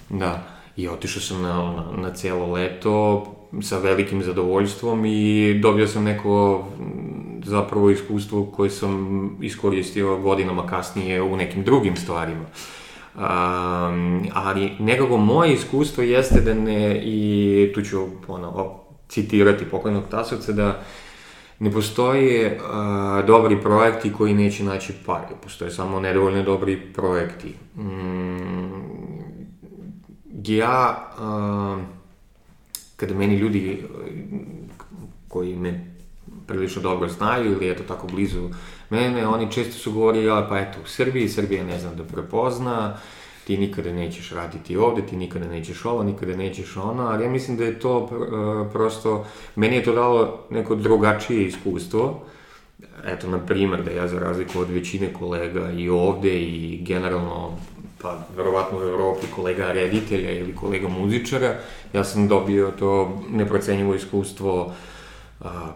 Da. 0.08 0.46
I 0.76 0.88
otišao 0.88 1.22
sam 1.22 1.42
na, 1.42 1.54
na, 1.54 2.02
na 2.02 2.14
cijelo 2.14 2.52
leto 2.52 3.26
sa 3.62 3.78
velikim 3.78 4.22
zadovoljstvom 4.22 5.04
i 5.06 5.54
dobio 5.62 5.88
sam 5.88 6.04
neko 6.04 6.64
zapravo 7.44 7.90
iskustvo 7.90 8.44
koje 8.44 8.70
sam 8.70 9.30
iskoristio 9.40 10.16
godinama 10.16 10.66
kasnije 10.66 11.22
u 11.22 11.36
nekim 11.36 11.64
drugim 11.64 11.96
stvarima. 11.96 12.44
Um, 13.14 14.26
ali 14.32 14.72
nekako 14.78 15.16
moje 15.16 15.52
iskustvo 15.52 16.02
jeste 16.02 16.40
da 16.40 16.54
ne, 16.54 17.02
i 17.04 17.72
tu 17.74 17.82
ću 17.82 18.06
ono, 18.28 18.80
citirati 19.08 19.64
pokojnog 19.64 20.04
Tasovca, 20.10 20.52
da 20.52 20.82
ne 21.58 21.72
postoje 21.72 22.60
uh, 22.60 23.26
dobri 23.26 23.60
projekti 23.60 24.12
koji 24.12 24.34
neće 24.34 24.64
naći 24.64 24.92
pare, 25.06 25.34
postoje 25.42 25.70
samo 25.70 26.00
nedovoljno 26.00 26.42
dobri 26.42 26.80
projekti. 26.92 27.54
Um, 27.76 28.72
ja, 30.44 31.10
uh, 31.18 31.82
kada 32.96 33.14
meni 33.14 33.36
ljudi 33.36 33.82
koji 35.28 35.56
me 35.56 35.91
prilično 36.46 36.82
dobro 36.82 37.08
znaju 37.08 37.52
ili 37.52 37.70
eto 37.70 37.82
tako 37.82 38.06
blizu 38.06 38.48
mene, 38.92 39.26
oni 39.26 39.52
često 39.52 39.78
su 39.78 39.92
govorili, 39.92 40.24
ja, 40.24 40.46
pa 40.48 40.58
eto, 40.58 40.78
u 40.84 40.86
Srbiji, 40.86 41.28
Srbija 41.28 41.64
ne 41.64 41.78
znam 41.78 41.96
da 41.96 42.04
prepozna, 42.04 42.96
ti 43.46 43.56
nikada 43.58 43.92
nećeš 43.92 44.30
raditi 44.30 44.76
ovde, 44.76 45.02
ti 45.06 45.16
nikada 45.16 45.46
nećeš 45.46 45.84
ovo, 45.84 46.02
nikada 46.02 46.36
nećeš 46.36 46.76
ono, 46.76 47.02
ali 47.02 47.24
ja 47.24 47.30
mislim 47.30 47.56
da 47.56 47.64
je 47.64 47.78
to 47.78 47.98
uh, 47.98 48.72
prosto, 48.72 49.26
meni 49.56 49.76
je 49.76 49.84
to 49.84 49.92
dalo 49.92 50.46
neko 50.50 50.74
drugačije 50.74 51.46
iskustvo, 51.46 52.22
eto, 53.04 53.28
na 53.28 53.38
primer, 53.38 53.82
da 53.82 53.90
ja 53.90 54.08
za 54.08 54.18
razliku 54.18 54.60
od 54.60 54.70
većine 54.70 55.12
kolega 55.12 55.70
i 55.70 55.88
ovde 55.88 56.40
i 56.40 56.78
generalno, 56.82 57.58
pa 58.02 58.18
verovatno 58.36 58.78
u 58.78 58.82
Evropi 58.82 59.26
kolega 59.34 59.72
reditelja 59.72 60.30
ili 60.30 60.56
kolega 60.56 60.88
muzičara, 60.88 61.54
ja 61.92 62.04
sam 62.04 62.28
dobio 62.28 62.70
to 62.78 63.20
neprocenjivo 63.30 63.94
iskustvo 63.94 64.64
uh, 64.64 64.72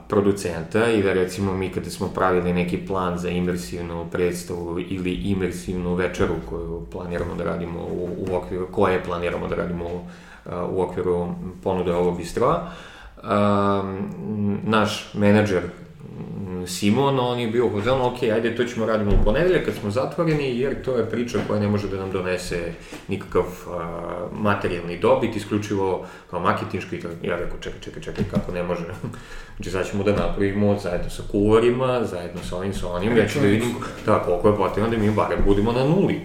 producenta 0.08 0.90
i 0.90 1.02
da 1.02 1.12
recimo 1.12 1.54
mi 1.54 1.68
kada 1.68 1.90
smo 1.90 2.08
pravili 2.08 2.52
neki 2.52 2.86
plan 2.86 3.18
za 3.18 3.28
imersivnu 3.28 4.06
predstavu 4.12 4.78
ili 4.78 5.12
imersivnu 5.12 5.94
večeru 5.94 6.34
koju 6.48 6.86
planiramo 6.92 7.34
da 7.34 7.44
radimo 7.44 7.80
u, 7.80 8.08
u 8.28 8.36
okviru, 8.36 8.66
koje 8.72 9.04
planiramo 9.04 9.48
da 9.48 9.54
radimo 9.54 9.84
u, 9.84 10.00
u 10.70 10.82
okviru 10.82 11.28
ponude 11.62 11.94
ovog 11.94 12.16
bistroa, 12.16 12.70
naš 14.62 15.14
menadžer 15.14 15.62
Simon, 16.66 17.20
on 17.20 17.38
je 17.38 17.48
bio 17.48 17.66
u 17.66 17.70
fazonu, 17.70 18.06
ok, 18.06 18.22
ajde, 18.22 18.56
to 18.56 18.64
ćemo 18.64 18.86
radimo 18.86 19.10
u 19.10 19.24
ponedeljak 19.24 19.64
kad 19.64 19.74
smo 19.74 19.90
zatvoreni, 19.90 20.58
jer 20.60 20.82
to 20.82 20.96
je 20.96 21.10
priča 21.10 21.38
koja 21.48 21.60
ne 21.60 21.68
može 21.68 21.88
da 21.88 21.96
nam 21.96 22.10
donese 22.10 22.72
nikakav 23.08 23.44
a, 23.70 24.28
materijalni 24.32 24.98
dobit, 24.98 25.36
isključivo 25.36 26.06
kao 26.30 26.40
marketinški, 26.40 27.00
ja 27.22 27.36
rekao, 27.36 27.58
čekaj, 27.60 27.80
čekaj, 27.80 28.02
čekaj, 28.02 28.24
kako 28.30 28.52
ne 28.52 28.62
može. 28.62 28.84
znači, 29.56 29.70
sad 29.70 29.90
ćemo 29.90 30.04
da 30.04 30.12
napravimo 30.12 30.78
zajedno 30.78 31.10
sa 31.10 31.22
kuvarima, 31.30 32.04
zajedno 32.04 32.42
sa 32.42 32.56
ovim, 32.56 32.74
sa 32.74 32.88
onim, 32.88 33.16
ja 33.16 33.28
ću 33.28 33.40
da 33.40 33.46
vidim 33.46 33.74
da, 34.06 34.18
koliko 34.18 34.48
je 34.48 34.56
potrebno 34.56 34.90
da 34.90 34.98
mi 34.98 35.10
barem 35.10 35.38
budemo 35.46 35.72
na 35.72 35.84
nuli. 35.84 36.20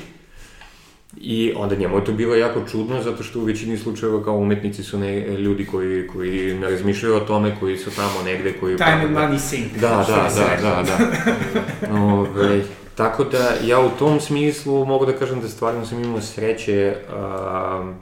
I 1.17 1.53
onda 1.55 1.75
njemu 1.75 1.97
je 1.97 2.05
to 2.05 2.11
bilo 2.11 2.35
jako 2.35 2.61
čudno, 2.71 3.01
zato 3.01 3.23
što 3.23 3.39
u 3.39 3.43
većini 3.43 3.77
slučajeva 3.77 4.23
kao 4.23 4.35
umetnici 4.35 4.83
su 4.83 4.99
ne, 4.99 5.19
ljudi 5.27 5.65
koji, 5.65 6.07
koji 6.07 6.53
ne 6.53 6.69
razmišljaju 6.69 7.15
o 7.15 7.19
tome, 7.19 7.55
koji 7.59 7.77
su 7.77 7.91
tamo 7.95 8.23
negde, 8.25 8.53
koji... 8.59 8.77
Time 8.77 9.01
and 9.01 9.17
money 9.17 9.39
sink. 9.39 9.73
Da, 9.73 10.05
da, 10.07 10.29
da, 10.35 10.61
da, 10.61 10.83
da. 10.89 12.01
Ove, 12.01 12.61
tako 12.95 13.23
da, 13.23 13.53
ja 13.63 13.79
u 13.79 13.89
tom 13.99 14.19
smislu 14.19 14.85
mogu 14.85 15.05
da 15.05 15.13
kažem 15.13 15.41
da 15.41 15.47
stvarno 15.47 15.85
sam 15.85 16.03
imao 16.03 16.21
sreće 16.21 16.95
uh, 17.09 17.95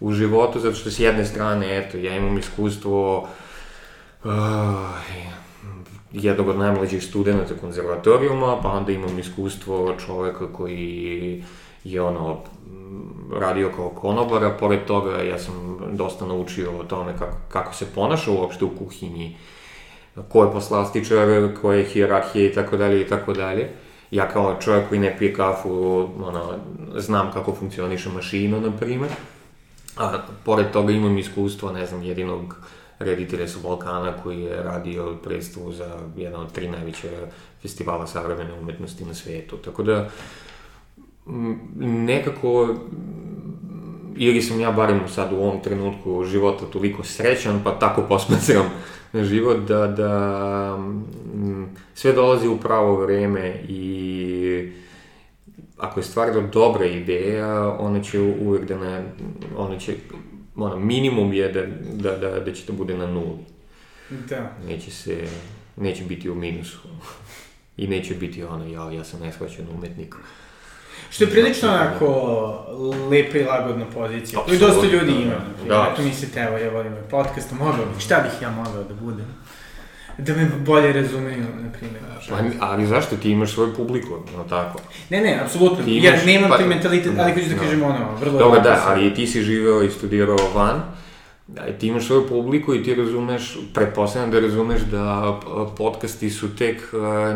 u 0.00 0.12
životu, 0.12 0.60
zato 0.60 0.76
što 0.76 0.90
s 0.90 1.00
jedne 1.00 1.24
strane, 1.24 1.78
eto, 1.78 1.98
ja 1.98 2.16
imam 2.16 2.38
iskustvo 2.38 3.28
uh, 4.24 4.30
jednog 6.12 6.48
od 6.48 6.58
najmlađih 6.58 7.04
studenta 7.04 7.54
konzervatorijuma, 7.60 8.60
pa 8.62 8.68
onda 8.68 8.92
imam 8.92 9.18
iskustvo 9.18 9.94
čoveka 10.06 10.52
koji 10.52 11.44
je 11.92 12.02
ono, 12.02 12.36
radio 13.32 13.70
kao 13.76 13.88
konobara, 13.88 14.50
pored 14.50 14.84
toga 14.86 15.22
ja 15.22 15.38
sam 15.38 15.78
dosta 15.92 16.26
naučio 16.26 16.78
o 16.78 16.84
tome 16.84 17.12
kako, 17.18 17.36
kako 17.48 17.74
se 17.74 17.86
ponaša 17.94 18.30
uopšte 18.30 18.64
u 18.64 18.70
kuhinji, 18.78 19.36
ko 20.28 20.44
je 20.44 20.52
poslastičar, 20.52 21.28
ko 21.60 21.72
je 21.72 21.84
hijerarhija 21.84 22.46
i 22.46 22.52
tako 22.52 22.76
dalje 22.76 23.00
i 23.00 23.06
tako 23.06 23.32
dalje. 23.32 23.68
Ja 24.10 24.28
kao 24.28 24.56
čovjek 24.60 24.88
koji 24.88 25.00
ne 25.00 25.16
pije 25.18 25.34
kafu, 25.34 25.70
ono, 26.24 26.54
znam 26.96 27.32
kako 27.32 27.54
funkcioniše 27.54 28.08
mašina, 28.08 28.60
na 28.60 28.70
primer. 28.76 29.08
A 29.96 30.18
pored 30.44 30.70
toga 30.70 30.92
imam 30.92 31.18
iskustvo, 31.18 31.72
ne 31.72 31.86
znam, 31.86 32.02
jedinog 32.02 32.56
reditelja 32.98 33.48
sa 33.48 33.58
Balkana 33.62 34.12
koji 34.22 34.40
je 34.40 34.62
radio 34.62 35.16
predstavu 35.24 35.72
za 35.72 35.98
jedan 36.16 36.40
od 36.40 36.52
tri 36.52 36.68
najveće 36.68 37.10
festivala 37.62 38.06
savremene 38.06 38.52
umetnosti 38.52 39.04
na 39.04 39.14
svetu. 39.14 39.56
Tako 39.56 39.82
da, 39.82 40.08
nekako 41.78 42.74
ili 44.16 44.42
sam 44.42 44.60
ja 44.60 44.72
barem 44.72 45.00
sad 45.08 45.32
u 45.32 45.36
ovom 45.36 45.60
trenutku 45.62 46.24
života 46.24 46.64
toliko 46.72 47.04
srećan, 47.04 47.60
pa 47.64 47.78
tako 47.78 48.02
posmatram 48.02 48.66
na 49.12 49.24
život, 49.24 49.56
da, 49.68 49.86
da 49.86 50.78
sve 51.94 52.12
dolazi 52.12 52.48
u 52.48 52.56
pravo 52.56 52.96
vreme 52.96 53.54
i 53.68 54.72
ako 55.78 56.00
je 56.00 56.04
stvarno 56.04 56.48
dobra 56.52 56.86
ideja, 56.86 57.76
ona 57.78 58.02
će 58.02 58.20
uvek 58.20 58.68
da 58.68 58.78
ne, 58.78 59.12
ona 59.56 59.78
će, 59.78 59.94
ona, 60.56 60.76
minimum 60.76 61.32
je 61.32 61.52
da, 61.52 61.62
da, 61.92 62.16
da, 62.16 62.40
da 62.40 62.52
će 62.52 62.66
to 62.66 62.72
bude 62.72 62.96
na 62.96 63.06
nuli. 63.06 63.38
Da. 64.28 64.56
Neće 64.66 64.90
se, 64.90 65.26
neće 65.76 66.04
biti 66.04 66.30
u 66.30 66.34
minusu. 66.34 66.78
I 67.76 67.86
neće 67.86 68.14
biti 68.14 68.44
ono, 68.44 68.66
ja, 68.66 68.92
ja 68.92 69.04
sam 69.04 69.20
neshvaćen 69.20 69.66
umetnik. 69.74 70.14
Što 71.10 71.24
je 71.24 71.30
prilično 71.30 71.68
onako 71.68 72.08
lepa 73.10 73.38
i 73.38 73.44
lagodna 73.44 73.84
pozicija. 73.94 74.40
To 74.46 74.54
i 74.54 74.58
dosta 74.58 74.86
ljudi 74.86 75.12
ima. 75.12 75.34
Da. 75.68 75.90
Eto 75.92 76.02
mislite, 76.02 76.40
evo, 76.40 76.58
ja 76.58 76.70
volim 76.70 76.92
ovaj 76.92 77.08
podcast, 77.10 77.52
mogao 77.52 77.86
bih, 77.86 78.04
šta 78.04 78.20
bih 78.20 78.42
ja 78.42 78.50
mogao 78.50 78.84
da 78.84 78.94
budem? 78.94 79.26
Da 80.18 80.34
me 80.34 80.50
bolje 80.66 80.92
razumeju, 80.92 81.44
na 81.60 81.72
primjer. 81.78 82.02
Ali, 82.30 82.50
ali 82.60 82.86
zašto 82.86 83.16
ti 83.16 83.30
imaš 83.30 83.52
svoju 83.52 83.74
publiku, 83.74 84.18
no 84.36 84.44
tako? 84.44 84.78
Ne, 85.10 85.20
ne, 85.20 85.40
apsolutno. 85.44 85.84
Imaš, 85.86 86.04
ja 86.04 86.24
nemam 86.26 86.50
pa, 86.50 86.56
taj 86.56 86.66
mentalitet, 86.66 87.12
ali 87.18 87.34
kažu 87.34 87.48
da, 87.48 87.54
da 87.54 87.60
kažem 87.60 87.82
ono, 87.82 88.14
vrlo... 88.20 88.38
Dobro, 88.38 88.60
da, 88.60 88.84
ali 88.86 89.14
ti 89.14 89.26
si 89.26 89.42
živeo 89.42 89.82
i 89.82 89.90
studirao 89.90 90.38
van, 90.54 90.82
Da, 91.46 91.62
ti 91.78 91.86
imaš 91.86 92.06
svoju 92.06 92.28
publiku 92.28 92.74
i 92.74 92.82
ti 92.82 92.94
razumeš, 92.94 93.58
pretpostavljam 93.74 94.30
da 94.30 94.40
razumeš 94.40 94.80
da 94.80 95.40
podcasti 95.76 96.30
su 96.30 96.56
tek 96.56 96.82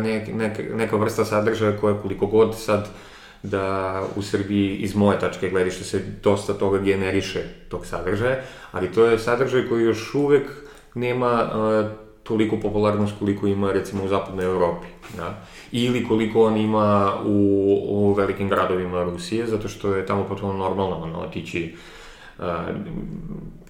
nek, 0.03 0.27
neka, 0.33 0.63
neka 0.75 0.95
vrsta 0.95 1.25
sadržaja 1.25 1.77
koja 1.77 1.97
koliko 2.01 2.25
god 2.25 2.55
sad 2.57 2.81
uh, 2.81 3.12
da 3.43 4.01
u 4.15 4.21
Srbiji 4.21 4.75
iz 4.75 4.95
moje 4.95 5.19
tačke 5.19 5.49
gledišta 5.49 5.83
se 5.83 6.03
dosta 6.23 6.53
toga 6.53 6.79
generiše 6.79 7.43
tog 7.69 7.85
sadržaja, 7.85 8.37
ali 8.71 8.91
to 8.91 9.05
je 9.05 9.19
sadržaj 9.19 9.67
koji 9.67 9.83
još 9.83 10.15
uvek 10.15 10.47
nema 10.95 11.43
uh, 11.43 11.91
toliko 12.23 12.57
popularnost 12.57 13.13
koliko 13.19 13.47
ima 13.47 13.71
recimo 13.71 14.03
u 14.03 14.07
zapadnoj 14.07 14.45
Evropi, 14.45 14.87
da? 15.17 15.45
Ili 15.71 16.07
koliko 16.07 16.45
on 16.45 16.57
ima 16.57 17.13
u, 17.25 17.77
u 17.89 18.13
velikim 18.13 18.49
gradovima 18.49 19.03
Rusije, 19.03 19.47
zato 19.47 19.67
što 19.67 19.95
je 19.95 20.05
tamo 20.05 20.23
potpuno 20.23 20.53
normalno 20.53 20.95
ono, 20.95 21.19
otići 21.19 21.75
uh, 22.39 22.45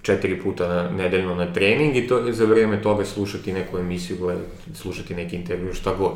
četiri 0.02 0.40
puta 0.42 0.90
nedeljno 0.90 1.34
na 1.34 1.52
trening 1.52 1.96
i 1.96 2.06
to, 2.06 2.32
za 2.32 2.44
vreme 2.44 2.82
toga 2.82 3.04
slušati 3.04 3.52
neku 3.52 3.78
emisiju, 3.78 4.16
gledati, 4.20 4.74
slušati 4.74 5.14
neki 5.14 5.36
intervju, 5.36 5.74
šta 5.74 5.94
god. 5.94 6.12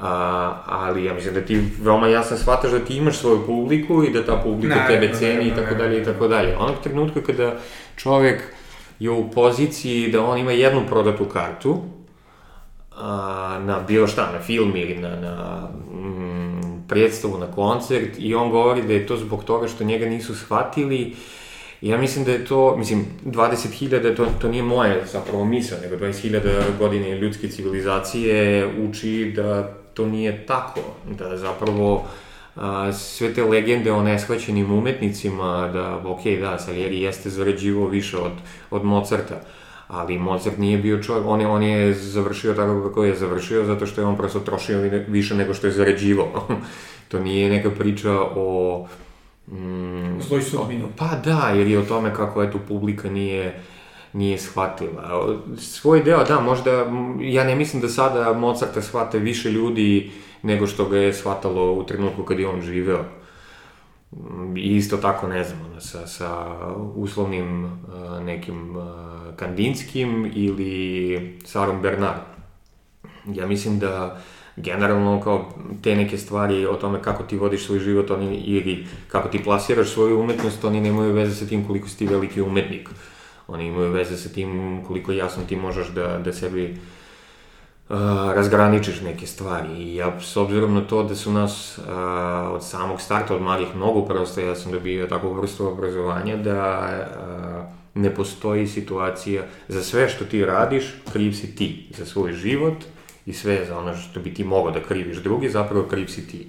A, 0.00 0.62
ali 0.66 1.04
ja 1.04 1.14
mislim 1.14 1.34
da 1.34 1.40
ti 1.40 1.62
veoma 1.80 2.08
jasno 2.08 2.36
shvataš 2.36 2.70
da 2.70 2.78
ti 2.78 2.96
imaš 2.96 3.18
svoju 3.18 3.46
publiku 3.46 4.04
i 4.04 4.10
da 4.10 4.26
ta 4.26 4.40
publika 4.44 4.74
ne, 4.74 4.86
tebe 4.86 5.14
ceni 5.14 5.48
i 5.48 5.54
tako 5.54 5.74
dalje 5.74 6.02
i 6.02 6.04
tako 6.04 6.28
dalje. 6.28 6.56
Onog 6.56 6.74
trenutka 6.82 7.22
kada 7.22 7.54
čovek 7.96 8.42
je 8.98 9.10
u 9.10 9.30
poziciji 9.30 10.12
da 10.12 10.24
on 10.24 10.38
ima 10.38 10.52
jednu 10.52 10.82
prodatu 10.88 11.24
kartu, 11.24 11.80
a, 12.96 13.60
na 13.64 13.80
bilo 13.88 14.06
šta, 14.06 14.32
na 14.32 14.38
film 14.40 14.76
ili 14.76 14.94
na, 14.94 15.16
na 15.16 15.68
mm, 15.92 16.84
predstavu, 16.88 17.38
na 17.38 17.46
koncert 17.46 18.10
i 18.18 18.34
on 18.34 18.50
govori 18.50 18.82
da 18.82 18.92
je 18.92 19.06
to 19.06 19.16
zbog 19.16 19.44
toga 19.44 19.68
što 19.68 19.84
njega 19.84 20.06
nisu 20.06 20.34
shvatili 20.34 21.14
Ja 21.80 21.98
mislim 21.98 22.24
da 22.24 22.32
je 22.32 22.44
to, 22.44 22.76
mislim, 22.76 23.06
20.000, 23.24 24.16
to, 24.16 24.26
to 24.40 24.48
nije 24.48 24.62
moje 24.62 25.02
zapravo 25.12 25.44
misla, 25.44 25.78
nego 25.82 25.96
20.000 25.96 26.40
godine 26.78 27.18
ljudske 27.18 27.48
civilizacije 27.48 28.66
uči 28.88 29.32
da 29.36 29.74
to 29.98 30.06
nije 30.06 30.46
tako, 30.46 30.80
da 31.18 31.36
zapravo 31.36 32.04
a, 32.56 32.92
sve 32.92 33.34
te 33.34 33.44
legende 33.44 33.92
o 33.92 34.02
neshvaćenim 34.02 34.72
umetnicima, 34.72 35.70
da, 35.72 36.02
ok, 36.04 36.24
da, 36.40 36.58
Salieri 36.58 37.00
jeste 37.00 37.30
zarađivo 37.30 37.88
više 37.88 38.16
od, 38.16 38.32
od 38.70 38.84
Mozarta, 38.84 39.40
ali 39.88 40.18
Mozart 40.18 40.58
nije 40.58 40.78
bio 40.78 41.02
čovjek, 41.02 41.26
on 41.26 41.40
je, 41.40 41.46
on 41.46 41.62
je 41.62 41.94
završio 41.94 42.54
tako 42.54 42.88
kako 42.88 43.04
je 43.04 43.16
završio, 43.16 43.64
zato 43.64 43.86
što 43.86 44.00
je 44.00 44.06
on 44.06 44.16
prosto 44.16 44.40
trošio 44.40 45.02
više 45.08 45.34
nego 45.34 45.54
što 45.54 45.66
je 45.66 45.72
zarađivo. 45.72 46.46
to 47.10 47.20
nije 47.20 47.50
neka 47.50 47.70
priča 47.70 48.12
o 48.36 48.86
Mm, 49.52 50.20
Zloj 50.20 50.42
sudbini. 50.42 50.84
Pa 50.96 51.08
da, 51.24 51.50
jer 51.56 51.66
je 51.66 51.78
o 51.78 51.84
tome 51.84 52.14
kako 52.14 52.42
eto 52.42 52.58
publika 52.68 53.10
nije 53.10 53.60
nije 54.18 54.38
shvatila. 54.38 55.38
Svoj 55.56 56.02
deo, 56.02 56.24
da, 56.24 56.40
možda, 56.40 56.86
ja 57.20 57.44
ne 57.44 57.54
mislim 57.54 57.82
da 57.82 57.88
sada 57.88 58.32
Mozarta 58.32 58.82
shvate 58.82 59.18
više 59.18 59.50
ljudi 59.50 60.10
nego 60.42 60.66
što 60.66 60.88
ga 60.88 60.98
je 60.98 61.12
shvatalo 61.14 61.72
u 61.72 61.84
trenutku 61.84 62.22
kad 62.22 62.38
je 62.38 62.48
on 62.48 62.60
živeo. 62.60 63.04
I 64.56 64.76
isto 64.76 64.96
tako, 64.96 65.28
ne 65.28 65.44
znam, 65.44 65.80
sa, 65.80 66.06
sa 66.06 66.46
uslovnim 66.94 67.64
uh, 67.64 68.22
nekim 68.24 68.76
uh, 68.76 68.84
Kandinskim 69.36 70.32
ili 70.34 71.38
Sarom 71.44 71.82
Bernard. 71.82 72.20
Ja 73.26 73.46
mislim 73.46 73.78
da 73.78 74.20
generalno 74.56 75.20
kao 75.20 75.52
te 75.82 75.96
neke 75.96 76.18
stvari 76.18 76.66
o 76.66 76.74
tome 76.74 77.02
kako 77.02 77.22
ti 77.22 77.36
vodiš 77.36 77.66
svoj 77.66 77.78
život 77.78 78.10
oni, 78.10 78.36
ili 78.36 78.86
kako 79.08 79.28
ti 79.28 79.44
plasiraš 79.44 79.88
svoju 79.88 80.20
umetnost, 80.20 80.64
oni 80.64 80.80
nemaju 80.80 81.12
veze 81.12 81.34
sa 81.34 81.46
tim 81.46 81.66
koliko 81.66 81.88
si 81.88 81.98
ti 81.98 82.06
veliki 82.06 82.40
umetnik. 82.40 82.88
Oni 83.48 83.66
imaju 83.66 83.90
veze 83.90 84.16
sa 84.16 84.28
tim 84.28 84.82
koliko 84.86 85.12
jasno 85.12 85.42
ti 85.48 85.56
možeš 85.56 85.88
da, 85.88 86.18
da 86.18 86.32
sebi 86.32 86.78
uh, 87.88 87.96
razgraničiš 88.34 89.00
neke 89.00 89.26
stvari. 89.26 89.68
I 89.68 89.94
ja, 89.96 90.20
s 90.20 90.36
obzirom 90.36 90.74
na 90.74 90.80
to 90.80 91.02
da 91.02 91.14
su 91.14 91.32
nas 91.32 91.78
uh, 91.78 91.84
od 92.52 92.64
samog 92.64 93.00
starta, 93.00 93.34
od 93.34 93.42
malih 93.42 93.76
mnogo 93.76 94.04
prosto, 94.04 94.40
ja 94.40 94.54
sam 94.54 94.72
dobio 94.72 95.06
takvu 95.06 95.32
vrstu 95.32 95.68
obrazovanja 95.68 96.36
da 96.36 96.88
uh, 97.00 98.02
ne 98.02 98.14
postoji 98.14 98.66
situacija 98.66 99.42
za 99.68 99.82
sve 99.82 100.08
što 100.08 100.24
ti 100.24 100.44
radiš, 100.44 100.94
kriv 101.12 101.32
si 101.32 101.56
ti 101.56 101.88
za 101.96 102.06
svoj 102.06 102.32
život, 102.32 102.84
i 103.28 103.32
sve 103.32 103.64
za 103.68 103.78
ono 103.78 103.96
što 103.96 104.20
bi 104.20 104.34
ti 104.34 104.44
mogao 104.44 104.72
da 104.72 104.82
kriviš 104.82 105.16
drugi, 105.16 105.48
zapravo 105.48 105.84
kriv 105.84 106.06
si 106.06 106.28
ti. 106.28 106.46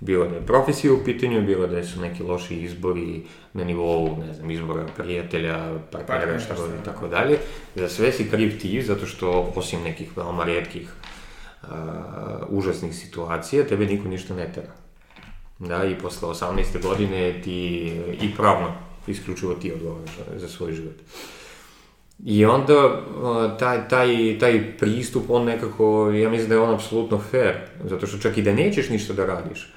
Bilo 0.00 0.28
da 0.28 0.34
je 0.34 0.46
profesija 0.46 0.92
u 0.92 1.04
pitanju, 1.04 1.42
bilo 1.42 1.66
da 1.66 1.84
su 1.84 2.00
neki 2.00 2.22
loši 2.22 2.56
izbori 2.56 3.22
na 3.52 3.64
nivou, 3.64 4.16
ne 4.16 4.34
znam, 4.34 4.50
izbora 4.50 4.86
prijatelja, 4.96 5.74
partnera, 5.90 6.38
šta 6.38 6.54
god 6.54 6.70
i 6.70 6.84
tako 6.84 7.08
dalje. 7.08 7.38
Za 7.74 7.88
sve 7.88 8.12
si 8.12 8.30
kriv 8.30 8.60
ti, 8.60 8.82
zato 8.82 9.06
što, 9.06 9.52
osim 9.56 9.82
nekih 9.82 10.16
veoma 10.16 10.44
redkih 10.44 10.92
uh, 11.62 11.68
užasnih 12.48 12.94
situacija, 12.94 13.66
tebe 13.66 13.86
niko 13.86 14.08
ništa 14.08 14.34
ne 14.34 14.52
tera. 14.52 14.72
Da, 15.58 15.84
i 15.84 15.98
posle 15.98 16.28
18. 16.28 16.82
godine 16.82 17.40
ti 17.42 17.86
i 18.22 18.34
pravno 18.36 18.72
isključivo 19.06 19.54
ti 19.54 19.72
odgovaraš 19.72 20.10
za 20.36 20.48
svoj 20.48 20.72
život. 20.72 20.96
I 22.24 22.44
onda 22.44 23.02
taj, 23.58 23.88
taj, 23.88 24.38
taj 24.40 24.76
pristup, 24.78 25.22
on 25.28 25.44
nekako, 25.44 26.10
ja 26.10 26.30
mislim 26.30 26.48
da 26.48 26.54
je 26.54 26.60
on 26.60 26.74
apsolutno 26.74 27.18
fair, 27.30 27.54
zato 27.84 28.06
što 28.06 28.18
čak 28.18 28.38
i 28.38 28.42
da 28.42 28.52
nećeš 28.52 28.88
ništa 28.88 29.12
da 29.12 29.26
radiš, 29.26 29.72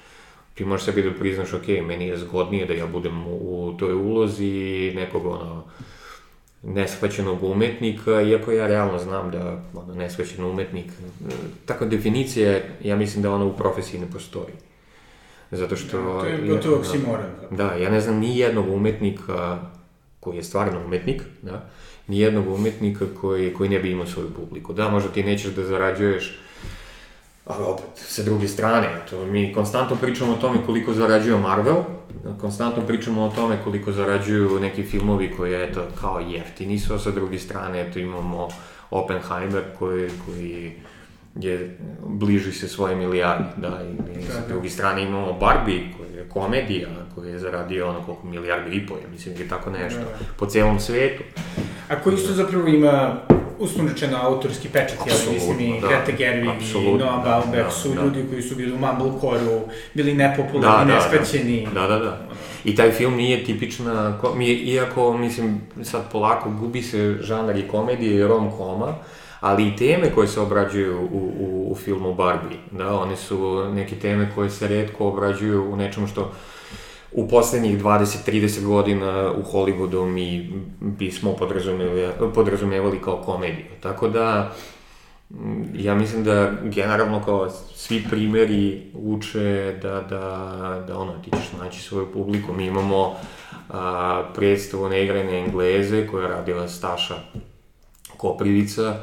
ti 0.61 0.65
možeš 0.65 0.85
sebi 0.85 1.01
da 1.01 1.11
priznaš, 1.11 1.53
ok, 1.53 1.67
meni 1.87 2.07
je 2.07 2.17
zgodnije 2.17 2.65
da 2.65 2.73
ja 2.73 2.87
budem 2.87 3.27
u 3.27 3.73
toj 3.79 3.93
ulozi 3.93 4.91
nekog, 4.95 5.25
ono, 5.25 5.63
neshvaćenog 6.63 7.43
umetnika, 7.43 8.21
iako 8.21 8.51
ja 8.51 8.67
realno 8.67 8.99
znam 8.99 9.31
da, 9.31 9.63
ono, 9.73 9.93
neshvaćen 9.95 10.45
umetnik, 10.45 10.91
takva 11.65 11.87
definicija, 11.87 12.59
ja 12.83 12.95
mislim 12.95 13.23
da 13.23 13.33
ona 13.33 13.45
u 13.45 13.57
profesiji 13.57 13.99
ne 13.99 14.11
postoji. 14.11 14.53
Zato 15.51 15.75
što... 15.75 15.97
Da, 15.97 16.19
to 16.19 16.25
je 16.25 16.47
gotovo 16.47 16.77
oksimoran. 16.77 17.31
Da, 17.51 17.57
da, 17.57 17.73
ja 17.73 17.89
ne 17.89 18.01
znam 18.01 18.19
ni 18.19 18.37
jednog 18.37 18.69
umetnika 18.69 19.59
koji 20.19 20.35
je 20.37 20.43
stvarno 20.43 20.85
umetnik, 20.85 21.23
da, 21.41 21.69
ni 22.07 22.19
jednog 22.19 22.47
umetnika 22.47 23.05
koji, 23.21 23.53
koji 23.53 23.69
ne 23.69 23.79
bi 23.79 23.91
imao 23.91 24.05
svoju 24.05 24.29
publiku. 24.29 24.73
Da, 24.73 24.89
možda 24.89 25.09
ti 25.09 25.23
nećeš 25.23 25.51
da 25.51 25.63
zarađuješ 25.63 26.39
ali 27.57 27.63
opet, 27.63 27.85
sa 27.95 28.23
druge 28.23 28.47
strane, 28.47 28.87
to 29.09 29.25
mi 29.25 29.53
konstantno 29.53 29.95
pričamo 29.95 30.33
o 30.33 30.35
tome 30.37 30.57
koliko 30.65 30.93
zarađuje 30.93 31.37
Marvel, 31.37 31.83
konstantno 32.41 32.83
pričamo 32.87 33.23
o 33.23 33.29
tome 33.29 33.57
koliko 33.63 33.91
zarađuju 33.91 34.59
neki 34.59 34.83
filmovi 34.83 35.31
koji, 35.37 35.63
eto, 35.63 35.83
kao 36.01 36.19
jeftini 36.19 36.79
su, 36.79 36.93
a 36.93 36.99
sa 36.99 37.11
druge 37.11 37.39
strane, 37.39 37.81
eto, 37.81 37.99
imamo 37.99 38.47
Oppenheimer 38.91 39.63
koji, 39.79 40.09
koji 40.25 40.71
je, 41.35 41.77
bliži 42.07 42.51
se 42.51 42.67
svoje 42.67 42.95
milijardi, 42.95 43.43
da, 43.57 43.67
i, 43.67 44.23
sa 44.23 44.33
da, 44.33 44.39
da. 44.39 44.47
druge 44.47 44.69
strane 44.69 45.03
imamo 45.03 45.33
Barbie, 45.33 45.83
koja 45.97 46.09
je 46.09 46.29
komedija, 46.29 46.87
koja 47.15 47.29
je 47.29 47.39
zaradio 47.39 47.89
ono 47.89 48.01
koliko 48.01 48.27
milijardi 48.27 48.75
i 48.75 48.87
po, 48.87 48.93
ja 48.93 49.09
mislim 49.11 49.35
da 49.35 49.43
je 49.43 49.49
tako 49.49 49.69
nešto, 49.69 50.01
po 50.37 50.45
celom 50.45 50.79
svetu. 50.79 51.23
A 51.89 51.95
koji 52.03 52.15
isto 52.15 52.33
zapravo 52.33 52.67
ima 52.67 53.21
uslovno 53.61 53.91
rečeno 53.91 54.17
autorski 54.21 54.67
pečat, 54.69 54.97
ja 55.07 55.33
mislim 55.33 55.59
i 55.59 55.81
da, 55.81 55.87
Greta 55.87 56.11
Gerwig 56.11 56.61
i 56.75 56.97
Noah 56.97 57.23
Baumbach 57.23 57.65
da, 57.65 57.71
su 57.71 57.89
da. 57.89 58.03
ljudi 58.03 58.25
koji 58.29 58.41
su 58.41 58.55
bili 58.55 58.71
u 58.71 58.77
Mumblecore-u, 58.77 59.61
bili 59.93 60.13
nepopularni, 60.13 60.93
da, 60.93 60.99
da, 60.99 61.09
nespećeni. 61.09 61.67
Da, 61.73 61.87
da, 61.87 61.99
da. 61.99 62.27
I 62.63 62.75
taj 62.75 62.91
film 62.91 63.15
nije 63.15 63.43
tipična, 63.43 64.17
iako, 64.65 65.17
mislim, 65.17 65.61
sad 65.83 66.11
polako 66.11 66.49
gubi 66.49 66.81
se 66.81 67.17
žanar 67.21 67.57
i 67.57 67.67
komedije 67.67 68.15
i 68.15 68.27
rom-koma, 68.27 68.93
ali 69.39 69.67
i 69.67 69.75
teme 69.75 70.11
koje 70.15 70.27
se 70.27 70.39
obrađuju 70.39 70.99
u, 71.11 71.31
u, 71.39 71.71
u 71.71 71.75
filmu 71.75 72.13
Barbie, 72.13 72.57
da, 72.71 72.93
one 72.93 73.15
su 73.15 73.69
neke 73.73 73.95
teme 73.95 74.31
koje 74.35 74.49
se 74.49 74.67
redko 74.67 75.07
obrađuju 75.07 75.71
u 75.71 75.75
nečemu 75.75 76.07
što 76.07 76.31
u 77.11 77.27
poslednjih 77.27 77.83
20-30 77.83 78.65
godina 78.65 79.31
u 79.31 79.43
Hollywoodu 79.43 80.05
mi 80.05 80.53
bismo 80.79 81.33
podrazumevali, 81.33 82.07
podrazumevali 82.35 83.01
kao 83.01 83.21
komediju. 83.25 83.65
Tako 83.79 84.09
da, 84.09 84.51
ja 85.73 85.95
mislim 85.95 86.23
da 86.23 86.51
generalno 86.63 87.21
kao 87.25 87.49
svi 87.75 88.03
primeri 88.09 88.91
uče 88.93 89.79
da, 89.81 90.01
da, 90.09 90.83
da 90.87 90.97
ono, 90.97 91.13
ti 91.23 91.31
ćeš 91.31 91.59
naći 91.59 91.81
svoju 91.81 92.07
publiku. 92.13 92.53
Mi 92.53 92.65
imamo 92.65 93.15
a, 93.69 94.23
predstavu 94.35 94.89
neigrane 94.89 95.39
Engleze 95.39 96.07
koja 96.07 96.23
je 96.23 96.29
radila 96.29 96.67
Staša 96.67 97.15
Koprivica, 98.17 98.95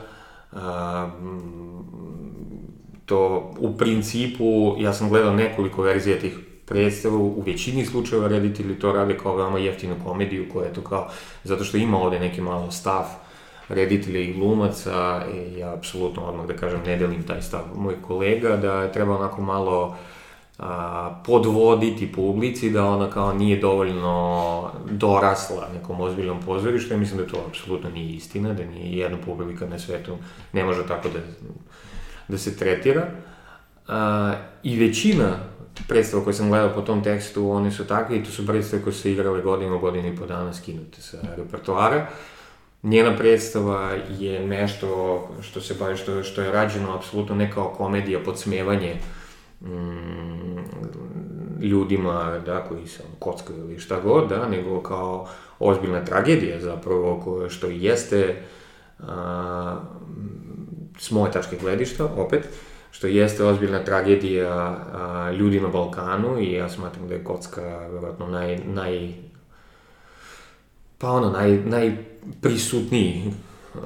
to 3.07 3.53
u 3.59 3.77
principu, 3.77 4.75
ja 4.79 4.93
sam 4.93 5.09
gledao 5.09 5.35
nekoliko 5.35 5.83
verzija 5.83 6.19
tih 6.19 6.39
predstava, 6.69 7.17
u 7.17 7.43
većini 7.47 7.87
slučajeva 7.87 8.29
reditelji 8.29 8.79
to 8.79 8.93
rade 8.93 9.19
kao 9.19 9.37
veoma 9.37 9.59
jeftinu 9.59 9.95
komediju 10.05 10.49
koja 10.53 10.67
je 10.67 10.75
to 10.75 10.81
kao, 10.81 11.09
zato 11.45 11.65
što 11.65 11.77
ima 11.77 11.99
ovde 11.99 12.21
neki 12.21 12.41
malo 12.41 12.71
stav 12.71 13.05
reditelja 13.69 14.21
i 14.21 14.33
glumaca 14.33 15.23
i 15.35 15.59
ja 15.59 15.75
apsolutno 15.75 16.23
odmah 16.23 16.47
da 16.47 16.57
kažem 16.57 16.81
ne 16.87 16.97
delim 16.97 17.23
taj 17.23 17.43
stav. 17.43 17.61
Moj 17.77 17.95
kolega 18.03 18.57
da 18.57 18.93
treba 18.93 19.17
onako 19.17 19.43
malo 19.43 19.97
a, 20.59 21.23
podvoditi 21.27 22.13
publici, 22.13 22.71
da 22.71 22.85
ona 22.85 23.11
kao 23.11 23.33
nije 23.33 23.61
dovoljno 23.61 24.71
dorasla 24.91 25.69
nekom 25.75 26.01
ozbiljnom 26.01 26.41
pozorištu, 26.47 26.95
ja 26.95 26.99
mislim 26.99 27.19
da 27.19 27.27
to 27.27 27.45
apsolutno 27.49 27.91
nije 27.91 28.17
istina, 28.17 28.55
da 28.55 28.65
nije 28.65 28.99
jedna 28.99 29.19
publika 29.25 29.67
na 29.67 29.79
svetu 29.79 30.17
ne 30.53 30.65
može 30.65 30.87
tako 30.87 31.09
da, 31.09 31.19
da 32.29 32.39
se 32.39 32.57
tretira. 32.57 33.07
A, 33.89 34.35
I 34.63 34.79
većina 34.79 35.37
predstava 35.89 36.25
koje 36.25 36.35
sam 36.35 36.49
gledao 36.49 36.75
po 36.75 36.81
tom 36.81 37.03
tekstu, 37.03 37.51
one 37.51 37.71
su 37.71 37.87
takve 37.87 38.17
i 38.17 38.25
to 38.25 38.31
su 38.31 38.47
predstave 38.47 38.83
koje 38.83 38.93
su 38.93 39.09
igrale 39.09 39.43
godinu, 39.43 39.79
godinu 39.79 40.09
i 40.09 40.17
po 40.17 40.27
dana 40.27 40.55
skinute 40.55 41.03
sa 41.03 41.19
repertoara. 41.37 42.07
njena 42.83 43.17
predstava 43.17 43.91
je 44.19 44.47
nešto 44.47 45.29
što 45.43 45.61
se 45.61 45.75
bavi, 45.75 45.97
što, 45.97 46.23
što 46.23 46.43
je 46.43 46.53
rađeno 46.53 46.95
apsolutno 46.95 47.35
ne 47.35 47.53
kao 47.53 47.69
komedija, 47.69 48.21
podsmevanje 48.25 48.97
mm, 49.61 50.39
ljudima, 51.63 52.39
da, 52.47 52.65
koji 52.65 52.87
se 52.87 53.03
kockaju 53.19 53.59
ili 53.59 53.79
šta 53.79 54.01
god, 54.01 54.29
da, 54.29 54.49
nego 54.49 54.83
kao 54.83 55.29
ozbiljna 55.59 56.05
tragedija 56.05 56.61
zapravo, 56.61 57.21
koja, 57.25 57.49
što 57.49 57.67
jeste 57.67 58.43
a, 59.01 59.77
s 60.99 61.11
moje 61.11 61.33
tačke 61.33 61.57
gledišta, 61.57 62.05
opet, 62.05 62.49
što 62.91 63.07
jeste 63.07 63.45
ozbiljna 63.45 63.85
tragedija 63.85 64.55
a, 64.55 65.31
ljudi 65.33 65.61
na 65.61 65.69
Balkanu 65.69 66.41
i 66.41 66.53
ja 66.53 66.69
smatram 66.69 67.09
da 67.09 67.15
je 67.15 67.25
kocka 67.25 67.63
verovatno 67.63 68.27
naj, 68.27 68.59
naj 68.65 69.13
pa 70.99 71.11
ono, 71.11 71.31
naj, 71.31 71.59
najprisutniji 71.65 73.33
uh, 73.75 73.83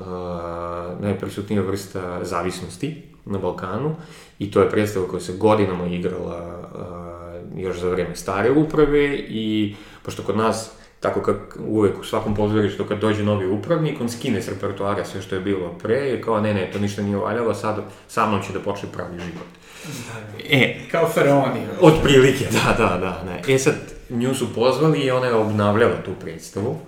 najprisutnija 1.01 1.63
vrsta 1.63 2.25
zavisnosti 2.25 3.03
na 3.25 3.39
Balkanu 3.39 3.95
i 4.39 4.51
to 4.51 4.61
je 4.61 4.71
predstava 4.71 5.07
koja 5.09 5.21
se 5.21 5.37
godinama 5.37 5.87
igrala 5.87 6.59
uh, 6.75 7.61
još 7.63 7.81
za 7.81 7.89
vreme 7.89 8.17
stare 8.17 8.51
uprave 8.51 9.17
i 9.19 9.75
pošto 10.03 10.23
kod 10.23 10.37
nas 10.37 10.82
tako 11.03 11.23
kak 11.23 11.57
uvek 11.67 12.01
u 12.01 12.05
svakom 12.05 12.35
pozorištu 12.35 12.85
kad 12.85 12.99
dođe 12.99 13.23
novi 13.23 13.47
upravnik, 13.47 14.01
on 14.01 14.09
skine 14.09 14.43
s 14.43 14.49
repertoara 14.49 15.05
sve 15.05 15.23
što 15.23 15.35
je 15.35 15.41
bilo 15.41 15.79
pre 15.83 16.15
i 16.15 16.23
kao 16.23 16.41
ne, 16.41 16.55
ne, 16.55 16.71
to 16.73 16.79
ništa 16.79 17.03
nije 17.03 17.17
valjalo, 17.17 17.55
sad 17.55 17.83
sa 18.09 18.27
mnom 18.27 18.43
će 18.43 18.53
da 18.53 18.61
počne 18.61 18.89
pravi 18.93 19.19
život. 19.19 19.47
Da, 19.85 20.43
E, 20.51 20.79
kao 20.91 21.09
faraoni. 21.09 21.61
Od 21.81 21.95
prilike, 22.03 22.45
da, 22.53 22.75
da, 22.79 22.99
da. 22.99 23.23
Ne. 23.27 23.55
E 23.55 23.59
sad, 23.59 23.75
nju 24.11 24.35
su 24.35 24.55
pozvali 24.55 25.01
i 25.01 25.11
ona 25.11 25.27
je 25.27 25.35
obnavljala 25.35 25.97
tu 26.05 26.11
predstavu 26.21 26.79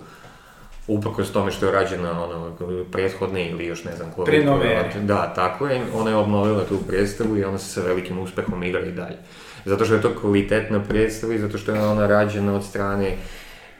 uprkos 0.87 1.31
tome 1.31 1.51
što 1.51 1.65
je 1.65 1.71
rađena 1.71 2.23
ono, 2.23 2.55
prethodne 2.91 3.49
ili 3.49 3.65
još 3.65 3.83
ne 3.83 3.95
znam 3.95 4.11
koje. 4.15 4.25
Pre 4.25 4.43
nove 4.43 4.91
Da, 5.01 5.33
tako 5.33 5.67
je, 5.67 5.81
ona 5.93 6.09
je 6.09 6.15
obnovila 6.15 6.63
tu 6.63 6.77
predstavu 6.87 7.37
i 7.37 7.43
ona 7.43 7.57
se 7.57 7.69
sa 7.69 7.87
velikim 7.87 8.19
uspehom 8.19 8.63
igra 8.63 8.79
i 8.79 8.91
dalje. 8.91 9.17
Zato 9.65 9.85
što 9.85 9.93
je 9.93 10.01
to 10.01 10.15
kvalitetna 10.21 10.83
predstava 10.83 11.33
i 11.33 11.39
zato 11.39 11.57
što 11.57 11.71
je 11.71 11.81
ona 11.81 12.07
rađena 12.07 12.55
od 12.55 12.63
strane 12.63 13.17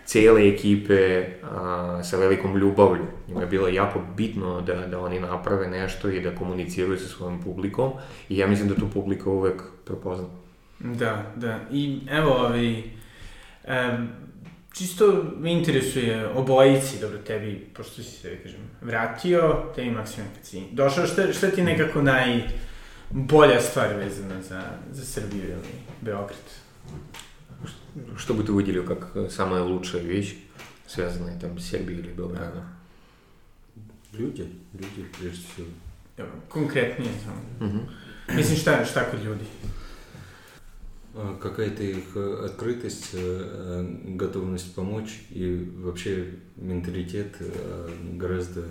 cele 0.05 0.47
ekipe 0.47 1.25
a, 1.43 1.99
sa 2.03 2.17
velikom 2.17 2.57
ljubavlju. 2.57 3.05
Njima 3.27 3.41
je 3.41 3.47
bilo 3.47 3.67
jako 3.67 4.01
bitno 4.17 4.61
da, 4.61 4.87
da 4.87 4.99
oni 4.99 5.19
naprave 5.19 5.67
nešto 5.67 6.09
i 6.09 6.21
da 6.21 6.35
komuniciraju 6.35 6.97
sa 6.97 7.07
svojom 7.07 7.41
publikom 7.43 7.91
i 8.29 8.37
ja 8.37 8.47
mislim 8.47 8.69
da 8.69 8.75
tu 8.75 8.89
publika 8.93 9.29
uvek 9.29 9.61
prepozna. 9.85 10.27
Da, 10.79 11.31
da. 11.35 11.59
I 11.71 11.99
evo, 12.09 12.31
ovaj, 12.31 12.77
um, 12.77 14.07
čisto 14.73 15.25
me 15.37 15.51
interesuje 15.51 16.27
obojici, 16.27 16.99
dobro, 17.01 17.17
tebi, 17.17 17.67
pošto 17.75 18.03
si 18.03 18.11
se, 18.11 18.29
da 18.29 18.43
kažem, 18.43 18.59
vratio, 18.81 19.63
tebi 19.75 19.91
Maksimir 19.91 20.29
kad 20.35 20.45
si 20.45 20.63
došao, 20.71 21.07
šta, 21.07 21.33
šta 21.33 21.51
ti 21.51 21.63
nekako 21.63 22.01
najbolja 22.01 23.61
stvar 23.61 23.95
vezana 23.95 24.41
za, 24.41 24.61
za 24.91 25.05
Srbiju 25.05 25.43
ili 25.43 25.71
Beograd? 26.01 26.65
Что 28.17 28.33
бы 28.33 28.43
ты 28.43 28.51
выделил 28.51 28.83
как 28.83 29.31
самая 29.31 29.61
лучшая 29.63 30.01
вещь, 30.01 30.37
связанная 30.87 31.39
там 31.39 31.57
с 31.59 31.65
Сербией 31.65 31.99
или 31.99 32.11
Белградом? 32.11 32.63
Люди, 34.13 34.49
люди 34.73 35.05
прежде 35.19 35.43
всего. 35.53 35.67
Конкретнее. 36.49 37.11
Там. 37.25 37.69
Угу. 37.69 37.79
Mislim, 38.37 38.57
šta, 38.57 38.85
šta 38.85 39.09
kod 39.11 39.23
ljudi? 39.23 39.45
какая-то 41.41 41.83
их 41.83 42.15
э, 42.15 42.45
открытость, 42.45 43.11
э, 43.13 43.17
э, 43.17 43.85
готовность 44.15 44.75
помочь 44.75 45.21
и 45.29 45.71
вообще 45.77 46.31
менталитет 46.57 47.35
grazda 48.17 48.63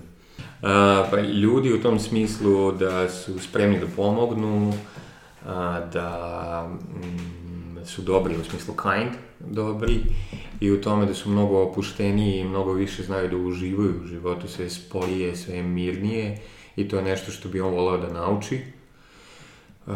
A, 0.62 1.06
pa 1.10 1.20
ljudi 1.20 1.72
u 1.72 1.82
tom 1.82 1.98
smislu 1.98 2.72
da 2.72 3.08
su 3.08 3.38
spremni 3.38 3.80
da 3.80 3.86
pomognu, 3.96 4.72
a, 5.46 5.80
da 7.84 7.90
su 7.90 8.02
dobri 8.02 8.36
u 8.36 8.44
smislu 8.44 8.74
kind, 8.82 9.12
dobri 9.40 10.00
i 10.60 10.70
u 10.72 10.80
tome 10.80 11.06
da 11.06 11.14
su 11.14 11.30
mnogo 11.30 11.62
opušteniji 11.62 12.40
i 12.40 12.44
mnogo 12.44 12.72
više 12.72 13.02
znaju 13.02 13.28
da 13.28 13.36
uživaju 13.36 14.00
u 14.04 14.06
životu, 14.06 14.48
sve 14.48 14.70
sporije, 14.70 15.36
sve 15.36 15.62
mirnije 15.62 16.38
i 16.76 16.88
to 16.88 16.96
je 16.96 17.02
nešto 17.02 17.32
što 17.32 17.48
bi 17.48 17.60
on 17.60 17.74
volao 17.74 17.98
da 17.98 18.12
nauči. 18.12 18.60
Uh, 19.86 19.94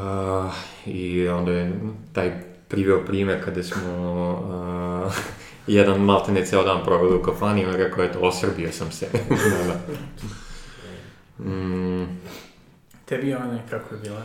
I 0.86 1.28
onda 1.28 1.53
je 1.53 1.80
taj 2.12 2.43
priveo 2.68 3.05
primer 3.05 3.45
kada 3.45 3.62
smo 3.62 3.95
uh, 5.07 5.12
jedan 5.76 6.01
maltene 6.01 6.47
ceo 6.47 6.64
dan 6.64 6.84
proveli 6.84 7.16
u 7.16 7.22
kafani 7.22 7.62
i 7.62 7.66
on 7.66 7.74
rekao, 7.74 8.05
eto, 8.05 8.18
osrbio 8.18 8.72
sam 8.72 8.93
se. 8.93 9.09
da, 9.28 9.66
da. 9.66 9.80
Mm. 11.45 12.07
Tebi 13.05 13.34
ona 13.34 13.59
kako 13.70 13.95
je 13.95 14.01
bila? 14.01 14.22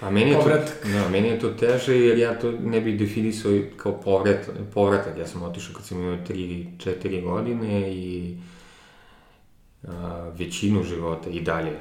Pa 0.00 0.10
meni 0.10 0.30
je, 0.30 0.40
to, 0.40 0.48
da, 0.48 1.08
meni 1.08 1.28
je 1.28 1.38
to 1.38 1.48
teže 1.50 2.00
jer 2.00 2.18
ja 2.18 2.38
to 2.38 2.52
ne 2.52 2.80
bih 2.80 2.98
definisao 2.98 3.52
kao 3.76 4.00
povrat, 4.00 4.50
povratak. 4.74 5.18
Ja 5.18 5.26
sam 5.26 5.42
otišao 5.42 5.74
kad 5.74 5.84
sam 5.84 6.00
imao 6.00 6.16
3-4 6.28 7.22
godine 7.22 7.94
i 7.94 8.36
a, 9.88 10.30
većinu 10.38 10.82
života 10.82 11.30
i 11.30 11.40
dalje, 11.40 11.72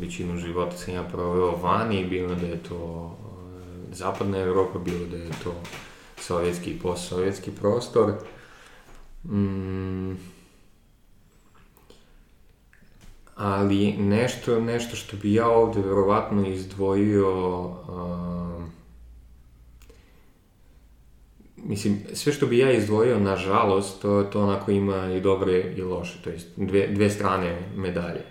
većinu 0.00 0.36
života 0.36 0.76
sam 0.76 0.94
ja 0.94 1.02
proveo 1.02 1.56
vani, 1.56 2.04
bilo 2.04 2.34
da 2.34 2.46
je 2.46 2.62
to 2.68 3.16
a, 3.20 3.94
zapadna 3.94 4.38
Evropa, 4.38 4.78
bilo 4.78 5.06
da 5.06 5.16
je 5.16 5.30
to 5.44 5.54
sovjetski 6.18 6.70
i 6.70 6.78
postsovjetski 6.78 7.50
prostor. 7.50 8.12
Mm, 9.24 10.12
ali 13.36 13.92
nešto, 13.92 14.60
nešto 14.60 14.96
što 14.96 15.16
bi 15.16 15.34
ja 15.34 15.48
ovde 15.48 15.80
verovatno 15.80 16.48
izdvojio 16.48 17.60
uh, 17.60 18.64
mislim, 21.64 22.00
sve 22.12 22.32
što 22.32 22.46
bi 22.46 22.58
ja 22.58 22.72
izdvojio, 22.72 23.20
nažalost, 23.20 24.02
to, 24.02 24.22
to 24.22 24.42
onako 24.42 24.70
ima 24.70 25.12
i 25.12 25.20
dobre 25.20 25.60
i 25.76 25.82
loše, 25.82 26.22
to 26.24 26.30
jest 26.30 26.48
dve, 26.56 26.86
dve 26.86 27.10
strane 27.10 27.58
medalje. 27.76 28.22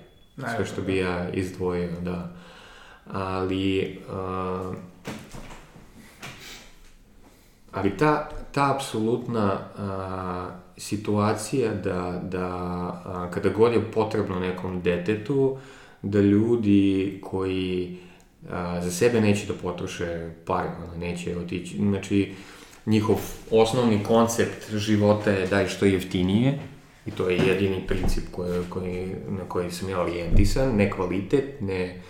Sve 0.56 0.66
što 0.66 0.82
bi 0.82 0.98
ja 0.98 1.30
izdvojio, 1.30 1.92
da. 2.02 2.36
Ali, 3.12 4.00
uh, 4.10 4.76
ali 7.72 7.98
ta, 7.98 8.30
ta 8.52 8.76
apsolutna 8.76 9.54
uh, 9.54 10.63
situacija 10.78 11.74
da, 11.74 12.22
da 12.32 12.48
a, 13.06 13.30
kada 13.34 13.50
god 13.50 13.74
je 13.74 13.92
potrebno 13.92 14.40
nekom 14.40 14.82
detetu, 14.82 15.58
da 16.02 16.20
ljudi 16.20 17.20
koji 17.24 17.98
a, 18.50 18.82
za 18.82 18.92
sebe 18.92 19.22
neće 19.22 19.48
da 19.48 19.54
potroše 19.54 20.32
pare, 20.46 20.70
ono, 20.84 20.98
neće 20.98 21.38
otići, 21.38 21.78
znači 21.78 22.34
njihov 22.86 23.18
osnovni 23.52 24.04
koncept 24.04 24.74
života 24.76 25.32
je 25.32 25.48
daj 25.48 25.68
što 25.68 25.86
jeftinije, 25.86 26.60
i 27.06 27.12
to 27.12 27.30
je 27.30 27.38
jedini 27.38 27.88
princip 27.88 28.24
koji, 28.32 28.62
koji, 28.70 29.08
na 29.30 29.44
koji 29.48 29.72
sam 29.72 29.90
ja 29.90 30.02
orijentisan, 30.02 30.76
ne 30.76 30.92
kvalitet, 30.92 31.62
ne 31.62 32.02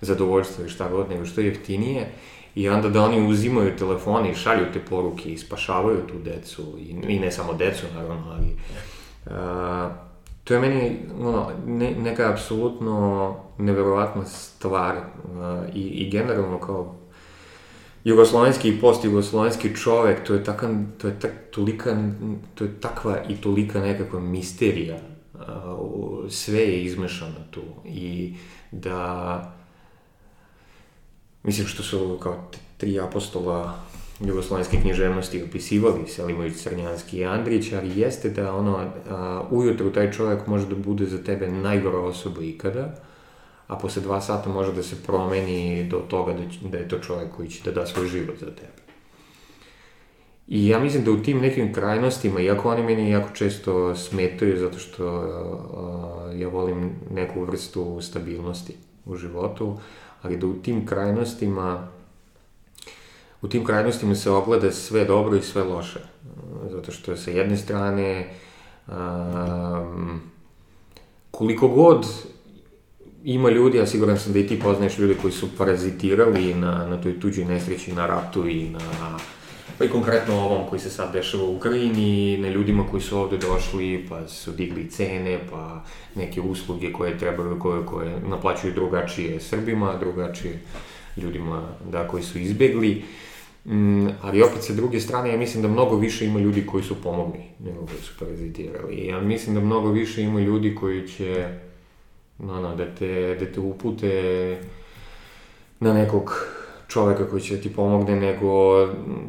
zadovoljstvo 0.00 0.64
i 0.64 0.68
šta 0.68 0.88
god, 0.88 1.10
nego 1.10 1.26
što 1.26 1.40
jeftinije, 1.40 2.08
I 2.54 2.68
onda 2.68 2.88
da 2.88 3.02
oni 3.02 3.28
uzimaju 3.28 3.76
telefone 3.76 4.30
i 4.30 4.34
šalju 4.34 4.66
te 4.72 4.80
poruke 4.80 5.32
i 5.32 5.38
spašavaju 5.38 6.06
tu 6.06 6.14
decu, 6.24 6.62
i, 6.78 6.96
i 7.08 7.18
ne 7.18 7.30
samo 7.30 7.52
decu 7.52 7.86
naravno, 7.94 8.24
ali 8.30 8.56
uh, 9.26 9.92
to 10.44 10.54
je 10.54 10.60
meni 10.60 10.96
ono, 11.20 11.50
ne, 11.66 11.90
neka 11.90 12.30
apsolutno 12.32 13.36
neverovatna 13.58 14.24
stvar 14.24 14.96
uh, 14.96 15.74
i, 15.74 15.80
i 15.80 16.10
generalno 16.10 16.58
kao 16.60 16.94
jugoslovenski 18.04 18.68
i 18.68 18.80
postjugoslovenski 18.80 19.76
čovek, 19.76 20.26
to 20.26 20.34
je 20.34 20.44
taka, 20.44 20.68
to 20.98 21.08
je 21.08 21.20
tak, 21.20 21.30
tolika, 21.50 21.96
to 22.54 22.64
je 22.64 22.80
takva 22.80 23.16
i 23.28 23.36
tolika 23.36 23.80
nekakva 23.80 24.20
misterija, 24.20 24.98
sve 26.28 26.58
je 26.58 26.84
izmešano 26.84 27.40
tu. 27.50 27.62
I 27.84 28.34
da 28.70 29.57
mislim 31.42 31.66
što 31.66 31.82
su 31.82 32.18
kao 32.22 32.50
tri 32.76 33.00
apostola 33.00 33.78
jugoslovenske 34.20 34.80
književnosti 34.80 35.42
opisivali, 35.42 36.08
Selimović, 36.08 36.56
Crnjanski 36.56 37.18
i 37.18 37.24
Andrić, 37.24 37.72
ali 37.72 38.00
jeste 38.00 38.30
da 38.30 38.54
ono, 38.54 38.90
a, 39.10 39.42
ujutru 39.50 39.92
taj 39.92 40.12
čovjek 40.12 40.46
može 40.46 40.66
da 40.66 40.74
bude 40.74 41.06
za 41.06 41.22
tebe 41.22 41.48
najgora 41.48 41.98
osoba 41.98 42.42
ikada, 42.42 42.94
a 43.66 43.76
posle 43.76 44.02
dva 44.02 44.20
sata 44.20 44.50
može 44.50 44.72
da 44.72 44.82
se 44.82 44.96
promeni 45.06 45.88
do 45.90 45.98
toga 45.98 46.32
da, 46.32 46.68
da 46.68 46.78
je 46.78 46.88
to 46.88 46.98
čovjek 46.98 47.36
koji 47.36 47.48
će 47.48 47.62
da 47.64 47.80
da 47.80 47.86
svoj 47.86 48.06
život 48.08 48.38
za 48.40 48.46
tebe. 48.46 48.88
I 50.48 50.68
ja 50.68 50.78
mislim 50.78 51.04
da 51.04 51.10
u 51.10 51.22
tim 51.22 51.38
nekim 51.38 51.72
krajnostima, 51.74 52.40
iako 52.40 52.70
oni 52.70 52.82
meni 52.82 53.10
jako 53.10 53.28
često 53.34 53.96
smetaju 53.96 54.58
zato 54.58 54.78
što 54.78 55.06
uh, 55.18 56.40
ja 56.40 56.48
volim 56.48 56.90
neku 57.10 57.44
vrstu 57.44 58.00
stabilnosti 58.00 58.74
u 59.04 59.16
životu, 59.16 59.78
ali 60.22 60.36
da 60.36 60.46
u 60.46 60.54
tim 60.54 60.86
krajnostima 60.86 61.88
u 63.42 63.48
tim 63.48 63.64
krajnostima 63.64 64.14
se 64.14 64.30
ogleda 64.30 64.72
sve 64.72 65.04
dobro 65.04 65.36
i 65.36 65.42
sve 65.42 65.62
loše. 65.64 66.00
Zato 66.70 66.92
što 66.92 67.16
sa 67.16 67.30
jedne 67.30 67.56
strane 67.56 68.28
um, 68.86 70.20
koliko 71.30 71.68
god 71.68 72.06
ima 73.24 73.50
ljudi, 73.50 73.80
a 73.80 73.86
siguran 73.86 74.18
sam 74.18 74.32
da 74.32 74.38
i 74.38 74.46
ti 74.46 74.60
poznaješ 74.60 74.98
ljudi 74.98 75.16
koji 75.22 75.32
su 75.32 75.48
parazitirali 75.58 76.54
na, 76.54 76.86
na 76.86 77.00
toj 77.02 77.20
tuđoj 77.20 77.44
nesreći, 77.44 77.92
na 77.92 78.06
ratu 78.06 78.48
i 78.48 78.70
na 78.70 78.80
pa 79.78 79.84
i 79.84 79.88
konkretno 79.88 80.34
ovom 80.34 80.68
koji 80.68 80.80
se 80.80 80.90
sad 80.90 81.12
dešava 81.12 81.44
u 81.44 81.56
Ukrajini, 81.56 82.38
na 82.38 82.48
ljudima 82.48 82.86
koji 82.90 83.02
su 83.02 83.18
ovde 83.18 83.36
došli, 83.36 84.06
pa 84.08 84.28
su 84.28 84.52
digli 84.52 84.90
cene, 84.90 85.38
pa 85.50 85.84
neke 86.14 86.40
usluge 86.40 86.92
koje 86.92 87.18
trebaju, 87.18 87.58
koje, 87.58 87.86
koje 87.86 88.20
naplaćuju 88.20 88.72
drugačije 88.74 89.40
Srbima, 89.40 89.96
drugačije 90.00 90.60
ljudima 91.16 91.68
da, 91.90 92.08
koji 92.08 92.22
su 92.22 92.38
izbegli. 92.38 93.04
Mm, 93.64 94.06
ali 94.22 94.42
opet 94.42 94.62
sa 94.62 94.72
druge 94.72 95.00
strane, 95.00 95.30
ja 95.30 95.36
mislim 95.36 95.62
da 95.62 95.68
mnogo 95.68 95.96
više 95.96 96.26
ima 96.26 96.40
ljudi 96.40 96.66
koji 96.66 96.84
su 96.84 96.94
pomogli 97.02 97.40
nego 97.58 97.86
koji 97.86 98.00
su 98.00 98.12
parazitirali. 98.18 99.06
Ja 99.06 99.20
mislim 99.20 99.54
da 99.54 99.60
mnogo 99.60 99.90
više 99.90 100.22
ima 100.22 100.40
ljudi 100.40 100.74
koji 100.74 101.08
će 101.08 101.48
no, 102.38 102.60
no, 102.60 102.76
da, 102.76 102.94
te, 102.94 103.36
da 103.40 103.52
te 103.52 103.60
upute 103.60 104.58
na 105.80 105.92
nekog 105.92 106.57
čoveka 106.88 107.28
koji 107.30 107.42
će 107.42 107.56
da 107.56 107.62
ti 107.62 107.74
pomogne, 107.74 108.16
nego 108.16 108.48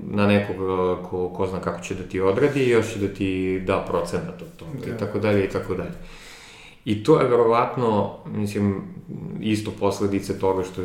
na 0.04 0.28
nekog 0.28 0.56
ko, 1.10 1.30
ko 1.30 1.48
zna 1.48 1.60
kako 1.60 1.84
će 1.84 1.96
da 1.96 2.04
ti 2.04 2.22
odradi 2.22 2.64
i 2.64 2.70
još 2.70 2.94
će 2.94 3.00
da 3.00 3.14
ti 3.14 3.62
da 3.68 3.86
procenat 3.88 4.42
od 4.42 4.56
toga 4.56 4.86
da. 4.86 4.96
i 4.96 4.98
tako 4.98 5.20
dalje 5.20 5.46
i 5.46 5.50
tako 5.50 5.76
dalje. 5.76 5.96
I 6.86 7.04
to 7.04 7.20
je 7.20 7.28
verovatno, 7.28 8.18
mislim, 8.26 8.82
isto 9.42 9.72
posledice 9.80 10.40
toga 10.40 10.64
što 10.64 10.82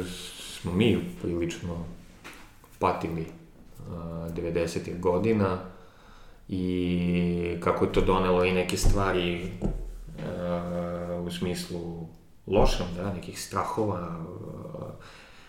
smo 0.61 0.73
mi 0.73 0.99
prilično 1.23 1.85
patili 2.79 3.27
uh, 3.79 3.95
90. 4.35 5.01
godina 5.01 5.59
i 6.49 7.57
kako 7.61 7.85
je 7.85 7.93
to 7.93 8.01
donelo 8.01 8.45
i 8.45 8.53
neke 8.53 8.77
stvari 8.77 9.51
uh, 9.63 11.27
u 11.27 11.31
smislu 11.31 12.07
lošem, 12.47 12.87
da, 12.97 13.13
nekih 13.13 13.41
strahova, 13.41 14.19
uh, 14.21 14.83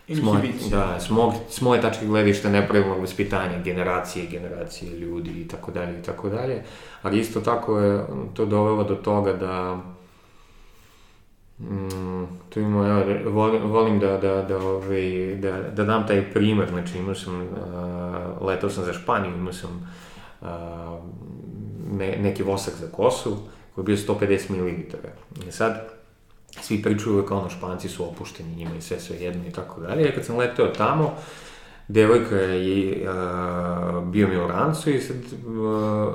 S 0.08 0.22
moje, 0.22 0.42
da, 0.72 1.00
s, 1.00 1.10
mog, 1.10 1.34
s 1.50 1.62
moje 1.62 1.82
tačke 1.82 2.06
gledišta 2.06 2.50
nepravilnog 2.50 3.00
vaspitanja 3.00 3.62
generacije 3.64 4.26
generacije 4.26 4.92
ljudi 4.92 5.32
i 5.42 5.48
tako 5.48 5.72
dalje 5.72 6.00
i 6.00 6.04
tako 6.04 6.30
dalje, 6.30 6.64
ali 7.02 7.20
isto 7.20 7.42
tako 7.42 7.80
je 7.80 8.06
to 8.34 8.46
dovelo 8.46 8.84
do 8.84 8.96
toga 8.96 9.34
da 9.34 9.82
Mm, 11.60 12.26
tu 12.50 12.60
ima, 12.60 12.88
evo, 12.88 13.32
volim, 13.32 13.64
volim 13.64 14.00
da, 14.00 14.18
da, 14.18 14.42
da, 14.42 14.58
ovaj, 14.58 15.36
da, 15.36 15.52
da 15.76 15.84
dam 15.84 16.08
taj 16.08 16.34
primer, 16.34 16.70
znači 16.70 16.98
imao 16.98 17.16
sam, 17.16 17.42
uh, 17.42 18.48
letao 18.48 18.70
sam 18.70 18.86
za 18.86 18.94
Španiju, 18.94 19.36
imao 19.36 19.54
sam 19.54 19.92
uh, 20.42 20.48
ne, 21.92 22.18
neki 22.22 22.44
vosak 22.44 22.74
za 22.74 22.88
kosu 22.92 23.38
koji 23.76 23.84
je 23.84 23.86
bio 23.86 23.96
150 23.96 24.50
ml. 24.50 24.70
I 25.48 25.52
sad, 25.52 25.88
svi 26.62 26.82
pričaju 26.82 27.26
kao 27.26 27.40
ono 27.40 27.50
Španci 27.50 27.90
su 27.90 28.10
opušteni 28.10 28.56
njima 28.56 28.76
i 28.76 28.82
sve 28.82 29.00
sve 29.00 29.18
jedno 29.18 29.48
i 29.48 29.52
tako 29.52 29.82
dalje. 29.82 30.10
I 30.10 30.12
kad 30.12 30.26
sam 30.26 30.38
leteo 30.38 30.68
tamo, 30.68 31.14
devojka 31.88 32.36
je 32.36 33.10
uh, 33.10 34.04
bio 34.04 34.28
mi 34.28 34.38
u 34.38 34.48
rancu 34.48 34.90
i 34.90 35.02
sad 35.02 35.18
uh, 35.18 36.14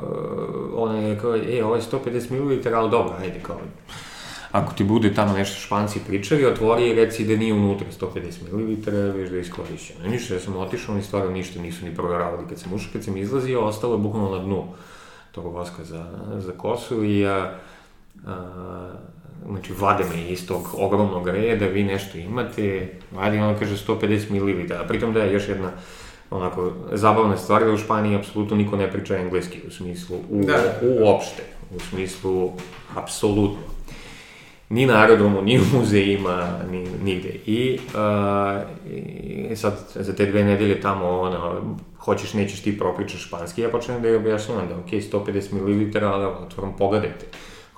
ona 0.75 0.99
je 0.99 1.19
kao, 1.19 1.37
e, 1.37 1.65
ovo 1.65 1.77
je 1.77 1.83
150 1.83 2.31
ml, 2.31 2.75
ali 2.77 2.91
dobro, 2.91 3.15
ajde, 3.21 3.41
kao, 3.43 3.57
ako 4.53 4.75
ti 4.75 4.85
bude 4.85 5.15
tamo 5.15 5.33
nešto 5.33 5.61
španci 5.61 6.01
pričali, 6.07 6.45
otvori 6.45 6.89
i 6.89 6.95
reci 6.95 7.27
da 7.27 7.37
nije 7.37 7.55
unutra 7.55 7.87
150 8.01 8.53
ml, 8.53 8.57
već 9.17 9.31
da 9.31 9.37
je 9.37 9.41
iskorišćeno. 9.41 10.09
Ništa, 10.09 10.35
ja 10.35 10.41
sam 10.41 10.57
otišao, 10.57 10.95
ni 10.95 11.03
stvarno 11.03 11.31
ništa 11.31 11.61
nisu 11.61 11.85
ni 11.85 11.95
proveravali 11.95 12.49
kad 12.49 12.59
sam 12.59 12.73
ušao, 12.73 12.93
kad 12.93 13.05
sam 13.05 13.17
izlazio, 13.17 13.61
ostalo 13.61 13.95
je 13.95 13.99
bukvalno 13.99 14.37
na 14.37 14.45
dnu 14.45 14.65
tog 15.33 15.55
voska 15.55 15.85
za, 15.85 16.07
za 16.39 16.53
kosu 16.53 17.05
i 17.05 17.19
ja, 17.19 17.59
znači 19.47 19.73
vade 19.81 20.05
me 20.05 20.29
iz 20.29 20.47
tog 20.47 20.69
ogromnog 20.75 21.29
reda, 21.29 21.67
vi 21.67 21.85
nešto 21.85 22.19
imate, 22.19 22.89
vadi 23.13 23.39
on 23.39 23.59
kaže 23.59 23.77
150 23.77 24.31
ml, 24.31 24.75
a 24.75 24.87
pritom 24.89 25.13
da 25.13 25.23
je 25.23 25.33
još 25.33 25.49
jedna 25.49 25.71
onako 26.31 26.73
zabavna 26.93 27.37
stvar 27.37 27.65
da 27.65 27.73
u 27.73 27.79
Španiji 27.79 28.17
apsolutno 28.17 28.57
niko 28.57 28.77
ne 28.77 28.91
priča 28.93 29.17
engleski 29.17 29.59
u 29.69 29.71
smislu 29.71 30.17
u, 30.17 30.45
da. 30.45 30.81
uopšte, 30.83 31.43
u 31.77 31.81
smislu 31.81 32.53
apsolutno 32.97 33.81
ni 34.71 34.87
na 34.87 35.01
aerodromu, 35.01 35.43
ni 35.43 35.59
u 35.59 35.63
muzejima, 35.73 36.59
ni, 36.71 36.87
nigde. 37.05 37.29
I, 37.47 37.79
uh, 37.95 38.63
I 39.51 39.57
sad, 39.57 39.75
za 39.95 40.15
te 40.17 40.27
dve 40.27 40.45
nedelje 40.45 40.81
tamo, 40.81 41.21
ono, 41.21 41.77
hoćeš, 41.99 42.35
nećeš 42.35 42.63
ti 42.63 42.79
propričaš 42.79 43.27
španski, 43.27 43.63
ja 43.63 43.69
počnem 43.69 44.03
da 44.03 44.09
je 44.09 44.17
objašnjavam 44.17 44.69
da, 44.69 44.77
ok, 44.77 44.91
150 44.91 45.53
ml, 45.53 46.05
ali 46.07 46.25
otvorom, 46.25 46.77
pogledajte. 46.77 47.27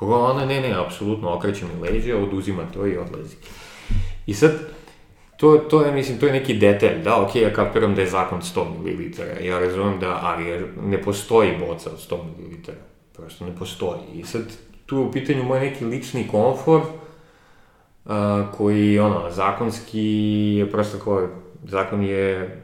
Koga 0.03 0.17
ona, 0.17 0.45
ne, 0.45 0.61
ne, 0.61 0.75
apsolutno, 0.75 1.35
okreće 1.35 1.65
mi 1.65 1.89
leđe, 1.89 2.15
oduzima 2.15 2.63
to 2.75 2.87
i 2.87 2.97
odlazi. 2.97 3.37
I 4.27 4.35
sad, 4.35 4.53
to, 5.37 5.57
to 5.57 5.83
je, 5.83 5.93
mislim, 5.93 6.19
to 6.19 6.27
je 6.27 6.33
neki 6.33 6.55
detalj, 6.55 7.03
da, 7.05 7.23
ok, 7.23 7.37
ja 7.37 7.53
kapiram 7.53 7.95
da 7.95 8.01
je 8.01 8.09
zakon 8.09 8.41
100 8.41 8.65
ml, 8.65 9.47
ja 9.47 9.59
razumem 9.59 10.01
da, 10.01 10.19
ali 10.23 10.67
ne 10.83 11.03
postoji 11.03 11.57
boca 11.59 11.91
od 11.91 12.11
100 12.11 12.17
ml, 12.17 12.73
prosto 13.13 13.47
ne 13.47 13.57
postoji. 13.57 14.01
I 14.15 14.25
sad, 14.25 14.43
tu 14.87 14.97
je 14.97 15.03
u 15.03 15.13
pitanju 15.13 15.45
moj 15.45 15.61
neki 15.61 15.85
lični 15.85 16.29
komfor, 16.29 16.81
uh, 16.81 18.13
koji, 18.57 18.99
ono, 18.99 19.31
zakonski 19.31 20.05
je 20.59 20.71
prosto 20.71 20.99
kao, 20.99 21.29
zakon 21.65 22.03
je 22.03 22.61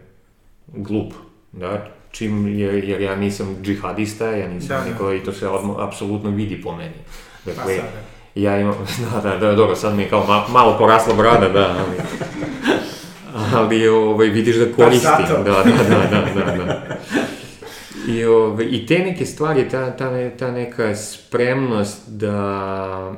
glup, 0.67 1.13
da, 1.53 1.87
čim, 2.11 2.59
jer, 2.59 2.85
jer 2.85 3.01
ja 3.01 3.17
nisam 3.17 3.57
džihadista, 3.63 4.31
ja 4.31 4.49
nisam 4.49 4.69
da, 4.69 4.91
neko, 4.91 5.07
da. 5.07 5.15
i 5.15 5.21
to 5.25 5.33
se 5.33 5.49
odmo, 5.49 5.77
apsolutno 5.79 6.31
vidi 6.31 6.63
po 6.63 6.77
meni. 6.77 6.99
Dakle, 7.45 7.77
pa 7.77 7.83
sada. 7.83 8.03
ja 8.35 8.61
imam, 8.61 8.75
da, 9.13 9.31
da, 9.31 9.37
da, 9.37 9.55
dobro, 9.55 9.77
sad 9.77 9.97
mi 9.97 10.03
je 10.03 10.09
kao 10.09 10.27
ma, 10.27 10.45
malo 10.49 10.79
porasla 10.79 11.15
brada, 11.15 11.49
da, 11.49 11.75
ali, 11.79 11.97
ali 13.55 13.89
ovaj, 13.89 14.29
vidiš 14.29 14.57
da 14.57 14.67
pa 14.67 14.85
koristim, 14.85 15.27
da, 15.29 15.35
da, 15.37 15.63
da, 15.63 16.33
da, 16.35 16.55
da, 16.55 16.65
da. 16.65 16.99
I, 18.09 18.25
ove, 18.25 18.65
I 18.65 18.87
te 18.87 18.99
neke 18.99 19.27
stvari, 19.27 19.69
ta, 19.69 19.97
ta, 19.97 20.31
ta 20.31 20.51
neka 20.51 20.97
spremnost 20.97 22.09
da 22.09 23.13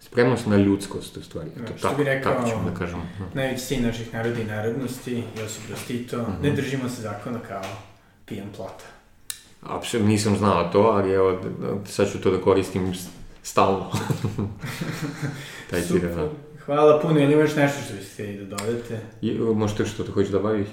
spremnost 0.00 0.46
na 0.46 0.56
ljudskost, 0.56 1.16
u 1.16 1.22
stvari. 1.22 1.50
To, 1.50 1.72
što 1.78 1.88
tako, 1.88 1.98
bi 1.98 2.04
rekao, 2.04 2.32
tako 2.32 2.48
ćemo 2.48 2.70
da 2.70 2.78
kažem. 2.78 3.02
Najveći 3.34 3.60
sin 3.60 3.82
naših 3.82 4.14
naroda 4.14 4.40
i 4.40 4.44
narodnosti, 4.44 5.22
Josip 5.40 5.66
Broz 5.68 5.84
Tito, 5.86 6.16
mm 6.16 6.20
-hmm. 6.20 6.42
ne 6.42 6.50
držimo 6.50 6.88
se 6.88 7.02
zakona 7.02 7.38
kao 7.48 7.62
pijan 8.26 8.46
plota. 8.56 8.84
Apsolutno 9.62 10.08
nisam 10.08 10.36
znao 10.36 10.68
to, 10.72 10.80
ali 10.80 11.12
evo, 11.12 11.40
sad 11.86 12.12
ću 12.12 12.20
to 12.20 12.30
da 12.30 12.40
koristim 12.40 12.94
stalno. 13.46 13.90
Taj 15.70 15.82
Super. 15.82 16.14
Da. 16.14 16.30
Hvala 16.64 17.00
puno, 17.00 17.20
ili 17.20 17.32
imaš 17.32 17.56
nešto 17.56 17.82
što 17.84 17.94
biste 17.94 18.32
da 18.32 18.56
dodate? 18.56 19.00
I, 19.22 19.32
možete 19.32 19.86
što 19.86 20.04
te 20.04 20.12
hoćeš 20.12 20.32
da 20.32 20.38
baviš? 20.38 20.68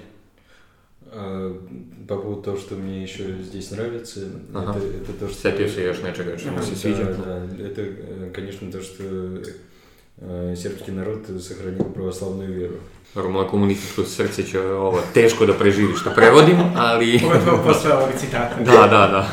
По 2.07 2.17
поводу 2.17 2.41
того, 2.41 2.57
что 2.57 2.75
мне 2.75 3.03
еще 3.03 3.43
здесь 3.43 3.69
нравится, 3.69 4.19
ага. 4.53 4.71
это, 4.71 4.87
это 4.97 5.13
то, 5.13 5.27
что... 5.27 5.41
Сетишь 5.41 5.77
ешь 5.77 6.01
нечего, 6.01 6.37
что 6.39 6.51
мы 6.51 6.61
да, 6.61 7.47
да, 7.47 7.63
это, 7.63 8.31
конечно, 8.33 8.71
то, 8.71 8.81
что 8.81 9.03
народ 10.91 11.41
сохранил 11.41 11.85
православную 11.85 12.53
веру. 12.53 12.75
Dobro, 13.15 13.31
moje 13.31 13.47
komunističko 13.47 14.03
srce 14.03 14.43
će 14.43 14.61
ovo 14.61 14.99
teško 15.13 15.45
da 15.45 15.53
preživi 15.53 15.93
što 15.95 16.09
prevodim, 16.09 16.57
ali... 16.75 17.19
Pogotovo 17.21 17.63
posle 17.63 17.93
ovog 17.93 18.09
citata. 18.17 18.55
da, 18.59 18.87
da, 18.87 19.07
da. 19.07 19.27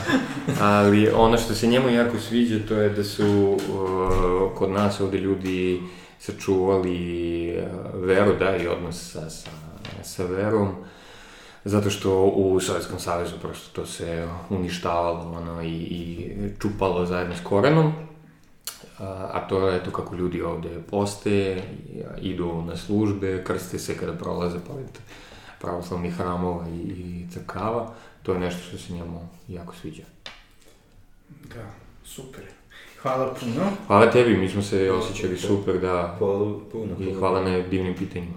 Ali 0.60 1.08
ono 1.08 1.38
što 1.38 1.54
se 1.54 1.66
njemu 1.66 1.88
jako 1.88 2.18
sviđa 2.18 2.58
to 2.68 2.74
je 2.74 2.88
da 2.88 3.04
su 3.04 3.26
uh, 3.26 4.58
kod 4.58 4.70
nas 4.70 5.00
ovde 5.00 5.18
ljudi 5.18 5.80
sačuvali 6.18 7.54
veru, 7.94 8.36
da, 8.38 8.56
i 8.56 8.68
odnos 8.68 9.12
sa, 9.12 9.30
sa, 9.30 9.50
sa 10.02 10.24
verom. 10.24 10.68
Zato 11.64 11.90
što 11.90 12.24
u 12.24 12.60
Sovjetskom 12.60 12.98
savezu 12.98 13.34
prosto 13.42 13.80
to 13.80 13.86
se 13.86 14.28
uništavalo 14.50 15.36
ono, 15.36 15.62
i, 15.62 15.68
i 15.68 16.30
čupalo 16.58 17.06
zajedno 17.06 17.36
s 17.36 17.40
korenom. 17.44 17.92
A 19.08 19.46
to 19.48 19.68
je 19.68 19.84
to 19.84 19.90
kako 19.90 20.16
ljudi 20.16 20.42
ovde 20.42 20.82
poste, 20.90 21.62
idu 22.20 22.62
na 22.62 22.76
službe, 22.76 23.44
krste 23.44 23.78
se 23.78 23.96
kada 23.96 24.12
prolaze 24.12 24.58
pored 24.68 24.98
pravoslavnih 25.60 26.14
hramova 26.14 26.66
i, 26.68 26.80
i 26.80 27.26
crkava. 27.32 27.92
To 28.22 28.32
je 28.32 28.40
nešto 28.40 28.62
što 28.62 28.78
se 28.78 28.92
njemu 28.92 29.28
jako 29.48 29.74
sviđa. 29.74 30.02
Da, 31.28 31.70
super. 32.04 32.44
Hvala 33.02 33.34
puno. 33.40 33.70
Hvala 33.86 34.10
tebi, 34.10 34.36
mi 34.36 34.48
smo 34.48 34.62
se 34.62 34.92
osjećali 34.92 35.36
super, 35.36 35.80
da. 35.80 36.16
Hvala 36.18 36.58
puno. 36.72 36.96
I 37.00 37.14
hvala 37.14 37.42
na 37.42 37.58
divnim 37.60 37.94
pitanjima. 37.94 38.34